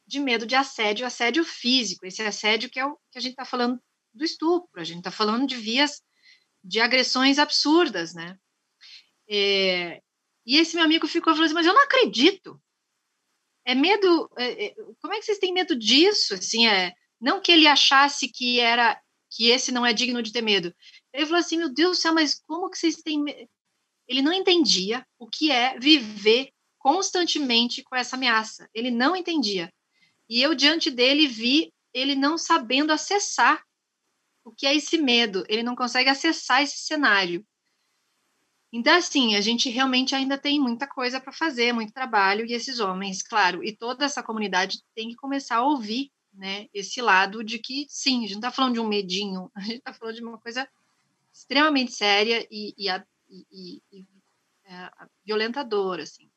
de 0.07 0.21
medo 0.21 0.47
de 0.47 0.55
assédio, 0.55 1.07
assédio 1.07 1.45
físico, 1.45 2.05
esse 2.05 2.21
assédio 2.23 2.69
que 2.69 2.79
é 2.79 2.85
o 2.85 2.99
que 3.11 3.19
a 3.19 3.21
gente 3.21 3.33
está 3.33 3.45
falando 3.45 3.81
do 4.13 4.25
estupro, 4.25 4.81
a 4.81 4.85
gente 4.85 4.99
está 4.99 5.11
falando 5.11 5.47
de 5.47 5.57
vias 5.57 6.03
de 6.63 6.81
agressões 6.81 7.39
absurdas, 7.39 8.13
né? 8.13 8.37
É, 9.31 10.03
e 10.45 10.57
esse 10.57 10.75
meu 10.75 10.85
amigo 10.85 11.07
ficou 11.07 11.33
falando 11.33 11.47
assim, 11.47 11.55
mas 11.55 11.67
eu 11.67 11.75
não 11.75 11.85
acredito. 11.85 12.61
É 13.65 13.75
medo. 13.75 14.29
É, 14.37 14.67
é, 14.67 14.75
como 15.01 15.15
é 15.15 15.19
que 15.19 15.25
vocês 15.25 15.39
têm 15.39 15.53
medo 15.53 15.79
disso? 15.79 16.35
Assim, 16.35 16.67
é, 16.67 16.93
não 17.21 17.41
que 17.41 17.53
ele 17.53 17.67
achasse 17.67 18.29
que 18.29 18.59
era 18.59 19.01
que 19.31 19.49
esse 19.49 19.71
não 19.71 19.87
é 19.87 19.93
digno 19.93 20.23
de 20.23 20.33
ter 20.33 20.43
medo. 20.43 20.75
Ele 21.13 21.27
falou 21.27 21.39
assim, 21.39 21.57
meu 21.57 21.73
Deus 21.73 21.99
do 21.99 22.01
céu, 22.01 22.13
mas 22.13 22.35
como 22.47 22.69
que 22.69 22.77
vocês 22.77 22.97
têm 22.97 23.23
medo? 23.23 23.49
Ele 24.09 24.23
não 24.23 24.33
entendia 24.33 25.07
o 25.19 25.29
que 25.29 25.53
é 25.53 25.79
viver 25.79 26.51
constantemente 26.79 27.83
com 27.85 27.95
essa 27.95 28.17
ameaça. 28.17 28.69
Ele 28.75 28.91
não 28.91 29.15
entendia. 29.15 29.73
E 30.29 30.43
eu, 30.43 30.55
diante 30.55 30.91
dele, 30.91 31.29
vi 31.29 31.73
ele 31.95 32.17
não 32.17 32.37
sabendo 32.37 32.93
acessar 32.93 33.63
o 34.45 34.53
que 34.53 34.67
é 34.67 34.75
esse 34.75 34.99
medo, 34.99 35.45
ele 35.49 35.63
não 35.63 35.77
consegue 35.77 36.09
acessar 36.09 36.63
esse 36.63 36.79
cenário. 36.79 37.47
Então, 38.73 38.95
assim, 38.95 39.35
a 39.35 39.41
gente 39.41 39.69
realmente 39.69 40.15
ainda 40.15 40.39
tem 40.39 40.61
muita 40.61 40.87
coisa 40.87 41.21
para 41.21 41.33
fazer, 41.33 41.73
muito 41.73 41.93
trabalho, 41.93 42.47
e 42.47 42.53
esses 42.53 42.79
homens, 42.79 43.23
claro, 43.23 43.65
e 43.65 43.75
toda 43.75 44.05
essa 44.05 44.23
comunidade 44.23 44.83
tem 44.95 45.09
que 45.09 45.17
começar 45.17 45.57
a 45.57 45.65
ouvir 45.65 46.11
né, 46.33 46.69
esse 46.73 47.03
lado 47.03 47.43
de 47.43 47.59
que, 47.59 47.87
sim, 47.89 48.19
a 48.19 48.21
gente 48.23 48.33
não 48.33 48.39
está 48.39 48.53
falando 48.53 48.75
de 48.75 48.81
um 48.81 48.87
medinho, 48.87 49.51
a 49.57 49.61
gente 49.61 49.79
está 49.79 49.93
falando 49.93 50.15
de 50.15 50.23
uma 50.23 50.39
coisa 50.39 50.69
extremamente 51.33 51.93
séria 51.93 52.47
e, 52.51 52.75
e, 52.79 52.89
e, 53.29 53.83
e 53.93 54.07
é, 54.65 54.91
violentadora, 55.25 56.05
assim. 56.05 56.31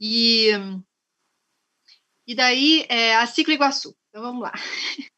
E, 0.00 0.50
e 2.24 2.34
daí, 2.36 2.86
é, 2.88 3.16
a 3.16 3.26
Ciclo 3.26 3.52
Iguaçu, 3.52 3.96
então 4.08 4.22
vamos 4.22 4.42
lá. 4.42 4.52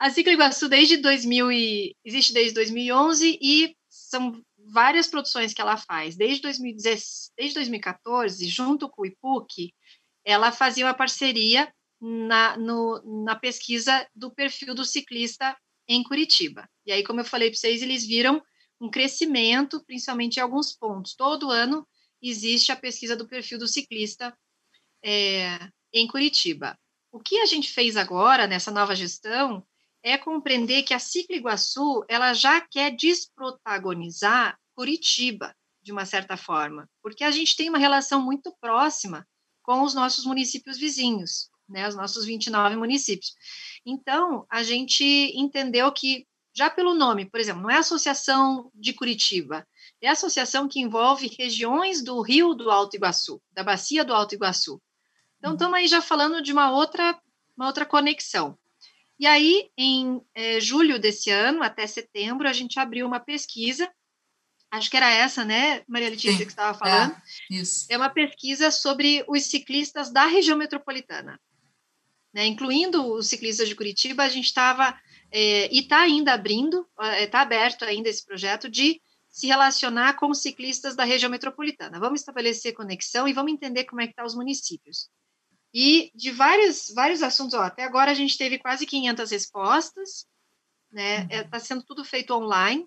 A 0.00 0.10
Ciclo 0.10 0.32
Iguaçu 0.32 0.68
desde 0.68 0.98
2000 0.98 1.50
e, 1.50 1.96
existe 2.04 2.32
desde 2.32 2.54
2011 2.54 3.36
e 3.42 3.76
são 3.88 4.40
várias 4.70 5.08
produções 5.08 5.52
que 5.52 5.60
ela 5.60 5.76
faz. 5.76 6.16
Desde, 6.16 6.42
2010, 6.42 7.32
desde 7.36 7.54
2014, 7.54 8.46
junto 8.48 8.88
com 8.88 9.02
o 9.02 9.06
IPUC, 9.06 9.72
ela 10.24 10.52
fazia 10.52 10.84
uma 10.86 10.94
parceria 10.94 11.72
na, 12.00 12.56
no, 12.56 13.24
na 13.24 13.34
pesquisa 13.34 14.06
do 14.14 14.30
perfil 14.30 14.74
do 14.74 14.84
ciclista 14.84 15.56
em 15.88 16.02
Curitiba. 16.02 16.68
E 16.86 16.92
aí, 16.92 17.02
como 17.02 17.20
eu 17.20 17.24
falei 17.24 17.50
para 17.50 17.58
vocês, 17.58 17.82
eles 17.82 18.06
viram 18.06 18.42
um 18.80 18.90
crescimento, 18.90 19.82
principalmente 19.84 20.36
em 20.36 20.40
alguns 20.40 20.72
pontos. 20.72 21.14
Todo 21.14 21.50
ano 21.50 21.86
existe 22.22 22.70
a 22.70 22.76
pesquisa 22.76 23.16
do 23.16 23.26
perfil 23.26 23.58
do 23.58 23.66
ciclista 23.66 24.36
é, 25.02 25.58
em 25.92 26.06
Curitiba. 26.06 26.78
O 27.10 27.18
que 27.18 27.38
a 27.38 27.46
gente 27.46 27.70
fez 27.70 27.96
agora, 27.96 28.46
nessa 28.46 28.70
nova 28.70 28.94
gestão, 28.94 29.66
é 30.02 30.16
compreender 30.16 30.82
que 30.82 30.94
a 30.94 30.98
Ciclo 30.98 31.36
Iguaçu 31.36 32.04
ela 32.08 32.32
já 32.32 32.60
quer 32.60 32.90
desprotagonizar 32.94 34.58
Curitiba, 34.74 35.54
de 35.82 35.92
uma 35.92 36.04
certa 36.04 36.36
forma, 36.36 36.88
porque 37.02 37.24
a 37.24 37.30
gente 37.30 37.56
tem 37.56 37.68
uma 37.68 37.78
relação 37.78 38.22
muito 38.22 38.54
próxima 38.60 39.26
com 39.62 39.82
os 39.82 39.94
nossos 39.94 40.24
municípios 40.24 40.78
vizinhos, 40.78 41.50
né, 41.68 41.88
os 41.88 41.96
nossos 41.96 42.24
29 42.24 42.76
municípios. 42.76 43.34
Então, 43.84 44.46
a 44.50 44.62
gente 44.62 45.04
entendeu 45.34 45.90
que, 45.92 46.26
já 46.54 46.70
pelo 46.70 46.94
nome, 46.94 47.26
por 47.26 47.40
exemplo, 47.40 47.62
não 47.62 47.70
é 47.70 47.76
Associação 47.76 48.70
de 48.74 48.92
Curitiba, 48.92 49.66
é 50.00 50.08
a 50.08 50.12
associação 50.12 50.68
que 50.68 50.80
envolve 50.80 51.34
regiões 51.38 52.02
do 52.02 52.20
Rio 52.20 52.54
do 52.54 52.70
Alto 52.70 52.96
Iguaçu, 52.96 53.42
da 53.52 53.64
Bacia 53.64 54.04
do 54.04 54.14
Alto 54.14 54.34
Iguaçu. 54.34 54.80
Então, 55.38 55.54
estamos 55.54 55.74
aí 55.74 55.88
já 55.88 56.00
falando 56.00 56.42
de 56.42 56.52
uma 56.52 56.70
outra, 56.70 57.18
uma 57.56 57.66
outra 57.66 57.84
conexão. 57.84 58.58
E 59.18 59.26
aí, 59.26 59.68
em 59.76 60.20
é, 60.34 60.60
julho 60.60 60.98
desse 60.98 61.30
ano, 61.30 61.62
até 61.62 61.86
setembro, 61.86 62.48
a 62.48 62.52
gente 62.52 62.78
abriu 62.78 63.06
uma 63.06 63.18
pesquisa, 63.18 63.90
acho 64.70 64.88
que 64.88 64.96
era 64.96 65.10
essa, 65.10 65.44
né, 65.44 65.82
Maria 65.88 66.10
Letícia, 66.10 66.38
Sim, 66.38 66.44
que 66.44 66.50
estava 66.50 66.76
é, 66.76 66.78
falando? 66.78 67.12
É, 67.12 67.54
isso. 67.54 67.86
é 67.90 67.96
uma 67.96 68.10
pesquisa 68.10 68.70
sobre 68.70 69.24
os 69.26 69.44
ciclistas 69.44 70.10
da 70.10 70.26
região 70.26 70.56
metropolitana. 70.56 71.40
Né, 72.32 72.46
incluindo 72.46 73.14
os 73.14 73.26
ciclistas 73.26 73.68
de 73.68 73.74
Curitiba, 73.74 74.22
a 74.22 74.28
gente 74.28 74.44
estava, 74.44 74.96
é, 75.32 75.74
e 75.74 75.80
está 75.80 76.00
ainda 76.00 76.34
abrindo, 76.34 76.86
está 77.20 77.40
aberto 77.40 77.84
ainda 77.84 78.08
esse 78.08 78.24
projeto 78.24 78.68
de 78.68 79.00
se 79.28 79.46
relacionar 79.46 80.14
com 80.14 80.30
os 80.30 80.42
ciclistas 80.42 80.94
da 80.94 81.04
região 81.04 81.30
metropolitana. 81.30 81.98
Vamos 81.98 82.20
estabelecer 82.20 82.74
conexão 82.74 83.26
e 83.26 83.32
vamos 83.32 83.52
entender 83.52 83.84
como 83.84 84.00
é 84.00 84.04
que 84.04 84.12
estão 84.12 84.24
tá 84.24 84.26
os 84.26 84.34
municípios. 84.34 85.08
E 85.80 86.10
de 86.12 86.32
vários, 86.32 86.92
vários 86.92 87.22
assuntos, 87.22 87.54
ó, 87.54 87.60
até 87.60 87.84
agora 87.84 88.10
a 88.10 88.14
gente 88.14 88.36
teve 88.36 88.58
quase 88.58 88.84
500 88.84 89.30
respostas, 89.30 90.26
né? 90.90 91.22
Está 91.30 91.36
uhum. 91.36 91.48
é, 91.52 91.58
sendo 91.60 91.84
tudo 91.84 92.04
feito 92.04 92.34
online. 92.34 92.84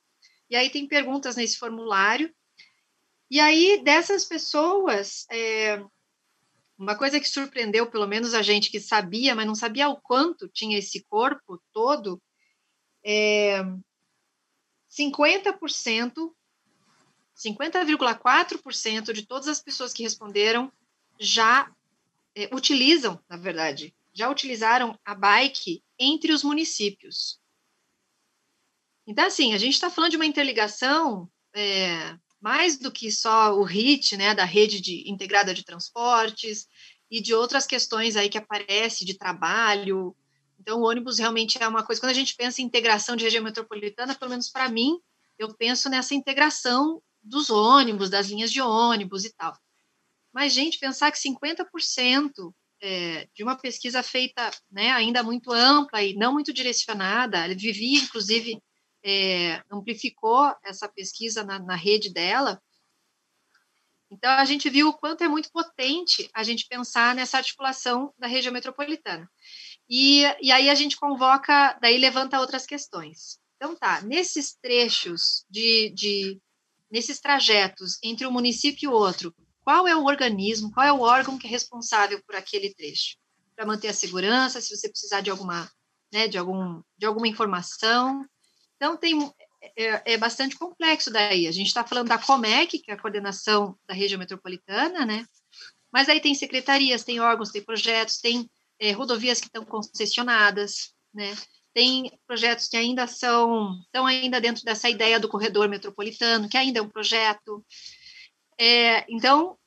E 0.50 0.58
aí 0.58 0.70
tem 0.70 0.86
perguntas 0.86 1.38
nesse 1.38 1.58
formulário. 1.58 2.36
E 3.30 3.40
aí, 3.40 3.82
dessas 3.82 4.26
pessoas, 4.26 5.26
é, 5.32 5.82
uma 6.78 6.94
coisa 6.98 7.18
que 7.18 7.30
surpreendeu, 7.30 7.90
pelo 7.90 8.06
menos 8.06 8.34
a 8.34 8.42
gente 8.42 8.70
que 8.70 8.82
sabia, 8.82 9.34
mas 9.34 9.48
não 9.48 9.56
sabia 9.56 9.88
o 9.88 9.96
quanto 9.96 10.50
tinha 10.50 10.78
esse 10.78 11.02
corpo 11.06 11.64
todo, 11.72 12.22
é 13.06 13.64
50%, 14.90 16.14
50,4% 17.38 19.14
de 19.14 19.26
todas 19.26 19.48
as 19.48 19.62
pessoas 19.62 19.94
que 19.94 20.04
responderam 20.04 20.70
já 21.18 21.74
é, 22.36 22.50
utilizam, 22.54 23.20
na 23.30 23.38
verdade, 23.38 23.94
já 24.14 24.30
utilizaram 24.30 24.98
a 25.06 25.16
bike 25.16 25.84
entre 25.98 26.34
os 26.34 26.44
municípios. 26.44 27.40
Então, 29.08 29.26
assim, 29.26 29.54
a 29.54 29.58
gente 29.58 29.74
está 29.74 29.90
falando 29.90 30.12
de 30.12 30.18
uma 30.18 30.26
interligação 30.26 31.30
é, 31.54 32.16
mais 32.40 32.78
do 32.78 32.92
que 32.92 33.12
só 33.12 33.54
o 33.54 33.64
RIT, 33.64 34.18
né, 34.18 34.34
da 34.34 34.46
rede 34.46 34.82
de, 34.82 35.10
integrada 35.10 35.54
de 35.54 35.64
transportes 35.64 36.68
e 37.10 37.22
de 37.22 37.34
outras 37.34 37.66
questões 37.66 38.16
aí 38.16 38.30
que 38.30 38.38
aparecem 38.38 39.06
de 39.06 39.18
trabalho. 39.18 40.16
Então, 40.60 40.80
o 40.80 40.86
ônibus 40.86 41.20
realmente 41.20 41.62
é 41.62 41.68
uma 41.68 41.84
coisa. 41.84 42.00
Quando 42.02 42.12
a 42.12 42.16
gente 42.16 42.36
pensa 42.36 42.62
em 42.62 42.66
integração 42.66 43.16
de 43.16 43.24
região 43.24 43.44
metropolitana, 43.44 44.16
pelo 44.16 44.32
menos 44.32 44.50
para 44.50 44.70
mim, 44.70 45.00
eu 45.38 45.54
penso 45.56 45.90
nessa 45.90 46.14
integração 46.14 47.02
dos 47.22 47.50
ônibus, 47.50 48.10
das 48.10 48.28
linhas 48.28 48.52
de 48.52 48.62
ônibus 48.62 49.26
e 49.26 49.34
tal. 49.34 49.56
Mas, 50.34 50.54
gente, 50.54 50.80
pensar 50.80 51.12
que 51.12 51.18
50% 51.18 52.54
é, 52.82 53.28
de 53.34 53.44
uma 53.44 53.56
pesquisa 53.56 54.02
feita 54.02 54.50
né, 54.72 54.92
ainda 54.92 55.22
muito 55.22 55.52
ampla 55.52 56.02
e 56.02 56.16
não 56.16 56.34
muito 56.34 56.54
direcionada, 56.54 57.46
ele 57.46 57.56
vivia, 57.56 58.00
inclusive, 58.02 58.62
é, 59.04 59.62
amplificou 59.70 60.54
essa 60.64 60.88
pesquisa 60.88 61.44
na, 61.44 61.60
na 61.60 61.76
rede 61.76 62.12
dela. 62.12 62.62
Então, 64.10 64.32
a 64.32 64.44
gente 64.44 64.70
viu 64.70 64.90
o 64.90 64.94
quanto 64.94 65.24
é 65.24 65.28
muito 65.28 65.50
potente 65.52 66.30
a 66.34 66.44
gente 66.44 66.68
pensar 66.68 67.16
nessa 67.16 67.38
articulação 67.38 68.14
da 68.18 68.28
região 68.28 68.52
metropolitana. 68.52 69.30
E, 69.90 70.24
e 70.42 70.52
aí 70.52 70.70
a 70.70 70.76
gente 70.76 70.98
convoca, 70.98 71.78
daí 71.82 71.98
levanta 71.98 72.40
outras 72.40 72.66
questões. 72.66 73.40
Então, 73.56 73.76
tá, 73.76 74.02
nesses 74.02 74.56
trechos 74.56 75.46
de, 75.50 75.92
de 75.92 76.42
nesses 76.90 77.22
trajetos 77.22 78.00
entre 78.04 78.26
um 78.28 78.32
município 78.32 78.90
e 78.90 78.94
outro, 78.94 79.34
qual 79.64 79.88
é 79.88 79.96
o 79.96 80.06
organismo, 80.06 80.72
qual 80.72 80.86
é 80.86 80.92
o 80.92 81.02
órgão 81.02 81.38
que 81.38 81.48
é 81.48 81.50
responsável 81.50 82.22
por 82.26 82.36
aquele 82.36 82.74
trecho, 82.74 83.18
para 83.56 83.66
manter 83.66 83.88
a 83.88 83.94
segurança, 83.94 84.62
se 84.62 84.76
você 84.76 84.90
precisar 84.90 85.22
de 85.22 85.30
alguma, 85.30 85.70
né, 86.12 86.28
de 86.28 86.38
algum, 86.38 86.82
de 86.98 87.06
alguma 87.06 87.28
informação. 87.28 88.26
Então 88.76 88.98
tem 88.98 89.32
é, 89.78 90.14
é 90.14 90.18
bastante 90.18 90.58
complexo 90.58 91.12
daí. 91.12 91.48
A 91.48 91.52
gente 91.52 91.68
está 91.68 91.84
falando 91.84 92.08
da 92.08 92.18
Comec, 92.18 92.80
que 92.80 92.92
é 92.92 92.94
a 92.94 92.98
coordenação 92.98 93.78
da 93.88 93.94
região 93.94 94.20
metropolitana, 94.20 95.06
né? 95.06 95.26
Mas 95.92 96.10
aí 96.10 96.20
tem 96.20 96.34
secretarias, 96.34 97.04
tem 97.04 97.20
órgãos, 97.20 97.52
tem 97.52 97.64
projetos, 97.64 98.18
tem 98.18 98.50
é, 98.80 98.92
rodovias 98.92 99.40
que 99.40 99.48
estão 99.48 99.64
concessionadas, 99.64 100.94
né? 101.14 101.36
Tem 101.74 102.12
projetos 102.28 102.68
que 102.68 102.76
ainda 102.76 103.08
são 103.08 103.80
estão 103.86 104.06
ainda 104.06 104.42
dentro 104.42 104.64
dessa 104.64 104.90
ideia 104.90 105.20
do 105.20 105.30
corredor 105.30 105.70
metropolitano, 105.70 106.50
que 106.50 106.58
ainda 106.58 106.80
é 106.80 106.82
um 106.82 106.90
projeto. 106.90 107.64
É, 108.64 109.12
então, 109.12 109.58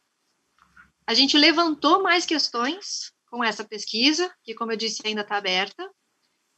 a 1.05 1.15
gente 1.15 1.37
levantou 1.37 2.01
mais 2.01 2.25
questões 2.25 3.13
com 3.27 3.43
essa 3.43 3.65
pesquisa, 3.65 4.33
que, 4.45 4.55
como 4.55 4.71
eu 4.71 4.77
disse, 4.77 5.03
ainda 5.05 5.23
está 5.23 5.37
aberta, 5.37 5.91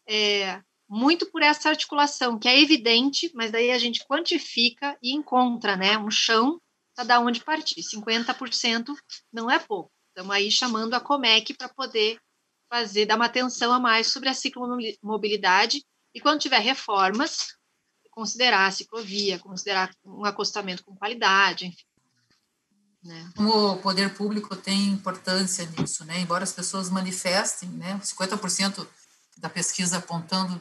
é, 0.06 0.60
muito 0.86 1.30
por 1.32 1.40
essa 1.40 1.70
articulação, 1.70 2.38
que 2.38 2.46
é 2.46 2.60
evidente, 2.60 3.32
mas 3.34 3.50
daí 3.50 3.70
a 3.70 3.78
gente 3.78 4.04
quantifica 4.06 4.98
e 5.02 5.14
encontra 5.14 5.76
né, 5.76 5.96
um 5.96 6.10
chão 6.10 6.60
para 6.94 7.04
dar 7.04 7.20
onde 7.20 7.42
partir. 7.42 7.80
50% 7.80 8.94
não 9.32 9.50
é 9.50 9.58
pouco. 9.58 9.90
Estamos 10.08 10.36
aí 10.36 10.50
chamando 10.50 10.92
a 10.92 11.00
Comec 11.00 11.54
para 11.54 11.70
poder 11.70 12.20
fazer, 12.70 13.06
dar 13.06 13.16
uma 13.16 13.24
atenção 13.24 13.72
a 13.72 13.80
mais 13.80 14.08
sobre 14.08 14.28
a 14.28 14.34
ciclomobilidade 14.34 15.82
e 16.14 16.20
quando 16.20 16.42
tiver 16.42 16.58
reformas, 16.58 17.56
considerar 18.10 18.66
a 18.66 18.70
ciclovia, 18.70 19.38
considerar 19.38 19.90
um 20.04 20.26
acostamento 20.26 20.84
com 20.84 20.94
qualidade, 20.94 21.64
enfim. 21.64 21.95
Né? 23.06 23.30
Como 23.36 23.72
o 23.72 23.76
poder 23.78 24.12
público 24.14 24.56
tem 24.56 24.88
importância 24.88 25.64
nisso, 25.78 26.04
né? 26.04 26.20
embora 26.20 26.42
as 26.42 26.52
pessoas 26.52 26.90
manifestem, 26.90 27.68
né? 27.68 28.00
50% 28.02 28.86
da 29.38 29.48
pesquisa 29.48 29.98
apontando 29.98 30.60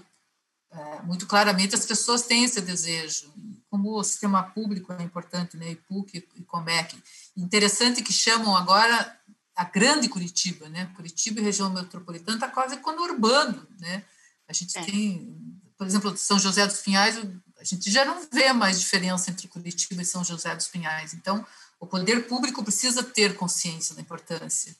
é, 0.71 1.01
muito 1.03 1.25
claramente, 1.25 1.73
as 1.73 1.85
pessoas 1.85 2.23
têm 2.23 2.43
esse 2.43 2.61
desejo. 2.61 3.33
Como 3.69 3.97
o 3.97 4.03
sistema 4.03 4.43
público 4.43 4.93
é 4.93 5.01
importante, 5.01 5.57
né? 5.57 5.71
IPUC 5.71 6.27
e 6.35 6.43
COMEC. 6.43 6.95
Interessante 7.35 8.03
que 8.03 8.13
chamam 8.13 8.55
agora 8.55 9.17
a 9.55 9.63
grande 9.63 10.07
Curitiba, 10.07 10.69
né? 10.69 10.91
Curitiba 10.95 11.39
e 11.39 11.43
região 11.43 11.71
metropolitana 11.71 12.37
está 12.37 12.47
quase 12.47 12.77
conurbando, 12.77 13.67
né? 13.79 14.03
A 14.47 14.53
gente 14.53 14.77
é. 14.77 14.83
tem, 14.83 15.35
por 15.77 15.87
exemplo, 15.87 16.15
São 16.17 16.37
José 16.37 16.67
dos 16.67 16.81
Pinhais, 16.81 17.17
a 17.57 17.63
gente 17.63 17.89
já 17.89 18.03
não 18.05 18.27
vê 18.31 18.51
mais 18.53 18.79
diferença 18.79 19.31
entre 19.31 19.47
Curitiba 19.47 20.01
e 20.01 20.05
São 20.05 20.23
José 20.23 20.53
dos 20.55 20.67
Pinhais. 20.67 21.13
Então, 21.13 21.45
o 21.79 21.85
poder 21.87 22.27
público 22.27 22.63
precisa 22.63 23.03
ter 23.03 23.35
consciência 23.35 23.95
da 23.95 24.01
importância. 24.01 24.75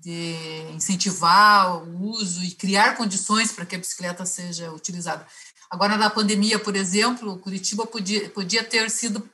de 0.00 0.34
incentivar 0.74 1.84
o 1.84 2.08
uso 2.12 2.42
e 2.42 2.52
criar 2.52 2.96
condições 2.96 3.52
para 3.52 3.66
que 3.66 3.76
a 3.76 3.78
bicicleta 3.78 4.24
seja 4.24 4.72
utilizada. 4.72 5.26
Agora, 5.70 5.98
na 5.98 6.08
pandemia, 6.08 6.58
por 6.58 6.74
exemplo, 6.74 7.38
Curitiba 7.38 7.86
podia, 7.86 8.30
podia 8.30 8.64
ter 8.64 8.90
sido 8.90 9.28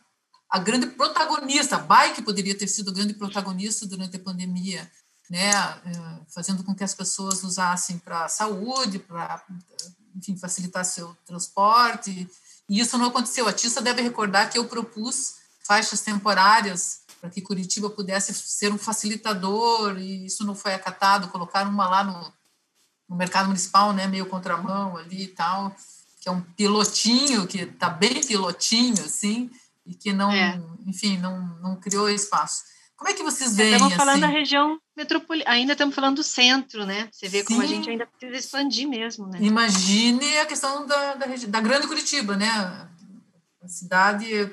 a 0.50 0.58
grande 0.58 0.86
protagonista, 0.88 1.76
a 1.76 1.78
bike 1.78 2.22
poderia 2.22 2.56
ter 2.56 2.66
sido 2.66 2.90
a 2.90 2.94
grande 2.94 3.14
protagonista 3.14 3.86
durante 3.86 4.16
a 4.16 4.20
pandemia, 4.20 4.90
né, 5.30 5.50
eh, 5.50 6.20
fazendo 6.28 6.64
com 6.64 6.74
que 6.74 6.82
as 6.82 6.94
pessoas 6.94 7.44
usassem 7.44 7.98
para 7.98 8.28
saúde, 8.28 8.98
para, 8.98 9.44
enfim, 10.16 10.36
facilitar 10.36 10.84
seu 10.84 11.16
transporte, 11.26 12.28
e 12.68 12.80
isso 12.80 12.96
não 12.98 13.06
aconteceu. 13.06 13.46
A 13.46 13.52
Tissa 13.52 13.80
deve 13.82 14.02
recordar 14.02 14.50
que 14.50 14.58
eu 14.58 14.64
propus 14.64 15.37
faixas 15.68 16.00
temporárias 16.00 17.02
para 17.20 17.28
que 17.28 17.42
Curitiba 17.42 17.90
pudesse 17.90 18.32
ser 18.32 18.72
um 18.72 18.78
facilitador, 18.78 19.98
e 19.98 20.24
isso 20.24 20.46
não 20.46 20.54
foi 20.54 20.72
acatado, 20.72 21.28
colocaram 21.28 21.70
uma 21.70 21.86
lá 21.86 22.02
no, 22.02 22.32
no 23.06 23.16
mercado 23.16 23.48
municipal, 23.48 23.92
né, 23.92 24.06
meio 24.06 24.24
contramão 24.26 24.96
ali 24.96 25.24
e 25.24 25.28
tal, 25.28 25.76
que 26.20 26.28
é 26.28 26.32
um 26.32 26.40
pilotinho, 26.40 27.46
que 27.46 27.58
está 27.58 27.90
bem 27.90 28.24
pilotinho, 28.24 29.04
assim, 29.04 29.50
e 29.84 29.94
que 29.94 30.10
não, 30.12 30.32
é. 30.32 30.58
enfim, 30.86 31.18
não, 31.18 31.38
não 31.60 31.76
criou 31.76 32.08
espaço. 32.08 32.62
Como 32.96 33.10
é 33.10 33.14
que 33.14 33.22
vocês 33.22 33.54
veem? 33.54 33.74
Estamos 33.74 33.94
falando 33.94 34.24
assim? 34.24 34.32
da 34.32 34.38
região 34.38 34.80
metropolitana, 34.96 35.54
ainda 35.54 35.72
estamos 35.72 35.94
falando 35.94 36.16
do 36.16 36.24
centro, 36.24 36.84
né? 36.84 37.08
Você 37.12 37.28
vê 37.28 37.38
Sim. 37.40 37.44
como 37.44 37.62
a 37.62 37.66
gente 37.66 37.88
ainda 37.88 38.06
precisa 38.06 38.38
expandir 38.38 38.88
mesmo, 38.88 39.28
né? 39.28 39.38
Imagine 39.40 40.38
a 40.38 40.46
questão 40.46 40.84
da, 40.86 41.14
da, 41.14 41.26
da 41.26 41.60
grande 41.60 41.86
Curitiba, 41.86 42.36
né? 42.36 42.48
A 43.62 43.68
cidade 43.68 44.32
é, 44.34 44.46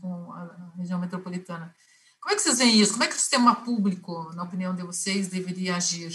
com 0.00 0.17
região 0.78 0.98
metropolitana. 0.98 1.74
Como 2.20 2.32
é 2.32 2.36
que 2.36 2.42
vocês 2.42 2.58
veem 2.58 2.80
isso? 2.80 2.92
Como 2.92 3.04
é 3.04 3.06
que 3.06 3.14
o 3.14 3.18
sistema 3.18 3.54
público, 3.54 4.32
na 4.34 4.42
opinião 4.42 4.74
de 4.74 4.82
vocês, 4.82 5.28
deveria 5.28 5.76
agir? 5.76 6.12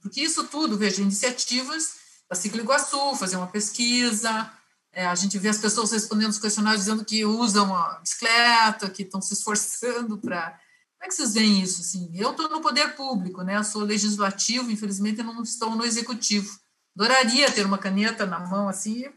Porque 0.00 0.20
isso 0.20 0.46
tudo, 0.46 0.76
veja, 0.76 1.02
iniciativas 1.02 1.94
da 2.28 2.36
Ciclo 2.36 2.60
Iguaçu, 2.60 3.16
fazer 3.16 3.36
uma 3.36 3.46
pesquisa, 3.46 4.50
é, 4.92 5.06
a 5.06 5.14
gente 5.14 5.38
vê 5.38 5.48
as 5.48 5.58
pessoas 5.58 5.92
respondendo 5.92 6.30
os 6.30 6.38
questionários 6.38 6.84
dizendo 6.84 7.04
que 7.04 7.24
usam 7.24 7.74
a 7.74 8.00
bicicleta, 8.00 8.90
que 8.90 9.02
estão 9.02 9.20
se 9.20 9.34
esforçando 9.34 10.18
para. 10.18 10.50
Como 10.50 11.04
é 11.04 11.08
que 11.08 11.14
vocês 11.14 11.34
veem 11.34 11.60
isso? 11.60 11.80
Assim? 11.80 12.10
Eu 12.14 12.32
estou 12.32 12.48
no 12.48 12.60
poder 12.60 12.96
público, 12.96 13.42
né? 13.42 13.56
eu 13.56 13.64
sou 13.64 13.82
legislativo, 13.82 14.70
infelizmente 14.70 15.22
não 15.22 15.42
estou 15.42 15.76
no 15.76 15.84
executivo. 15.84 16.58
Adoraria 16.96 17.50
ter 17.52 17.64
uma 17.64 17.78
caneta 17.78 18.26
na 18.26 18.40
mão 18.40 18.68
assim 18.68 19.04
e 19.04 19.12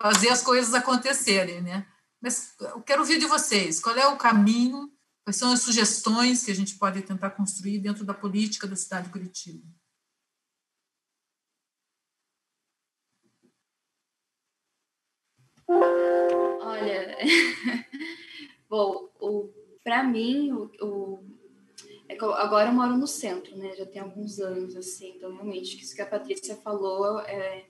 fazer 0.00 0.28
as 0.28 0.42
coisas 0.42 0.72
acontecerem, 0.74 1.60
né? 1.60 1.86
Mas 2.24 2.56
eu 2.58 2.80
quero 2.80 3.02
ouvir 3.02 3.18
de 3.18 3.26
vocês. 3.26 3.78
Qual 3.78 3.94
é 3.94 4.08
o 4.08 4.16
caminho? 4.16 4.90
Quais 5.24 5.36
são 5.36 5.52
as 5.52 5.60
sugestões 5.60 6.42
que 6.42 6.50
a 6.50 6.54
gente 6.54 6.78
pode 6.78 7.02
tentar 7.02 7.32
construir 7.32 7.78
dentro 7.80 8.02
da 8.02 8.14
política 8.14 8.66
da 8.66 8.74
cidade 8.74 9.08
de 9.08 9.12
Curitiba? 9.12 9.62
Olha, 15.68 17.18
bom, 18.70 19.10
para 19.82 20.02
mim, 20.02 20.50
o, 20.50 20.70
o 20.80 21.24
é 22.08 22.14
agora 22.14 22.70
eu 22.70 22.72
moro 22.72 22.96
no 22.96 23.06
centro, 23.06 23.54
né? 23.58 23.76
Já 23.76 23.84
tem 23.84 24.00
alguns 24.00 24.40
anos, 24.40 24.74
assim, 24.76 25.10
então 25.10 25.30
realmente 25.30 25.78
isso 25.78 25.94
que 25.94 26.00
a 26.00 26.06
Patrícia 26.06 26.56
falou 26.56 27.20
é, 27.20 27.66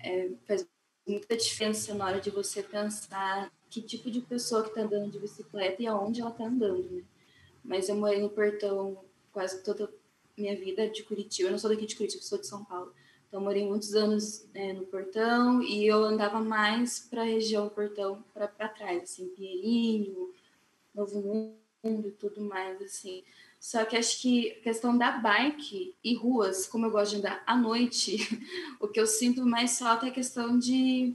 é, 0.00 0.30
faz 0.44 0.68
muita 1.06 1.36
diferença 1.36 1.94
na 1.94 2.06
hora 2.06 2.20
de 2.20 2.30
você 2.30 2.64
pensar 2.64 3.48
que 3.70 3.80
tipo 3.80 4.10
de 4.10 4.20
pessoa 4.20 4.62
que 4.62 4.70
está 4.70 4.82
andando 4.82 5.10
de 5.10 5.18
bicicleta 5.18 5.82
e 5.82 5.86
aonde 5.86 6.20
ela 6.20 6.30
está 6.30 6.44
andando, 6.44 6.90
né? 6.90 7.02
Mas 7.64 7.88
eu 7.88 7.94
morei 7.94 8.20
no 8.20 8.28
Portão 8.28 8.98
quase 9.32 9.62
toda 9.62 9.84
a 9.84 9.88
minha 10.36 10.56
vida 10.56 10.88
de 10.88 11.02
Curitiba. 11.02 11.48
Eu 11.48 11.52
não 11.52 11.58
sou 11.58 11.70
daqui 11.70 11.86
de 11.86 11.96
Curitiba, 11.96 12.22
sou 12.22 12.38
de 12.38 12.46
São 12.46 12.64
Paulo. 12.64 12.92
Então, 13.28 13.40
morei 13.40 13.64
muitos 13.64 13.94
anos 13.94 14.44
é, 14.52 14.72
no 14.72 14.84
Portão 14.86 15.62
e 15.62 15.86
eu 15.86 16.02
andava 16.02 16.40
mais 16.40 16.98
para 16.98 17.22
a 17.22 17.24
região 17.24 17.68
Portão, 17.68 18.24
para 18.34 18.48
trás, 18.48 19.04
assim, 19.04 19.28
Pinheirinho, 19.28 20.34
Novo 20.92 21.54
Mundo 21.84 22.08
e 22.08 22.10
tudo 22.10 22.40
mais, 22.40 22.82
assim. 22.82 23.22
Só 23.60 23.84
que 23.84 23.96
acho 23.96 24.20
que 24.20 24.50
a 24.52 24.62
questão 24.62 24.98
da 24.98 25.12
bike 25.12 25.94
e 26.02 26.14
ruas, 26.16 26.66
como 26.66 26.86
eu 26.86 26.90
gosto 26.90 27.12
de 27.12 27.18
andar 27.18 27.44
à 27.46 27.56
noite, 27.56 28.16
o 28.80 28.88
que 28.88 28.98
eu 28.98 29.06
sinto 29.06 29.46
mais 29.46 29.78
falta 29.78 30.06
é 30.06 30.08
a 30.08 30.12
questão 30.12 30.58
de. 30.58 31.14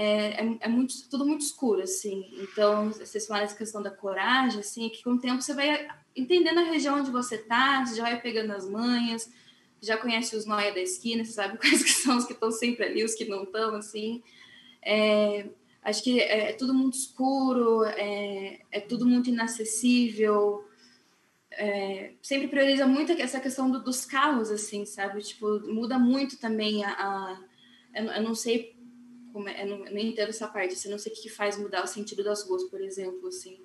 É, 0.00 0.44
é, 0.44 0.58
é, 0.60 0.68
muito, 0.68 0.94
tudo 1.10 1.26
muito 1.26 1.40
escuro, 1.40 1.82
assim. 1.82 2.30
Então, 2.40 2.90
vocês 2.90 3.26
falam 3.26 3.42
essa 3.42 3.56
questão 3.56 3.82
da 3.82 3.90
coragem, 3.90 4.60
assim, 4.60 4.88
que 4.88 5.02
com 5.02 5.14
o 5.14 5.18
tempo 5.18 5.42
você 5.42 5.52
vai 5.52 5.88
entendendo 6.14 6.60
a 6.60 6.70
região 6.70 7.00
onde 7.00 7.10
você 7.10 7.34
está, 7.34 7.84
você 7.84 7.96
já 7.96 8.04
vai 8.04 8.20
pegando 8.20 8.52
as 8.52 8.70
manhas, 8.70 9.28
já 9.82 9.96
conhece 9.96 10.36
os 10.36 10.46
noia 10.46 10.72
da 10.72 10.78
esquina, 10.78 11.24
você 11.24 11.32
sabe 11.32 11.58
quais 11.58 11.82
que 11.82 11.90
são 11.90 12.16
os 12.16 12.24
que 12.26 12.32
estão 12.32 12.52
sempre 12.52 12.84
ali, 12.84 13.02
os 13.02 13.16
que 13.16 13.24
não 13.24 13.42
estão, 13.42 13.74
assim. 13.74 14.22
É, 14.80 15.48
acho 15.82 16.04
que 16.04 16.20
é, 16.20 16.50
é, 16.50 16.52
tudo 16.52 16.72
muito 16.72 16.96
escuro, 16.96 17.82
é, 17.82 18.60
é 18.70 18.78
tudo 18.78 19.04
muito 19.04 19.30
inacessível. 19.30 20.64
É, 21.50 22.12
sempre 22.22 22.46
prioriza 22.46 22.86
muito 22.86 23.10
essa 23.10 23.40
questão 23.40 23.68
do, 23.68 23.82
dos 23.82 24.04
carros, 24.04 24.52
assim, 24.52 24.84
sabe? 24.84 25.20
Tipo, 25.22 25.58
muda 25.66 25.98
muito 25.98 26.38
também 26.38 26.84
a... 26.84 26.92
a 26.92 27.40
eu, 27.94 28.04
eu, 28.04 28.22
não 28.22 28.34
sei 28.34 28.77
como 29.38 29.48
é, 29.48 29.64
não, 29.64 29.78
não 29.78 29.98
entendo 29.98 30.30
essa 30.30 30.48
parte, 30.48 30.74
assim, 30.74 30.90
não 30.90 30.98
sei 30.98 31.12
o 31.12 31.14
que 31.14 31.28
faz 31.28 31.56
mudar 31.56 31.84
o 31.84 31.86
sentido 31.86 32.24
das 32.24 32.42
ruas, 32.42 32.64
por 32.64 32.80
exemplo, 32.80 33.28
assim. 33.28 33.60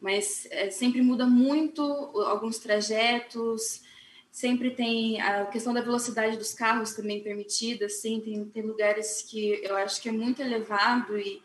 Mas 0.00 0.48
é, 0.50 0.70
sempre 0.70 1.02
muda 1.02 1.26
muito 1.26 1.82
alguns 1.82 2.58
trajetos, 2.58 3.82
sempre 4.30 4.70
tem 4.70 5.20
a 5.20 5.44
questão 5.44 5.74
da 5.74 5.82
velocidade 5.82 6.38
dos 6.38 6.54
carros 6.54 6.94
também 6.94 7.22
permitida, 7.22 7.84
assim, 7.84 8.18
tem, 8.20 8.46
tem 8.46 8.62
lugares 8.62 9.20
que 9.20 9.60
eu 9.62 9.76
acho 9.76 10.00
que 10.00 10.08
é 10.08 10.12
muito 10.12 10.40
elevado 10.40 11.18
e 11.18 11.42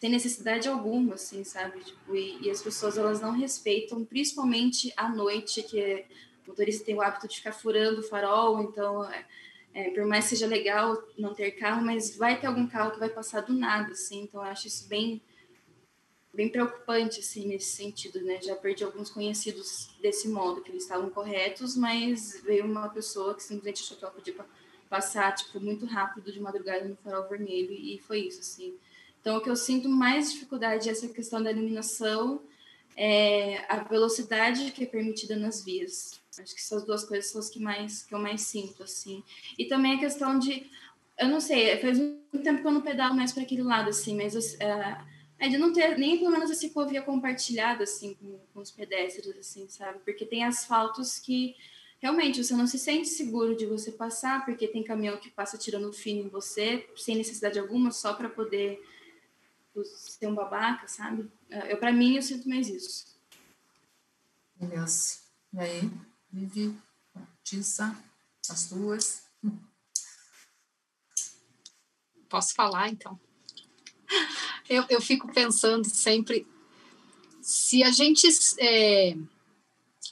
tem 0.00 0.08
necessidade 0.08 0.66
alguma, 0.66 1.14
assim, 1.14 1.44
sabe? 1.44 1.80
Tipo, 1.80 2.16
e, 2.16 2.46
e, 2.46 2.50
as 2.50 2.62
pessoas, 2.62 2.96
elas 2.96 3.20
não 3.20 3.32
respeitam, 3.32 4.06
principalmente 4.06 4.90
à 4.96 5.06
noite, 5.06 5.62
que 5.62 6.06
o 6.46 6.48
motorista 6.48 6.82
tem 6.82 6.94
o 6.94 7.02
hábito 7.02 7.28
de 7.28 7.36
ficar 7.36 7.52
furando 7.52 8.00
o 8.00 8.02
farol, 8.02 8.62
então, 8.62 9.04
é, 9.04 9.26
é, 9.78 9.90
por 9.90 10.04
mais 10.04 10.24
que 10.24 10.30
seja 10.30 10.48
legal 10.48 11.00
não 11.16 11.32
ter 11.32 11.52
carro, 11.52 11.84
mas 11.84 12.16
vai 12.16 12.40
ter 12.40 12.48
algum 12.48 12.66
carro 12.66 12.90
que 12.90 12.98
vai 12.98 13.08
passar 13.08 13.42
do 13.42 13.52
nada, 13.52 13.92
assim, 13.92 14.22
então 14.22 14.44
eu 14.44 14.50
acho 14.50 14.66
isso 14.66 14.88
bem 14.88 15.22
bem 16.34 16.48
preocupante 16.48 17.20
assim 17.20 17.46
nesse 17.46 17.76
sentido, 17.76 18.20
né? 18.22 18.40
Já 18.42 18.54
perdi 18.54 18.84
alguns 18.84 19.08
conhecidos 19.08 19.88
desse 20.00 20.28
modo 20.28 20.62
que 20.62 20.70
eles 20.70 20.82
estavam 20.82 21.10
corretos, 21.10 21.76
mas 21.76 22.40
veio 22.44 22.64
uma 22.64 22.88
pessoa 22.88 23.34
que 23.34 23.42
simplesmente 23.42 23.82
achou 23.82 23.96
que 23.96 24.04
ela 24.04 24.12
podia 24.12 24.34
passar 24.88 25.34
tipo 25.34 25.60
muito 25.60 25.86
rápido 25.86 26.32
de 26.32 26.40
madrugada 26.40 26.84
no 26.84 26.96
farol 26.96 27.28
vermelho 27.28 27.72
e 27.72 28.00
foi 28.00 28.20
isso 28.20 28.40
assim. 28.40 28.74
Então 29.20 29.36
o 29.36 29.40
que 29.40 29.50
eu 29.50 29.56
sinto 29.56 29.88
mais 29.88 30.32
dificuldade 30.32 30.88
é 30.88 30.92
essa 30.92 31.08
questão 31.08 31.40
da 31.42 31.52
iluminação, 31.52 32.42
é 32.96 33.64
a 33.68 33.84
velocidade 33.84 34.72
que 34.72 34.82
é 34.84 34.86
permitida 34.86 35.36
nas 35.36 35.64
vias. 35.64 36.17
Acho 36.40 36.54
que 36.54 36.60
essas 36.60 36.84
duas 36.84 37.04
coisas 37.04 37.30
são 37.30 37.40
as 37.40 37.48
que 37.48 37.60
mais 37.60 38.02
que 38.02 38.14
eu 38.14 38.18
mais 38.18 38.42
sinto 38.42 38.82
assim. 38.82 39.22
E 39.58 39.66
também 39.66 39.94
a 39.94 39.98
questão 39.98 40.38
de 40.38 40.66
eu 41.18 41.28
não 41.28 41.40
sei, 41.40 41.76
faz 41.78 41.98
muito 41.98 42.42
tempo 42.42 42.60
que 42.60 42.66
eu 42.66 42.72
não 42.72 42.80
pedalo 42.80 43.14
mais 43.14 43.32
para 43.32 43.42
aquele 43.42 43.62
lado 43.62 43.90
assim, 43.90 44.16
mas 44.16 44.34
uh, 44.34 45.04
é 45.38 45.48
de 45.48 45.58
não 45.58 45.72
ter 45.72 45.98
nem 45.98 46.18
pelo 46.18 46.30
menos 46.30 46.50
a 46.50 46.54
ciclovia 46.54 47.02
compartilhada 47.02 47.84
assim 47.84 48.14
com, 48.14 48.38
com, 48.52 48.60
os 48.60 48.70
pedestres 48.70 49.36
assim 49.36 49.68
sabe 49.68 49.98
porque 50.04 50.26
tem 50.26 50.44
asfaltos 50.44 51.18
que 51.18 51.56
realmente 52.00 52.42
você 52.42 52.54
não 52.54 52.66
se 52.66 52.78
sente 52.78 53.08
seguro 53.08 53.56
de 53.56 53.66
você 53.66 53.92
passar 53.92 54.44
porque 54.44 54.66
tem 54.66 54.82
caminhão 54.82 55.16
que 55.16 55.30
passa 55.30 55.56
tirando 55.56 55.92
fino 55.92 56.26
em 56.26 56.28
você 56.28 56.88
sem 56.96 57.16
necessidade 57.16 57.58
alguma 57.58 57.90
só 57.90 58.14
para 58.14 58.28
poder 58.28 58.82
ser 59.84 60.26
um 60.26 60.34
babaca 60.34 60.88
sabe 60.88 61.30
eu 61.68 61.76
para 61.78 61.92
mim 61.92 62.16
eu 62.16 62.22
sinto 62.22 62.48
mais 62.48 62.68
isso 62.68 63.16
Beleza. 64.56 65.20
e 65.52 65.60
aí 65.60 65.90
Vivi 66.30 66.76
Tissa 67.44 67.96
as 68.48 68.68
duas. 68.68 69.22
Posso 72.28 72.54
falar 72.54 72.88
então? 72.88 73.18
Eu, 74.68 74.84
eu 74.88 75.00
fico 75.00 75.32
pensando 75.32 75.88
sempre 75.88 76.46
se 77.40 77.82
a 77.82 77.90
gente 77.90 78.26
é, 78.58 79.16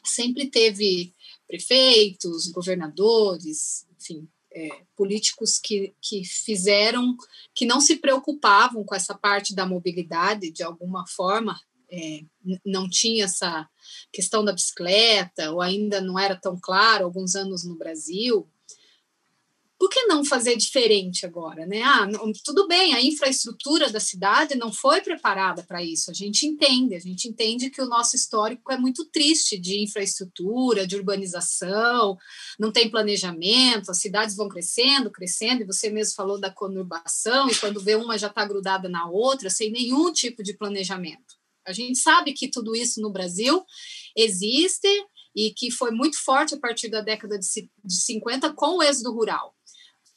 sempre 0.04 0.48
teve 0.48 1.14
prefeitos, 1.46 2.48
governadores, 2.48 3.86
enfim, 3.98 4.28
é, 4.52 4.84
políticos 4.96 5.58
que, 5.58 5.94
que 6.00 6.24
fizeram, 6.24 7.16
que 7.54 7.66
não 7.66 7.80
se 7.80 7.96
preocupavam 7.96 8.82
com 8.84 8.94
essa 8.94 9.14
parte 9.14 9.54
da 9.54 9.66
mobilidade 9.66 10.50
de 10.50 10.62
alguma 10.62 11.06
forma, 11.06 11.60
é, 11.90 12.20
não 12.64 12.88
tinha 12.88 13.24
essa 13.24 13.68
questão 14.12 14.44
da 14.44 14.52
bicicleta, 14.52 15.50
ou 15.52 15.60
ainda 15.60 16.00
não 16.00 16.18
era 16.18 16.36
tão 16.36 16.58
claro, 16.60 17.04
alguns 17.04 17.34
anos 17.34 17.64
no 17.64 17.76
Brasil, 17.76 18.48
por 19.78 19.90
que 19.90 20.04
não 20.06 20.24
fazer 20.24 20.56
diferente 20.56 21.26
agora, 21.26 21.66
né? 21.66 21.82
Ah, 21.82 22.06
não, 22.06 22.32
tudo 22.44 22.66
bem, 22.66 22.94
a 22.94 23.02
infraestrutura 23.02 23.90
da 23.90 24.00
cidade 24.00 24.54
não 24.54 24.72
foi 24.72 25.02
preparada 25.02 25.62
para 25.62 25.82
isso. 25.82 26.10
A 26.10 26.14
gente 26.14 26.46
entende, 26.46 26.94
a 26.94 26.98
gente 26.98 27.28
entende 27.28 27.68
que 27.68 27.82
o 27.82 27.86
nosso 27.86 28.16
histórico 28.16 28.72
é 28.72 28.78
muito 28.78 29.04
triste 29.04 29.58
de 29.58 29.82
infraestrutura, 29.82 30.86
de 30.86 30.96
urbanização, 30.96 32.16
não 32.58 32.72
tem 32.72 32.90
planejamento, 32.90 33.90
as 33.90 33.98
cidades 33.98 34.34
vão 34.34 34.48
crescendo, 34.48 35.10
crescendo, 35.10 35.62
e 35.62 35.66
você 35.66 35.90
mesmo 35.90 36.14
falou 36.14 36.40
da 36.40 36.50
conurbação, 36.50 37.50
e 37.50 37.54
quando 37.54 37.80
vê 37.80 37.96
uma 37.96 38.16
já 38.16 38.28
está 38.28 38.46
grudada 38.46 38.88
na 38.88 39.06
outra, 39.08 39.50
sem 39.50 39.70
nenhum 39.70 40.10
tipo 40.10 40.42
de 40.42 40.54
planejamento. 40.54 41.35
A 41.66 41.72
gente 41.72 41.98
sabe 41.98 42.32
que 42.32 42.48
tudo 42.48 42.74
isso 42.74 43.00
no 43.00 43.10
Brasil 43.10 43.64
existe 44.16 44.88
e 45.34 45.52
que 45.52 45.70
foi 45.70 45.90
muito 45.90 46.22
forte 46.22 46.54
a 46.54 46.58
partir 46.58 46.88
da 46.88 47.00
década 47.00 47.38
de 47.38 48.02
50 48.04 48.52
com 48.54 48.78
o 48.78 48.82
êxodo 48.82 49.12
rural. 49.12 49.54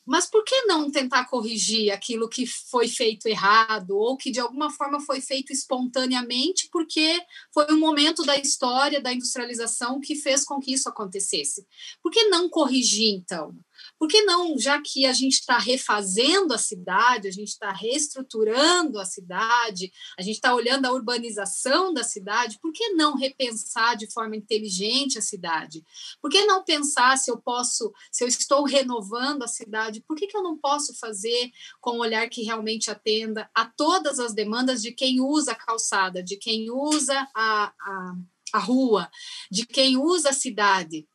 Mas 0.10 0.26
por 0.26 0.44
que 0.44 0.64
não 0.64 0.90
tentar 0.90 1.26
corrigir 1.26 1.92
aquilo 1.92 2.28
que 2.28 2.48
foi 2.48 2.88
feito 2.88 3.28
errado 3.28 3.92
ou 3.92 4.18
que 4.18 4.32
de 4.32 4.40
alguma 4.40 4.72
forma 4.72 5.00
foi 5.00 5.22
feito 5.22 5.54
espontaneamente, 5.54 6.68
porque 6.72 7.22
foi 7.54 7.72
um 7.72 7.80
momento 7.80 8.24
da 8.24 8.36
história 8.36 9.00
da 9.00 9.14
industrialização 9.14 10.00
que 10.00 10.16
fez 10.16 10.44
com 10.44 10.60
que 10.60 10.74
isso 10.74 10.90
acontecesse? 10.90 11.64
Por 12.02 12.12
que 12.12 12.24
não 12.24 12.50
corrigir 12.50 13.14
então? 13.14 13.56
Por 14.00 14.08
que 14.08 14.22
não, 14.22 14.58
já 14.58 14.82
que 14.82 15.06
a 15.06 15.12
gente 15.12 15.34
está 15.34 15.58
refazendo 15.58 16.54
a 16.54 16.58
cidade, 16.58 17.28
a 17.28 17.32
gente 17.32 17.50
está 17.50 17.70
reestruturando 17.70 18.98
a 18.98 19.04
cidade, 19.04 19.92
a 20.18 20.22
gente 20.22 20.36
está 20.36 20.56
olhando 20.56 20.86
a 20.86 20.92
urbanização 20.94 21.94
da 21.94 22.02
cidade, 22.02 22.58
por 22.62 22.72
que 22.72 22.94
não 22.94 23.18
repensar 23.18 23.98
de 23.98 24.10
forma 24.10 24.38
inteligente 24.38 25.18
a 25.18 25.22
cidade? 25.22 25.84
Por 26.22 26.32
que 26.32 26.46
não 26.46 26.64
pensar 26.64 27.18
se 27.18 27.30
eu 27.30 27.38
posso, 27.38 27.92
se 28.10 28.24
eu 28.24 28.28
estou 28.30 28.64
renovando 28.64 29.44
a 29.44 29.48
cidade, 29.48 30.02
por 30.08 30.16
que, 30.16 30.28
que 30.28 30.38
eu 30.38 30.44
não 30.44 30.58
posso 30.58 30.98
fazer 30.98 31.52
com 31.82 31.98
um 31.98 32.00
olhar 32.00 32.30
que 32.30 32.44
realmente 32.44 32.90
atenda 32.90 33.50
a 33.54 33.66
todas 33.66 34.18
as 34.18 34.34
demandas 34.34 34.82
de 34.82 34.94
quem 34.94 35.20
usa 35.20 35.52
a 35.52 35.56
calçada, 35.56 36.24
de 36.24 36.38
quem 36.38 36.72
usa 36.72 37.28
a, 37.36 37.74
a, 37.82 38.16
a 38.54 38.60
rua, 38.60 39.10
de 39.52 39.66
quem 39.66 39.98
usa 39.98 40.30
a 40.30 40.34
cidade? 40.34 41.06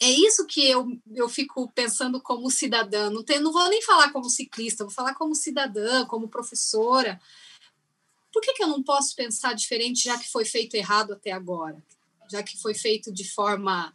É 0.00 0.10
isso 0.10 0.46
que 0.46 0.68
eu, 0.68 0.86
eu 1.14 1.28
fico 1.28 1.70
pensando 1.72 2.20
como 2.20 2.50
cidadã. 2.50 3.10
Não, 3.10 3.22
tem, 3.22 3.40
não 3.40 3.52
vou 3.52 3.68
nem 3.68 3.80
falar 3.80 4.12
como 4.12 4.28
ciclista, 4.28 4.84
vou 4.84 4.92
falar 4.92 5.14
como 5.14 5.34
cidadã, 5.34 6.04
como 6.04 6.28
professora. 6.28 7.20
Por 8.32 8.42
que, 8.42 8.52
que 8.52 8.62
eu 8.62 8.68
não 8.68 8.82
posso 8.82 9.16
pensar 9.16 9.54
diferente, 9.54 10.04
já 10.04 10.18
que 10.18 10.30
foi 10.30 10.44
feito 10.44 10.74
errado 10.74 11.14
até 11.14 11.32
agora? 11.32 11.82
Já 12.30 12.42
que 12.42 12.58
foi 12.58 12.74
feito 12.74 13.10
de 13.10 13.24
forma. 13.24 13.94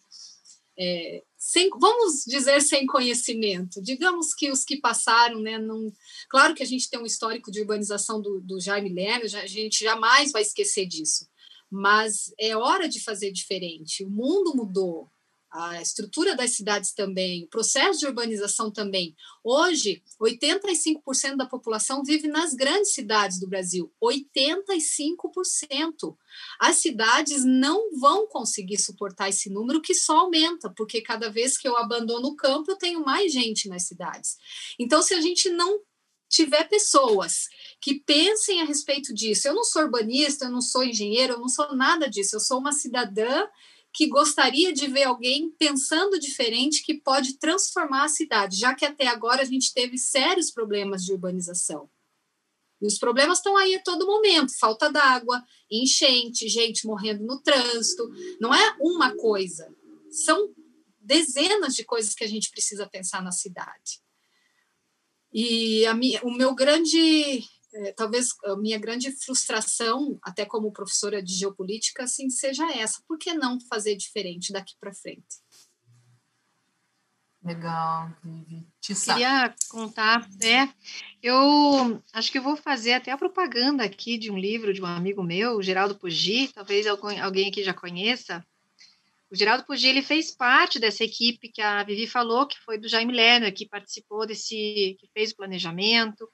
É, 0.75 1.23
sem, 1.37 1.69
vamos 1.69 2.23
dizer 2.25 2.59
sem 2.61 2.87
conhecimento. 2.87 3.79
Digamos 3.79 4.33
que 4.33 4.49
os 4.49 4.63
que 4.63 4.77
passaram, 4.77 5.39
né, 5.39 5.59
não, 5.59 5.93
claro 6.27 6.55
que 6.55 6.63
a 6.63 6.65
gente 6.65 6.89
tem 6.89 6.99
um 6.99 7.05
histórico 7.05 7.51
de 7.51 7.61
urbanização 7.61 8.19
do, 8.19 8.41
do 8.41 8.59
Jaime 8.59 8.89
Lerner, 8.89 9.35
a 9.35 9.45
gente 9.45 9.83
jamais 9.83 10.31
vai 10.31 10.41
esquecer 10.41 10.87
disso, 10.87 11.27
mas 11.69 12.33
é 12.39 12.55
hora 12.57 12.89
de 12.89 13.03
fazer 13.03 13.31
diferente. 13.31 14.03
O 14.03 14.09
mundo 14.09 14.55
mudou, 14.55 15.11
a 15.51 15.81
estrutura 15.81 16.35
das 16.35 16.51
cidades 16.51 16.93
também, 16.93 17.43
o 17.43 17.47
processo 17.47 17.99
de 17.99 18.05
urbanização 18.05 18.71
também. 18.71 19.13
Hoje, 19.43 20.01
85% 20.19 21.35
da 21.35 21.45
população 21.45 22.03
vive 22.03 22.29
nas 22.29 22.53
grandes 22.53 22.93
cidades 22.93 23.37
do 23.37 23.47
Brasil. 23.47 23.91
85%. 24.01 26.15
As 26.57 26.77
cidades 26.77 27.43
não 27.43 27.99
vão 27.99 28.27
conseguir 28.27 28.77
suportar 28.77 29.27
esse 29.27 29.49
número 29.49 29.81
que 29.81 29.93
só 29.93 30.19
aumenta, 30.19 30.69
porque 30.69 31.01
cada 31.01 31.29
vez 31.29 31.57
que 31.57 31.67
eu 31.67 31.75
abandono 31.75 32.29
o 32.29 32.35
campo, 32.35 32.71
eu 32.71 32.77
tenho 32.77 33.03
mais 33.03 33.33
gente 33.33 33.67
nas 33.67 33.83
cidades. 33.83 34.37
Então, 34.79 35.01
se 35.01 35.13
a 35.13 35.19
gente 35.19 35.49
não 35.49 35.81
tiver 36.29 36.63
pessoas 36.69 37.49
que 37.81 37.99
pensem 37.99 38.61
a 38.61 38.65
respeito 38.65 39.13
disso, 39.13 39.49
eu 39.49 39.53
não 39.53 39.65
sou 39.65 39.81
urbanista, 39.81 40.45
eu 40.45 40.51
não 40.51 40.61
sou 40.61 40.81
engenheiro, 40.81 41.33
eu 41.33 41.39
não 41.39 41.49
sou 41.49 41.75
nada 41.75 42.09
disso, 42.09 42.37
eu 42.37 42.39
sou 42.39 42.57
uma 42.57 42.71
cidadã 42.71 43.45
que 43.93 44.07
gostaria 44.07 44.71
de 44.71 44.87
ver 44.87 45.03
alguém 45.03 45.51
pensando 45.51 46.19
diferente 46.19 46.83
que 46.83 46.95
pode 46.95 47.37
transformar 47.37 48.05
a 48.05 48.09
cidade, 48.09 48.57
já 48.57 48.73
que 48.73 48.85
até 48.85 49.07
agora 49.07 49.41
a 49.41 49.45
gente 49.45 49.73
teve 49.73 49.97
sérios 49.97 50.49
problemas 50.49 51.03
de 51.03 51.11
urbanização. 51.11 51.89
E 52.81 52.87
os 52.87 52.97
problemas 52.97 53.37
estão 53.37 53.55
aí 53.57 53.75
a 53.75 53.83
todo 53.83 54.07
momento: 54.07 54.57
falta 54.57 54.91
d'água, 54.91 55.43
enchente, 55.69 56.47
gente 56.47 56.87
morrendo 56.87 57.23
no 57.23 57.41
trânsito. 57.41 58.09
Não 58.39 58.53
é 58.53 58.75
uma 58.79 59.15
coisa, 59.15 59.73
são 60.09 60.53
dezenas 60.99 61.75
de 61.75 61.83
coisas 61.83 62.13
que 62.13 62.23
a 62.23 62.27
gente 62.27 62.49
precisa 62.49 62.87
pensar 62.87 63.21
na 63.21 63.31
cidade. 63.31 64.01
E 65.33 65.85
minha, 65.95 66.21
o 66.23 66.31
meu 66.31 66.53
grande 66.53 67.43
é, 67.73 67.91
talvez 67.93 68.35
a 68.45 68.55
minha 68.57 68.77
grande 68.77 69.11
frustração, 69.11 70.19
até 70.21 70.45
como 70.45 70.71
professora 70.71 71.21
de 71.21 71.33
geopolítica, 71.33 72.03
assim, 72.03 72.29
seja 72.29 72.69
essa. 72.71 73.01
Por 73.07 73.17
que 73.17 73.33
não 73.33 73.59
fazer 73.61 73.95
diferente 73.95 74.51
daqui 74.51 74.75
para 74.79 74.93
frente? 74.93 75.41
Legal, 77.43 78.11
Vivi. 78.23 78.67
Queria 78.79 79.55
contar, 79.69 80.29
é, 80.43 80.69
eu 81.23 82.01
acho 82.13 82.31
que 82.31 82.37
eu 82.37 82.43
vou 82.43 82.55
fazer 82.55 82.93
até 82.93 83.11
a 83.11 83.17
propaganda 83.17 83.83
aqui 83.83 84.15
de 84.17 84.29
um 84.29 84.37
livro 84.37 84.71
de 84.71 84.81
um 84.81 84.85
amigo 84.85 85.23
meu, 85.23 85.61
Geraldo 85.61 85.95
Pugi, 85.95 86.49
talvez 86.49 86.85
alguém 86.85 87.49
aqui 87.49 87.63
já 87.63 87.73
conheça. 87.73 88.45
O 89.31 89.35
Geraldo 89.35 89.65
Pugi, 89.65 89.87
ele 89.87 90.03
fez 90.03 90.29
parte 90.29 90.77
dessa 90.77 91.03
equipe 91.03 91.49
que 91.49 91.61
a 91.61 91.83
Vivi 91.83 92.05
falou, 92.05 92.45
que 92.45 92.59
foi 92.59 92.77
do 92.77 92.87
Jaime 92.87 93.13
Lerner, 93.13 93.53
que 93.53 93.67
participou 93.67 94.27
desse, 94.27 94.95
que 94.99 95.09
fez 95.11 95.31
o 95.31 95.37
planejamento, 95.37 96.29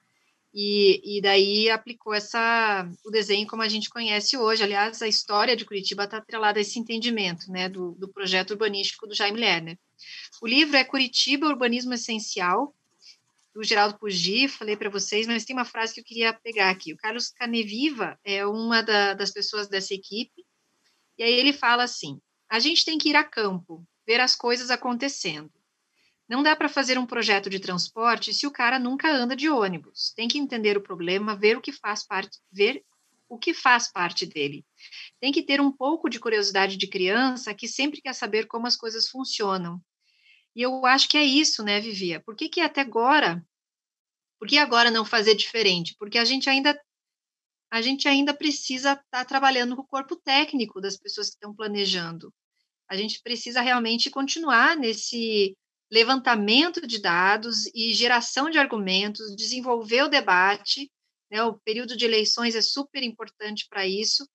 e, 0.60 1.18
e 1.18 1.22
daí 1.22 1.70
aplicou 1.70 2.16
essa, 2.16 2.90
o 3.06 3.12
desenho 3.12 3.46
como 3.46 3.62
a 3.62 3.70
gente 3.70 3.92
conhece 3.92 4.36
hoje. 4.36 4.64
Aliás, 4.64 5.04
a 5.04 5.08
história 5.08 5.56
de 5.56 5.64
Curitiba 5.64 6.06
está 6.06 6.18
atrelada 6.18 6.58
a 6.58 6.62
esse 6.62 6.80
entendimento 6.80 7.52
né, 7.52 7.70
do, 7.70 7.92
do 7.92 8.08
projeto 8.08 8.52
urbanístico 8.52 9.06
do 9.06 9.14
Jaime 9.14 9.40
Lerner. 9.40 9.78
O 10.42 10.48
livro 10.48 10.76
é 10.76 10.84
Curitiba, 10.84 11.46
Urbanismo 11.46 11.94
Essencial, 11.94 12.74
do 13.54 13.64
Geraldo 13.64 14.00
Pugi, 14.00 14.48
falei 14.48 14.76
para 14.76 14.90
vocês, 14.90 15.28
mas 15.28 15.46
tem 15.46 15.56
uma 15.56 15.64
frase 15.64 15.94
que 15.94 16.00
eu 16.00 16.06
queria 16.06 16.34
pegar 16.34 16.72
aqui. 16.72 16.92
O 16.92 16.98
Carlos 16.98 17.30
Caneviva 17.30 18.20
é 18.24 18.44
uma 18.44 18.82
da, 18.82 19.14
das 19.14 19.30
pessoas 19.30 19.68
dessa 19.68 19.94
equipe, 19.94 20.44
e 21.20 21.24
aí 21.24 21.34
ele 21.34 21.54
fala 21.54 21.84
assim: 21.84 22.20
a 22.50 22.58
gente 22.58 22.84
tem 22.84 22.98
que 22.98 23.10
ir 23.10 23.16
a 23.16 23.24
campo, 23.24 23.86
ver 24.08 24.20
as 24.20 24.36
coisas 24.36 24.72
acontecendo. 24.72 25.52
Não 26.28 26.44
dá 26.44 26.56
para 26.56 26.68
fazer 26.68 26.98
um 26.98 27.06
projeto 27.06 27.50
de 27.50 27.60
transporte 27.60 28.34
se 28.34 28.46
o 28.46 28.52
cara 28.52 28.78
nunca 28.78 29.10
anda 29.10 29.36
de 29.36 29.50
ônibus. 29.50 30.12
Tem 30.16 30.28
que 30.28 30.38
entender 30.38 30.78
o 30.78 30.82
problema, 30.82 31.36
ver 31.36 31.58
o 31.58 31.62
que 31.62 31.72
faz 31.72 32.06
parte, 32.06 32.40
ver 32.52 32.84
o 33.30 33.38
que 33.38 33.54
faz 33.54 33.92
parte 33.92 34.26
dele. 34.26 34.66
Tem 35.20 35.32
que 35.32 35.42
ter 35.42 35.62
um 35.62 35.72
pouco 35.72 36.10
de 36.10 36.20
curiosidade 36.20 36.78
de 36.78 36.88
criança 36.88 37.54
que 37.54 37.68
sempre 37.68 38.02
quer 38.02 38.14
saber 38.14 38.46
como 38.48 38.68
as 38.68 38.76
coisas 38.76 39.08
funcionam. 39.08 39.82
E 40.56 40.62
eu 40.62 40.86
acho 40.86 41.08
que 41.08 41.18
é 41.18 41.24
isso, 41.24 41.64
né, 41.64 41.80
Vivia? 41.80 42.22
Por 42.26 42.36
que, 42.36 42.50
que 42.50 42.62
até 42.62 42.82
agora, 42.82 43.46
por 44.40 44.48
que 44.48 44.58
agora 44.58 44.92
não 44.92 45.06
fazer 45.06 45.36
diferente? 45.36 45.96
Porque 45.98 46.18
a 46.18 46.26
gente 46.26 46.50
ainda 46.50 46.78
a 47.70 47.82
gente 47.82 48.08
ainda 48.08 48.34
precisa 48.34 48.94
estar 48.94 49.04
tá 49.12 49.26
trabalhando 49.26 49.76
com 49.76 49.82
o 49.82 49.88
corpo 49.88 50.16
técnico 50.16 50.80
das 50.80 50.98
pessoas 50.98 51.28
que 51.28 51.36
estão 51.36 51.54
planejando. 51.54 52.34
A 52.90 52.96
gente 52.96 53.22
precisa 53.22 53.60
realmente 53.60 54.10
continuar 54.10 54.78
nesse 54.78 55.54
levantamento 55.92 56.86
de 56.86 57.00
dados 57.02 57.66
e 57.74 57.94
geração 57.94 58.50
de 58.50 58.58
argumentos, 58.58 59.36
desenvolver 59.36 60.04
o 60.04 60.10
debate. 60.10 60.92
Né? 61.32 61.42
O 61.44 61.58
período 61.60 61.96
de 61.96 62.06
eleições 62.06 62.56
é 62.56 62.62
super 62.62 63.04
importante 63.04 63.68
para 63.70 63.88
isso, 63.88 64.28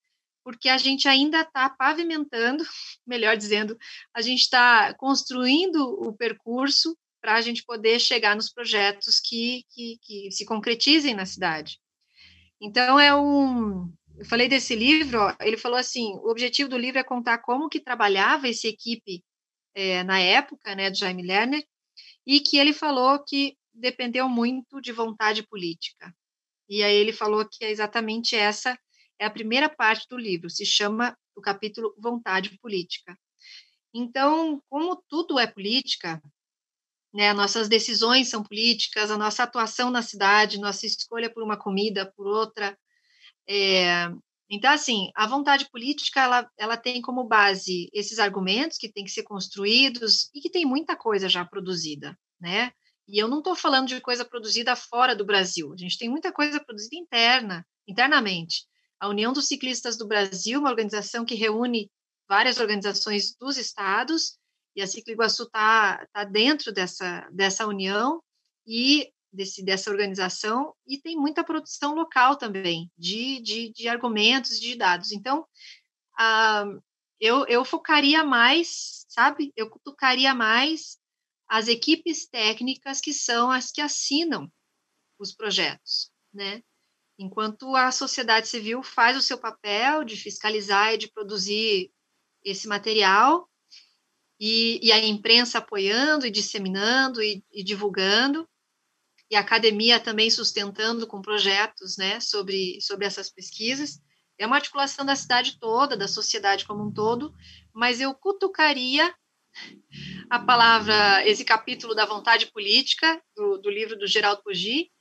porque 0.45 0.69
a 0.69 0.79
gente 0.79 1.07
ainda 1.09 1.43
está 1.43 1.69
pavimentando, 1.69 2.65
melhor 3.07 3.37
dizendo, 3.37 3.77
a 4.15 4.23
gente 4.23 4.41
está 4.41 4.95
construindo 4.95 5.77
o 6.01 6.13
percurso 6.13 6.97
para 7.21 7.35
a 7.35 7.41
gente 7.41 7.65
poder 7.65 8.01
chegar 8.01 8.35
nos 8.35 8.51
projetos 8.51 9.21
que, 9.21 9.65
que, 9.71 9.99
que, 10.03 10.31
se 10.33 10.45
concretizem 10.45 11.15
na 11.15 11.25
cidade. 11.25 11.79
Então, 12.61 12.99
é 12.99 13.15
um... 13.15 13.93
Eu 14.19 14.27
falei 14.27 14.49
desse 14.49 14.75
livro, 14.75 15.21
ó, 15.21 15.37
ele 15.41 15.57
falou 15.57 15.79
assim, 15.79 16.15
o 16.17 16.31
objetivo 16.31 16.69
do 16.69 16.77
livro 16.77 16.99
é 16.99 17.05
contar 17.05 17.39
como 17.39 17.69
que 17.69 17.81
trabalhava 17.81 18.49
essa 18.49 18.69
equipe 18.69 19.25
é, 19.75 20.03
na 20.03 20.21
época, 20.21 20.75
né, 20.75 20.91
do 20.91 20.97
Jaime 20.97 21.23
Lerner, 21.23 21.65
e 22.27 22.41
que 22.41 22.59
ele 22.59 22.73
falou 22.73 23.23
que 23.25 23.57
dependeu 23.73 24.29
muito 24.29 24.81
de 24.81 24.93
vontade 24.93 25.43
política. 25.43 26.15
E 26.69 26.83
aí 26.83 26.95
ele 26.95 27.13
falou 27.13 27.47
que 27.49 27.65
é 27.65 27.71
exatamente 27.71 28.37
essa 28.37 28.79
é 29.19 29.27
a 29.27 29.31
primeira 29.31 29.69
parte 29.69 30.07
do 30.09 30.19
livro, 30.19 30.51
se 30.51 30.67
chama 30.67 31.17
o 31.35 31.41
capítulo 31.41 31.95
Vontade 31.99 32.59
Política. 32.59 33.17
Então, 33.95 34.61
como 34.69 34.97
tudo 35.09 35.39
é 35.39 35.47
política, 35.47 36.21
né, 37.13 37.33
nossas 37.33 37.69
decisões 37.69 38.29
são 38.29 38.43
políticas, 38.43 39.11
a 39.11 39.19
nossa 39.19 39.43
atuação 39.43 39.91
na 39.91 40.03
cidade, 40.03 40.59
nossa 40.59 40.87
escolha 40.87 41.33
por 41.33 41.43
uma 41.43 41.57
comida, 41.57 42.11
por 42.17 42.27
outra, 42.27 42.77
é, 43.47 44.09
então, 44.55 44.71
assim, 44.71 45.11
a 45.17 45.27
vontade 45.27 45.67
política, 45.71 46.21
ela, 46.21 46.51
ela 46.59 46.77
tem 46.77 47.01
como 47.01 47.25
base 47.25 47.89
esses 47.91 48.19
argumentos 48.19 48.77
que 48.77 48.93
têm 48.93 49.03
que 49.03 49.11
ser 49.11 49.23
construídos 49.23 50.29
e 50.35 50.43
que 50.43 50.51
tem 50.51 50.67
muita 50.67 50.95
coisa 50.95 51.27
já 51.27 51.43
produzida, 51.43 52.15
né? 52.39 52.71
E 53.09 53.19
eu 53.19 53.29
não 53.29 53.39
estou 53.39 53.57
falando 53.57 53.89
de 53.89 53.99
coisa 54.03 54.27
produzida 54.27 54.77
fora 54.77 55.17
do 55.17 55.25
Brasil. 55.25 55.73
A 55.73 55.77
gente 55.79 55.97
tem 55.97 56.11
muita 56.11 56.31
coisa 56.31 56.63
produzida 56.63 56.97
interna, 56.97 57.67
internamente. 57.89 58.67
A 59.01 59.09
União 59.09 59.33
dos 59.33 59.49
Ciclistas 59.49 59.97
do 59.97 60.07
Brasil, 60.07 60.61
uma 60.61 60.69
organização 60.69 61.25
que 61.25 61.35
reúne 61.35 61.91
várias 62.29 62.61
organizações 62.61 63.35
dos 63.35 63.57
estados, 63.57 64.37
e 64.77 64.83
a 64.83 64.87
Ciclo 64.87 65.15
Iguaçu 65.15 65.45
está 65.45 66.07
tá 66.13 66.25
dentro 66.25 66.73
dessa, 66.73 67.27
dessa 67.33 67.67
união 67.67 68.23
e 68.67 69.11
desse, 69.33 69.65
dessa 69.65 69.91
organização, 69.91 70.75
e 70.87 70.99
tem 70.99 71.17
muita 71.17 71.45
produção 71.45 71.95
local 71.95 72.37
também, 72.37 72.91
de, 72.97 73.41
de, 73.41 73.73
de 73.73 73.89
argumentos, 73.89 74.61
de 74.61 74.77
dados. 74.77 75.13
Então, 75.13 75.47
ah, 76.19 76.67
eu, 77.21 77.47
eu 77.47 77.65
focaria 77.65 78.23
mais, 78.25 79.07
sabe? 79.09 79.53
Eu 79.57 79.71
cutucaria 79.71 80.35
mais 80.35 80.99
as 81.49 81.69
equipes 81.69 82.27
técnicas 82.27 83.01
que 83.01 83.13
são 83.13 83.51
as 83.51 83.71
que 83.71 83.81
assinam 83.81 84.51
os 85.19 85.33
projetos, 85.33 86.11
né? 86.33 86.63
Enquanto 87.19 87.77
a 87.77 87.93
sociedade 87.93 88.49
civil 88.49 88.83
faz 88.83 89.17
o 89.17 89.23
seu 89.23 89.39
papel 89.39 90.03
de 90.03 90.17
fiscalizar 90.17 90.95
e 90.95 90.99
de 90.99 91.11
produzir 91.11 91.93
esse 92.45 92.67
material, 92.67 93.49
e, 94.45 94.81
e 94.83 94.91
a 94.91 94.99
imprensa 94.99 95.59
apoiando 95.59 96.27
e 96.27 96.31
disseminando 96.31 97.23
e, 97.23 97.45
e, 97.53 97.63
divulgando, 97.63 98.49
e 99.33 99.37
a 99.37 99.41
academia 99.41 99.99
também 99.99 100.31
sustentando 100.31 101.07
com 101.07 101.23
projetos 101.23 101.97
né, 101.97 102.21
sobre, 102.21 102.79
sobre 102.83 103.07
essas 103.07 103.31
pesquisas. 103.31 103.99
É 104.39 104.47
uma 104.47 104.57
articulação 104.57 105.07
da 105.07 105.17
cidade 105.17 105.59
toda, 105.59 105.97
da 105.97 106.07
sociedade 106.07 106.67
como 106.67 106.85
um 106.85 106.93
todo, 106.93 107.35
mas 107.73 107.99
eu 107.99 108.15
cutucaria 108.15 109.15
a 110.29 110.39
palavra, 110.39 111.27
esse 111.27 111.47
capítulo 111.47 111.95
da 111.95 112.05
vontade 112.05 112.53
política, 112.53 113.23
do, 113.35 113.57
do 113.57 113.71
livro 113.71 113.99
do 113.99 114.07
Geraldo 114.07 114.43
Pugi, 114.43 114.93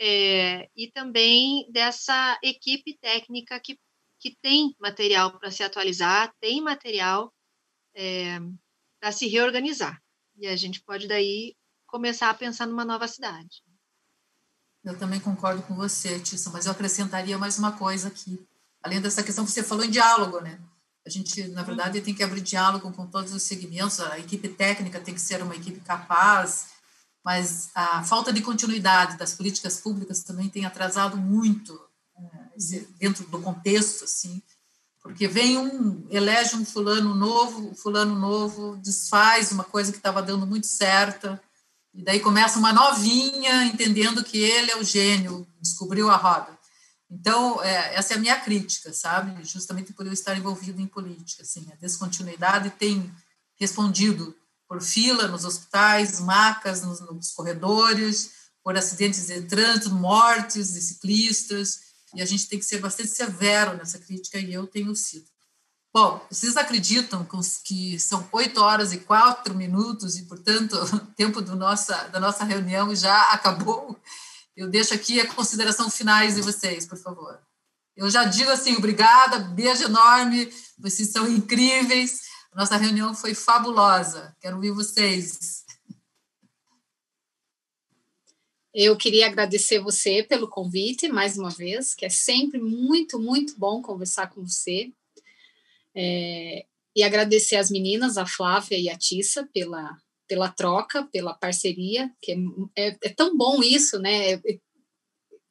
é, 0.00 0.70
e 0.74 0.90
também 0.90 1.70
dessa 1.70 2.38
equipe 2.42 2.96
técnica 2.98 3.60
que, 3.60 3.78
que 4.18 4.34
tem 4.40 4.74
material 4.80 5.38
para 5.38 5.50
se 5.50 5.62
atualizar, 5.62 6.32
tem 6.40 6.62
material 6.62 7.34
é, 7.94 8.38
para 8.98 9.12
se 9.12 9.28
reorganizar. 9.28 10.02
E 10.38 10.46
a 10.46 10.56
gente 10.56 10.82
pode 10.82 11.06
daí 11.06 11.54
começar 11.88 12.30
a 12.30 12.34
pensar 12.34 12.66
numa 12.66 12.84
nova 12.84 13.08
cidade. 13.08 13.64
Eu 14.84 14.96
também 14.96 15.18
concordo 15.18 15.62
com 15.62 15.74
você, 15.74 16.20
Tissa, 16.20 16.50
mas 16.50 16.66
eu 16.66 16.72
acrescentaria 16.72 17.36
mais 17.36 17.58
uma 17.58 17.72
coisa 17.72 18.08
aqui. 18.08 18.38
Além 18.80 19.00
dessa 19.00 19.24
questão 19.24 19.44
que 19.44 19.50
você 19.50 19.62
falou 19.62 19.84
em 19.84 19.90
diálogo, 19.90 20.40
né? 20.40 20.60
A 21.04 21.10
gente, 21.10 21.48
na 21.48 21.62
verdade, 21.62 22.00
tem 22.00 22.14
que 22.14 22.22
abrir 22.22 22.42
diálogo 22.42 22.92
com 22.92 23.06
todos 23.06 23.32
os 23.32 23.42
segmentos. 23.42 23.98
A 23.98 24.18
equipe 24.18 24.48
técnica 24.48 25.00
tem 25.00 25.14
que 25.14 25.20
ser 25.20 25.42
uma 25.42 25.56
equipe 25.56 25.80
capaz, 25.80 26.66
mas 27.24 27.70
a 27.74 28.04
falta 28.04 28.32
de 28.32 28.42
continuidade 28.42 29.16
das 29.16 29.34
políticas 29.34 29.80
públicas 29.80 30.22
também 30.22 30.48
tem 30.48 30.64
atrasado 30.64 31.16
muito 31.16 31.78
é, 32.16 32.84
dentro 32.98 33.26
do 33.26 33.40
contexto, 33.40 34.04
assim, 34.04 34.42
porque 35.02 35.26
vem 35.26 35.56
um, 35.56 36.06
elege 36.10 36.54
um 36.54 36.64
fulano 36.64 37.14
novo, 37.14 37.74
fulano 37.74 38.14
novo 38.14 38.76
desfaz 38.76 39.50
uma 39.50 39.64
coisa 39.64 39.90
que 39.90 39.98
estava 39.98 40.22
dando 40.22 40.46
muito 40.46 40.66
certa, 40.66 41.40
e 41.94 42.02
daí 42.02 42.20
começa 42.20 42.58
uma 42.58 42.72
novinha 42.72 43.64
entendendo 43.64 44.22
que 44.24 44.38
ele 44.38 44.70
é 44.70 44.76
o 44.76 44.84
gênio, 44.84 45.46
descobriu 45.60 46.10
a 46.10 46.16
roda. 46.16 46.56
Então, 47.10 47.62
é, 47.62 47.94
essa 47.94 48.14
é 48.14 48.16
a 48.16 48.20
minha 48.20 48.38
crítica, 48.38 48.92
sabe? 48.92 49.42
Justamente 49.44 49.92
por 49.92 50.06
eu 50.06 50.12
estar 50.12 50.36
envolvido 50.36 50.80
em 50.80 50.86
política. 50.86 51.42
Assim, 51.42 51.66
a 51.72 51.76
descontinuidade 51.76 52.70
tem 52.70 53.10
respondido 53.58 54.36
por 54.68 54.82
fila 54.82 55.26
nos 55.26 55.44
hospitais, 55.44 56.20
macas 56.20 56.82
nos, 56.82 57.00
nos 57.00 57.32
corredores, 57.32 58.32
por 58.62 58.76
acidentes 58.76 59.26
de 59.26 59.40
trânsito, 59.42 59.90
mortes 59.94 60.74
de 60.74 60.82
ciclistas, 60.82 61.80
e 62.14 62.20
a 62.20 62.26
gente 62.26 62.46
tem 62.46 62.58
que 62.58 62.64
ser 62.64 62.78
bastante 62.78 63.08
severo 63.08 63.76
nessa 63.76 63.98
crítica, 63.98 64.38
e 64.38 64.52
eu 64.52 64.66
tenho 64.66 64.94
sido. 64.94 65.26
Bom, 65.92 66.20
vocês 66.30 66.56
acreditam 66.56 67.26
que 67.64 67.98
são 67.98 68.28
oito 68.32 68.60
horas 68.60 68.92
e 68.92 68.98
quatro 68.98 69.54
minutos, 69.54 70.18
e, 70.18 70.24
portanto, 70.24 70.74
o 70.74 70.98
tempo 71.16 71.40
do 71.40 71.56
nossa, 71.56 72.08
da 72.08 72.20
nossa 72.20 72.44
reunião 72.44 72.94
já 72.94 73.32
acabou? 73.32 73.98
Eu 74.54 74.68
deixo 74.68 74.92
aqui 74.92 75.18
a 75.20 75.32
consideração 75.32 75.90
finais 75.90 76.34
de 76.34 76.42
vocês, 76.42 76.86
por 76.86 76.98
favor. 76.98 77.40
Eu 77.96 78.10
já 78.10 78.24
digo 78.24 78.50
assim, 78.50 78.76
obrigada, 78.76 79.38
beijo 79.38 79.84
enorme, 79.84 80.52
vocês 80.78 81.10
são 81.10 81.26
incríveis. 81.26 82.20
Nossa 82.54 82.76
reunião 82.76 83.14
foi 83.14 83.34
fabulosa. 83.34 84.36
Quero 84.40 84.56
ouvir 84.56 84.72
vocês. 84.72 85.64
Eu 88.74 88.96
queria 88.96 89.26
agradecer 89.26 89.80
você 89.80 90.22
pelo 90.22 90.48
convite, 90.48 91.08
mais 91.08 91.38
uma 91.38 91.50
vez, 91.50 91.94
que 91.94 92.04
é 92.04 92.10
sempre 92.10 92.60
muito, 92.60 93.18
muito 93.18 93.58
bom 93.58 93.80
conversar 93.80 94.28
com 94.28 94.44
você. 94.44 94.92
É, 95.98 96.64
e 96.94 97.02
agradecer 97.02 97.56
as 97.56 97.70
meninas, 97.70 98.16
a 98.16 98.26
Flávia 98.26 98.78
e 98.78 98.88
a 98.88 98.96
Tissa, 98.96 99.48
pela, 99.52 99.96
pela 100.28 100.48
troca, 100.48 101.04
pela 101.12 101.34
parceria, 101.34 102.10
que 102.22 102.32
é, 102.32 102.36
é, 102.76 102.96
é 103.04 103.08
tão 103.08 103.36
bom 103.36 103.62
isso, 103.62 103.98
né? 103.98 104.34
É, 104.34 104.40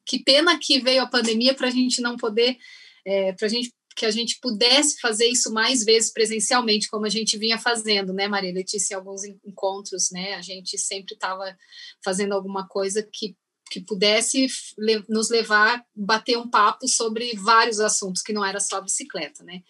que 0.06 0.18
pena 0.18 0.58
que 0.58 0.80
veio 0.80 1.02
a 1.02 1.06
pandemia 1.06 1.54
para 1.54 1.68
a 1.68 1.70
gente 1.70 2.00
não 2.00 2.16
poder, 2.16 2.56
é, 3.04 3.32
para 3.32 3.48
gente 3.48 3.72
que 3.94 4.06
a 4.06 4.10
gente 4.12 4.38
pudesse 4.40 5.00
fazer 5.00 5.26
isso 5.26 5.52
mais 5.52 5.84
vezes 5.84 6.12
presencialmente, 6.12 6.88
como 6.88 7.04
a 7.04 7.08
gente 7.08 7.36
vinha 7.36 7.58
fazendo, 7.58 8.12
né, 8.12 8.28
Maria 8.28 8.52
Letícia, 8.52 8.94
em 8.94 8.96
alguns 8.96 9.24
encontros, 9.24 10.10
né? 10.12 10.34
A 10.34 10.40
gente 10.40 10.78
sempre 10.78 11.14
estava 11.14 11.56
fazendo 12.02 12.32
alguma 12.32 12.66
coisa 12.66 13.02
que 13.12 13.36
que 13.70 13.80
pudesse 13.82 14.46
nos 15.08 15.28
levar 15.28 15.84
bater 15.94 16.38
um 16.38 16.48
papo 16.48 16.88
sobre 16.88 17.36
vários 17.36 17.80
assuntos 17.80 18.22
que 18.22 18.32
não 18.32 18.42
era 18.42 18.60
só 18.60 18.80
bicicleta, 18.80 19.44
né? 19.44 19.62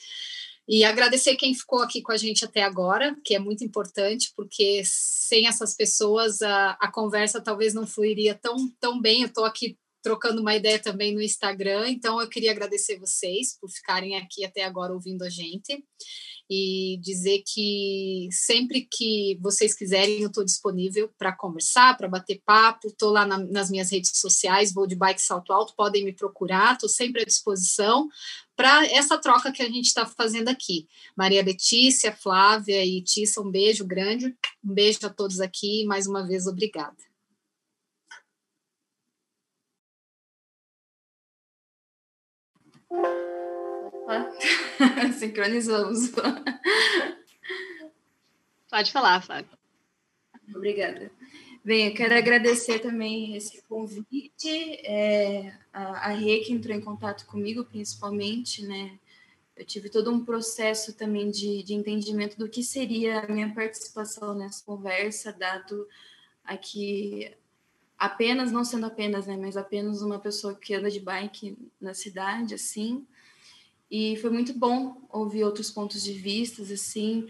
E 0.68 0.84
agradecer 0.84 1.34
quem 1.36 1.54
ficou 1.54 1.80
aqui 1.80 2.02
com 2.02 2.12
a 2.12 2.16
gente 2.18 2.44
até 2.44 2.62
agora, 2.62 3.16
que 3.24 3.34
é 3.34 3.38
muito 3.38 3.64
importante, 3.64 4.30
porque 4.36 4.82
sem 4.84 5.46
essas 5.46 5.74
pessoas 5.74 6.42
a, 6.42 6.72
a 6.72 6.92
conversa 6.92 7.40
talvez 7.40 7.72
não 7.72 7.86
fluiria 7.86 8.34
tão, 8.34 8.68
tão 8.78 9.00
bem. 9.00 9.22
Eu 9.22 9.28
estou 9.28 9.46
aqui 9.46 9.78
trocando 10.08 10.40
uma 10.40 10.56
ideia 10.56 10.78
também 10.78 11.14
no 11.14 11.20
Instagram, 11.20 11.86
então 11.90 12.18
eu 12.18 12.26
queria 12.30 12.50
agradecer 12.50 12.98
vocês 12.98 13.58
por 13.60 13.68
ficarem 13.68 14.16
aqui 14.16 14.42
até 14.42 14.64
agora 14.64 14.94
ouvindo 14.94 15.22
a 15.22 15.28
gente 15.28 15.84
e 16.48 16.98
dizer 17.02 17.42
que 17.46 18.26
sempre 18.32 18.88
que 18.90 19.38
vocês 19.38 19.74
quiserem, 19.74 20.22
eu 20.22 20.28
estou 20.28 20.42
disponível 20.42 21.10
para 21.18 21.36
conversar, 21.36 21.94
para 21.98 22.08
bater 22.08 22.40
papo. 22.42 22.86
Estou 22.86 23.10
lá 23.10 23.26
na, 23.26 23.36
nas 23.36 23.70
minhas 23.70 23.92
redes 23.92 24.12
sociais, 24.14 24.72
vou 24.72 24.86
de 24.86 24.96
bike 24.96 25.20
salto 25.20 25.52
alto, 25.52 25.74
podem 25.76 26.02
me 26.02 26.14
procurar, 26.14 26.72
estou 26.72 26.88
sempre 26.88 27.20
à 27.20 27.24
disposição 27.26 28.08
para 28.56 28.86
essa 28.86 29.18
troca 29.18 29.52
que 29.52 29.62
a 29.62 29.68
gente 29.68 29.88
está 29.88 30.06
fazendo 30.06 30.48
aqui. 30.48 30.88
Maria 31.14 31.44
Letícia, 31.44 32.16
Flávia 32.16 32.82
e 32.82 33.02
Tissa, 33.02 33.42
um 33.42 33.50
beijo 33.50 33.84
grande, 33.84 34.34
um 34.64 34.72
beijo 34.72 35.00
a 35.02 35.10
todos 35.10 35.38
aqui, 35.38 35.84
mais 35.84 36.06
uma 36.06 36.26
vez, 36.26 36.46
obrigada. 36.46 37.07
Sincronizamos. 45.18 46.12
Pode 48.70 48.92
falar, 48.92 49.22
Flávia. 49.22 49.58
Obrigada. 50.54 51.10
Bem, 51.64 51.88
eu 51.88 51.94
quero 51.94 52.14
agradecer 52.14 52.78
também 52.78 53.36
esse 53.36 53.60
convite, 53.62 54.48
é, 54.86 55.52
a, 55.72 56.08
a 56.08 56.12
Rê 56.12 56.38
que 56.38 56.52
entrou 56.52 56.74
em 56.74 56.80
contato 56.80 57.26
comigo, 57.26 57.64
principalmente, 57.64 58.64
né? 58.64 58.98
Eu 59.56 59.66
tive 59.66 59.90
todo 59.90 60.10
um 60.10 60.24
processo 60.24 60.94
também 60.94 61.30
de, 61.30 61.64
de 61.64 61.74
entendimento 61.74 62.38
do 62.38 62.48
que 62.48 62.62
seria 62.62 63.20
a 63.20 63.28
minha 63.28 63.52
participação 63.52 64.34
nessa 64.34 64.64
conversa, 64.64 65.32
dado 65.32 65.86
aqui 66.44 67.34
apenas, 67.98 68.52
não 68.52 68.64
sendo 68.64 68.86
apenas, 68.86 69.26
né, 69.26 69.36
mas 69.36 69.56
apenas 69.56 70.02
uma 70.02 70.18
pessoa 70.18 70.54
que 70.54 70.74
anda 70.74 70.90
de 70.90 71.00
bike 71.00 71.58
na 71.80 71.94
cidade, 71.94 72.54
assim, 72.54 73.06
e 73.90 74.16
foi 74.16 74.30
muito 74.30 74.52
bom 74.52 75.06
ouvir 75.10 75.44
outros 75.44 75.70
pontos 75.70 76.02
de 76.04 76.12
vista, 76.12 76.62
assim, 76.62 77.26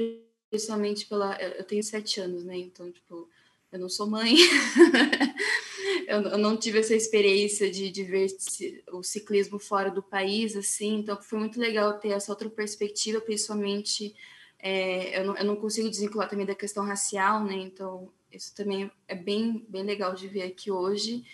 principalmente 0.50 1.06
pela. 1.06 1.40
Eu 1.40 1.64
tenho 1.64 1.82
sete 1.84 2.20
anos, 2.20 2.44
né? 2.44 2.56
Então, 2.56 2.90
tipo, 2.90 3.28
eu 3.70 3.78
não 3.78 3.88
sou 3.88 4.08
mãe. 4.08 4.34
eu, 6.08 6.36
não 6.36 6.56
tive 6.56 6.80
essa 6.80 6.96
experiência 6.96 7.70
de, 7.70 7.90
de 7.90 8.02
ver 8.02 8.26
o 8.92 9.04
ciclismo 9.04 9.58
fora 9.60 9.88
do 9.88 10.02
país, 10.02 10.56
assim. 10.56 10.96
Então, 10.96 11.20
foi 11.22 11.38
muito 11.38 11.60
legal 11.60 11.96
ter 12.00 12.08
essa 12.08 12.32
outra 12.32 12.50
perspectiva, 12.50 13.20
principalmente. 13.20 14.14
É, 14.58 15.20
eu, 15.20 15.26
não, 15.26 15.36
eu 15.36 15.44
não 15.44 15.56
consigo 15.56 15.88
desvincular 15.88 16.28
também 16.28 16.44
da 16.44 16.56
questão 16.56 16.84
racial, 16.84 17.44
né? 17.44 17.54
Então, 17.54 18.10
isso 18.32 18.54
também 18.54 18.90
é 19.06 19.14
bem, 19.14 19.64
bem 19.68 19.82
legal 19.82 20.14
de 20.14 20.28
ver 20.28 20.42
aqui 20.42 20.70
hoje. 20.70 21.24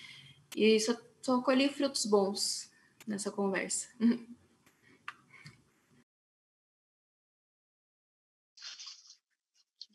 E 0.56 0.78
só, 0.80 0.96
só 1.20 1.40
colhi 1.40 1.68
frutos 1.68 2.06
bons 2.06 2.70
nessa 3.06 3.30
conversa. 3.30 3.88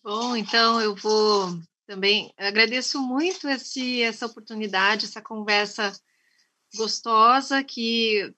Bom, 0.02 0.36
então 0.36 0.82
eu 0.82 0.96
vou 0.96 1.60
também. 1.86 2.34
Agradeço 2.38 3.02
muito 3.02 3.48
esse, 3.48 4.02
essa 4.02 4.26
oportunidade, 4.26 5.06
essa 5.06 5.22
conversa 5.22 5.92
gostosa 6.76 7.64
que 7.64 8.34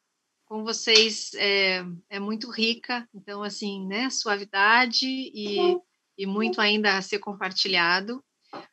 com 0.45 0.63
vocês 0.63 1.33
é, 1.35 1.81
é 2.09 2.19
muito 2.19 2.49
rica. 2.49 3.07
Então, 3.13 3.43
assim, 3.43 3.85
né, 3.87 4.09
suavidade 4.09 5.05
e, 5.07 5.77
e 6.17 6.25
muito 6.25 6.59
ainda 6.59 6.97
a 6.97 7.01
ser 7.01 7.19
compartilhado. 7.19 8.23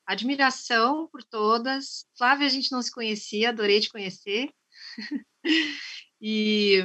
Admiração 0.08 1.06
por 1.12 1.22
todas. 1.22 2.06
Flávia, 2.16 2.46
a 2.46 2.48
gente 2.48 2.72
não 2.72 2.80
se 2.80 2.90
conhecia, 2.90 3.50
adorei 3.50 3.78
te 3.78 3.90
conhecer. 3.90 4.48
e 6.18 6.82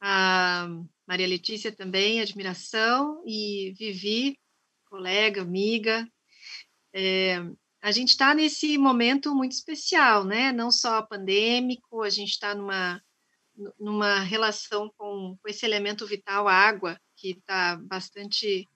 a 0.00 0.66
Maria 1.06 1.26
Letícia 1.26 1.70
também, 1.70 2.22
admiração. 2.22 3.22
E 3.26 3.74
Vivi, 3.78 4.38
colega, 4.86 5.42
amiga. 5.42 6.08
É, 6.94 7.36
a 7.82 7.92
gente 7.92 8.08
está 8.08 8.34
nesse 8.34 8.78
momento 8.78 9.34
muito 9.34 9.52
especial, 9.52 10.24
né? 10.24 10.52
Não 10.52 10.70
só 10.70 11.02
pandêmico, 11.02 12.00
a 12.00 12.08
gente 12.08 12.30
está 12.30 12.54
numa, 12.54 13.02
numa 13.78 14.20
relação 14.20 14.90
com, 14.96 15.36
com 15.36 15.48
esse 15.50 15.66
elemento 15.66 16.06
vital, 16.06 16.48
água, 16.48 16.98
que 17.14 17.32
está 17.32 17.76
bastante 17.76 18.66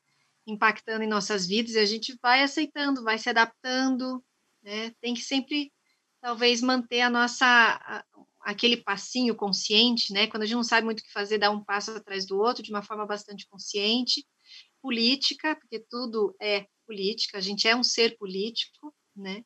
impactando 0.46 1.02
em 1.02 1.08
nossas 1.08 1.46
vidas, 1.46 1.74
e 1.74 1.78
a 1.78 1.84
gente 1.84 2.16
vai 2.22 2.42
aceitando, 2.42 3.02
vai 3.02 3.18
se 3.18 3.28
adaptando, 3.28 4.24
né? 4.62 4.92
Tem 5.00 5.14
que 5.14 5.22
sempre, 5.22 5.72
talvez, 6.20 6.60
manter 6.60 7.00
a 7.00 7.10
nossa 7.10 8.04
aquele 8.40 8.76
passinho 8.76 9.34
consciente, 9.34 10.12
né? 10.12 10.28
Quando 10.28 10.44
a 10.44 10.46
gente 10.46 10.54
não 10.54 10.62
sabe 10.62 10.84
muito 10.84 11.00
o 11.00 11.02
que 11.02 11.12
fazer, 11.12 11.36
dar 11.38 11.50
um 11.50 11.64
passo 11.64 11.90
atrás 11.90 12.24
do 12.24 12.38
outro 12.38 12.62
de 12.62 12.70
uma 12.70 12.82
forma 12.82 13.04
bastante 13.04 13.44
consciente. 13.48 14.24
Política, 14.80 15.56
porque 15.56 15.84
tudo 15.90 16.36
é 16.40 16.64
política, 16.86 17.38
a 17.38 17.40
gente 17.40 17.66
é 17.66 17.74
um 17.74 17.82
ser 17.82 18.16
político, 18.16 18.94
né? 19.16 19.42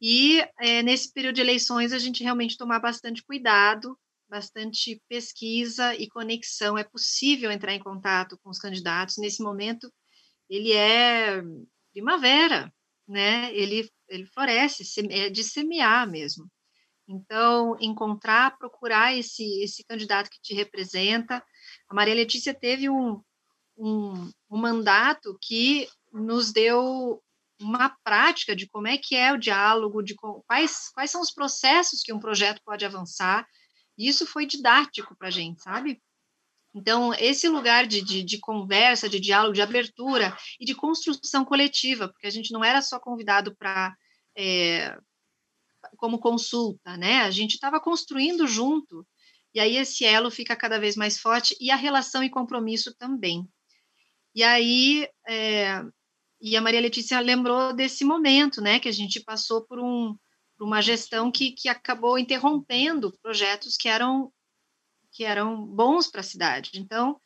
E 0.00 0.40
é, 0.60 0.82
nesse 0.82 1.10
período 1.12 1.36
de 1.36 1.40
eleições 1.40 1.92
a 1.92 1.98
gente 1.98 2.22
realmente 2.22 2.58
tomar 2.58 2.78
bastante 2.80 3.24
cuidado, 3.24 3.98
bastante 4.28 5.02
pesquisa 5.08 5.94
e 5.94 6.06
conexão. 6.08 6.76
É 6.76 6.84
possível 6.84 7.50
entrar 7.50 7.74
em 7.74 7.80
contato 7.80 8.38
com 8.42 8.50
os 8.50 8.58
candidatos. 8.58 9.16
Nesse 9.16 9.42
momento, 9.42 9.90
ele 10.48 10.72
é 10.72 11.42
primavera, 11.92 12.72
né? 13.06 13.52
Ele, 13.54 13.88
ele 14.08 14.26
floresce, 14.26 14.84
é 15.10 15.28
de 15.28 15.44
semear 15.44 16.08
mesmo. 16.08 16.48
Então, 17.08 17.76
encontrar, 17.80 18.58
procurar 18.58 19.16
esse, 19.16 19.62
esse 19.62 19.82
candidato 19.84 20.28
que 20.28 20.40
te 20.42 20.54
representa. 20.54 21.42
A 21.88 21.94
Maria 21.94 22.14
Letícia 22.14 22.52
teve 22.52 22.90
um, 22.90 23.22
um, 23.76 24.30
um 24.50 24.58
mandato 24.58 25.38
que 25.40 25.88
nos 26.12 26.52
deu 26.52 27.22
uma 27.60 27.96
prática 28.04 28.54
de 28.54 28.68
como 28.68 28.86
é 28.86 28.98
que 28.98 29.16
é 29.16 29.32
o 29.32 29.38
diálogo, 29.38 30.02
de 30.02 30.14
quais, 30.46 30.90
quais 30.94 31.10
são 31.10 31.20
os 31.20 31.32
processos 31.32 32.02
que 32.02 32.12
um 32.12 32.20
projeto 32.20 32.60
pode 32.64 32.84
avançar. 32.84 33.46
E 33.96 34.06
isso 34.08 34.26
foi 34.26 34.46
didático 34.46 35.16
para 35.16 35.28
a 35.28 35.30
gente, 35.30 35.62
sabe? 35.62 36.00
Então, 36.78 37.12
esse 37.14 37.48
lugar 37.48 37.88
de, 37.88 38.00
de, 38.00 38.22
de, 38.22 38.38
conversa, 38.38 39.08
de 39.08 39.18
diálogo, 39.18 39.52
de 39.52 39.60
abertura 39.60 40.36
e 40.60 40.64
de 40.64 40.76
construção 40.76 41.44
coletiva, 41.44 42.08
porque 42.08 42.28
a 42.28 42.30
gente 42.30 42.52
não 42.52 42.62
era 42.62 42.80
só 42.80 43.00
convidado 43.00 43.56
para 43.56 43.96
é, 44.36 44.96
como 45.96 46.20
consulta, 46.20 46.96
né? 46.96 47.22
A 47.22 47.32
gente 47.32 47.54
estava 47.54 47.80
construindo 47.80 48.46
junto, 48.46 49.04
e 49.52 49.58
aí 49.58 49.76
esse 49.76 50.04
elo 50.04 50.30
fica 50.30 50.54
cada 50.54 50.78
vez 50.78 50.94
mais 50.94 51.18
forte, 51.18 51.56
e 51.60 51.68
a 51.68 51.76
relação 51.76 52.22
e 52.22 52.30
compromisso 52.30 52.94
também. 52.96 53.44
E 54.32 54.44
aí, 54.44 55.08
é, 55.28 55.82
e 56.40 56.56
a 56.56 56.60
Maria 56.60 56.80
Letícia 56.80 57.18
lembrou 57.18 57.72
desse 57.72 58.04
momento, 58.04 58.60
né, 58.60 58.78
que 58.78 58.88
a 58.88 58.92
gente 58.92 59.18
passou 59.18 59.66
por, 59.66 59.80
um, 59.80 60.16
por 60.56 60.64
uma 60.64 60.80
gestão 60.80 61.32
que, 61.32 61.50
que 61.50 61.68
acabou 61.68 62.16
interrompendo 62.16 63.12
projetos 63.20 63.76
que 63.76 63.88
eram, 63.88 64.32
que 65.12 65.24
eram 65.24 65.64
bons 65.66 66.08
para 66.08 66.20
a 66.20 66.24
cidade. 66.24 66.70
Então, 66.74 67.20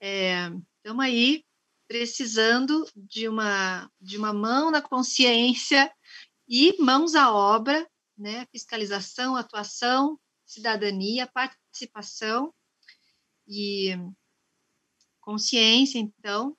estamos 0.00 1.04
é, 1.04 1.08
aí 1.08 1.44
precisando 1.88 2.86
de 2.94 3.28
uma, 3.28 3.90
de 4.00 4.16
uma 4.16 4.32
mão 4.32 4.70
na 4.70 4.80
consciência 4.80 5.92
e 6.48 6.80
mãos 6.80 7.14
à 7.14 7.32
obra 7.32 7.86
né? 8.20 8.46
Fiscalização, 8.52 9.34
atuação, 9.34 10.20
cidadania, 10.44 11.26
participação 11.26 12.52
e 13.48 13.96
consciência, 15.20 15.98
então, 15.98 16.56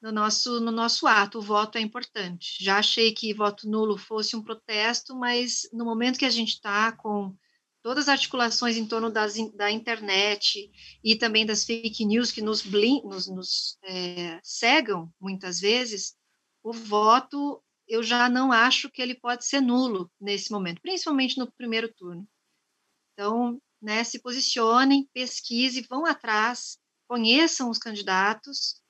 no 0.00 0.12
nosso, 0.12 0.60
no 0.60 0.70
nosso 0.70 1.06
ato. 1.08 1.38
O 1.38 1.42
voto 1.42 1.76
é 1.76 1.80
importante. 1.80 2.62
Já 2.62 2.78
achei 2.78 3.12
que 3.12 3.34
voto 3.34 3.68
nulo 3.68 3.98
fosse 3.98 4.36
um 4.36 4.42
protesto, 4.42 5.16
mas 5.16 5.68
no 5.72 5.84
momento 5.84 6.18
que 6.18 6.24
a 6.24 6.30
gente 6.30 6.54
está 6.54 6.92
com 6.92 7.36
todas 7.82 8.04
as 8.04 8.10
articulações 8.10 8.76
em 8.76 8.86
torno 8.86 9.10
das, 9.10 9.34
da 9.54 9.70
internet 9.70 10.70
e 11.02 11.16
também 11.16 11.44
das 11.44 11.64
fake 11.64 12.04
news 12.04 12.30
que 12.30 12.40
nos, 12.40 12.62
blind, 12.62 13.04
nos, 13.04 13.28
nos 13.28 13.78
é, 13.84 14.40
cegam 14.42 15.12
muitas 15.20 15.60
vezes, 15.60 16.14
o 16.62 16.72
voto 16.72 17.62
eu 17.88 18.02
já 18.02 18.28
não 18.28 18.52
acho 18.52 18.90
que 18.90 19.02
ele 19.02 19.14
pode 19.14 19.44
ser 19.44 19.60
nulo 19.60 20.10
nesse 20.20 20.50
momento, 20.50 20.80
principalmente 20.80 21.36
no 21.36 21.50
primeiro 21.52 21.92
turno. 21.92 22.26
Então, 23.12 23.60
né, 23.80 24.04
se 24.04 24.20
posicionem, 24.20 25.08
pesquisem, 25.12 25.84
vão 25.90 26.06
atrás, 26.06 26.78
conheçam 27.08 27.68
os 27.68 27.78
candidatos, 27.78 28.80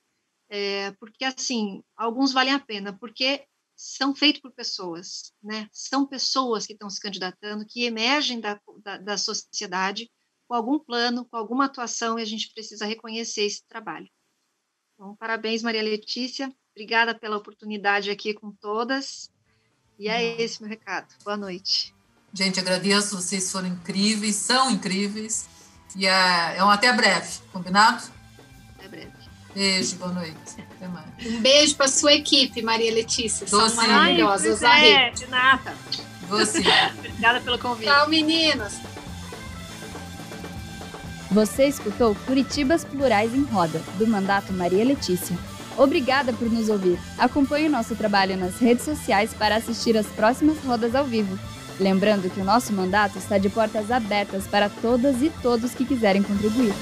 é, 0.49 0.93
porque 0.93 1.25
assim, 1.25 1.83
alguns 1.97 2.33
valem 2.33 2.53
a 2.53 2.61
pena, 2.61 2.97
porque 2.99 3.47
são 3.83 4.15
feitos 4.15 4.41
por 4.41 4.53
pessoas, 4.53 5.33
né? 5.43 5.69
São 5.73 6.07
pessoas 6.07 6.65
que 6.65 6.73
estão 6.73 6.89
se 6.89 7.01
candidatando, 7.01 7.67
que 7.67 7.85
emergem 7.85 8.39
da, 8.41 8.61
da, 8.81 8.97
da 8.97 9.19
sociedade 9.19 10.09
com 10.47 10.55
algum 10.55 10.79
plano, 10.79 11.25
com 11.25 11.37
alguma 11.37 11.65
atuação, 11.65 12.17
e 12.17 12.23
a 12.23 12.25
gente 12.25 12.53
precisa 12.55 12.87
reconhecer 12.87 13.43
esse 13.43 13.67
trabalho. 13.67 14.09
Então, 14.95 15.17
parabéns, 15.17 15.63
Maria 15.63 15.83
Letícia. 15.83 16.55
Obrigada 16.71 17.13
pela 17.13 17.37
oportunidade 17.37 18.09
aqui 18.09 18.33
com 18.33 18.53
todas. 18.53 19.31
E 19.99 20.09
é 20.09 20.41
esse 20.41 20.63
meu 20.63 20.71
recado. 20.71 21.13
Boa 21.25 21.37
noite. 21.37 21.93
Gente, 22.33 22.61
agradeço, 22.61 23.17
vocês 23.17 23.51
foram 23.51 23.67
incríveis, 23.69 24.37
são 24.37 24.71
incríveis. 24.71 25.49
E 25.97 26.07
é, 26.07 26.57
é 26.57 26.65
um 26.65 26.71
até 26.71 26.93
breve, 26.93 27.41
combinado? 27.53 28.03
Até 28.77 28.89
breve. 28.89 29.22
Beijo, 29.55 29.97
boa 29.97 30.13
noite. 30.13 30.35
Até 30.77 30.89
mais. 30.89 31.07
Um 31.27 31.41
beijo 31.41 31.75
para 31.77 31.89
sua 31.89 32.15
equipe, 32.15 32.63
Maria 32.63 32.93
Letícia. 32.93 33.47
Doce. 33.47 33.77
São 33.77 33.87
maravilhosas. 33.87 34.63
Ai, 34.63 34.93
é, 34.93 35.11
de 35.11 35.27
nada. 35.27 35.75
Você. 36.29 36.63
Obrigada 36.99 37.41
pelo 37.41 37.59
convite. 37.59 37.91
Tchau, 37.91 38.09
meninas. 38.09 38.81
Você 41.31 41.67
escutou 41.67 42.15
Curitibas 42.27 42.85
Plurais 42.85 43.35
em 43.35 43.43
Roda, 43.45 43.81
do 43.99 44.07
mandato 44.07 44.53
Maria 44.53 44.85
Letícia. 44.85 45.37
Obrigada 45.77 46.33
por 46.33 46.51
nos 46.51 46.69
ouvir. 46.69 46.99
Acompanhe 47.19 47.69
o 47.69 47.71
nosso 47.71 47.95
trabalho 47.97 48.37
nas 48.37 48.59
redes 48.59 48.85
sociais 48.85 49.33
para 49.33 49.57
assistir 49.57 49.97
às 49.97 50.07
próximas 50.07 50.59
rodas 50.63 50.95
ao 50.95 51.05
vivo. 51.05 51.39
Lembrando 51.81 52.31
que 52.31 52.41
o 52.41 52.45
nosso 52.45 52.73
mandato 52.73 53.19
está 53.19 53.39
de 53.39 53.49
portas 53.49 53.91
abertas 53.91 54.47
para 54.47 54.69
todas 54.69 55.23
e 55.23 55.31
todos 55.43 55.75
que 55.75 55.87
quiserem 55.87 56.23
contribuir. 56.23 56.75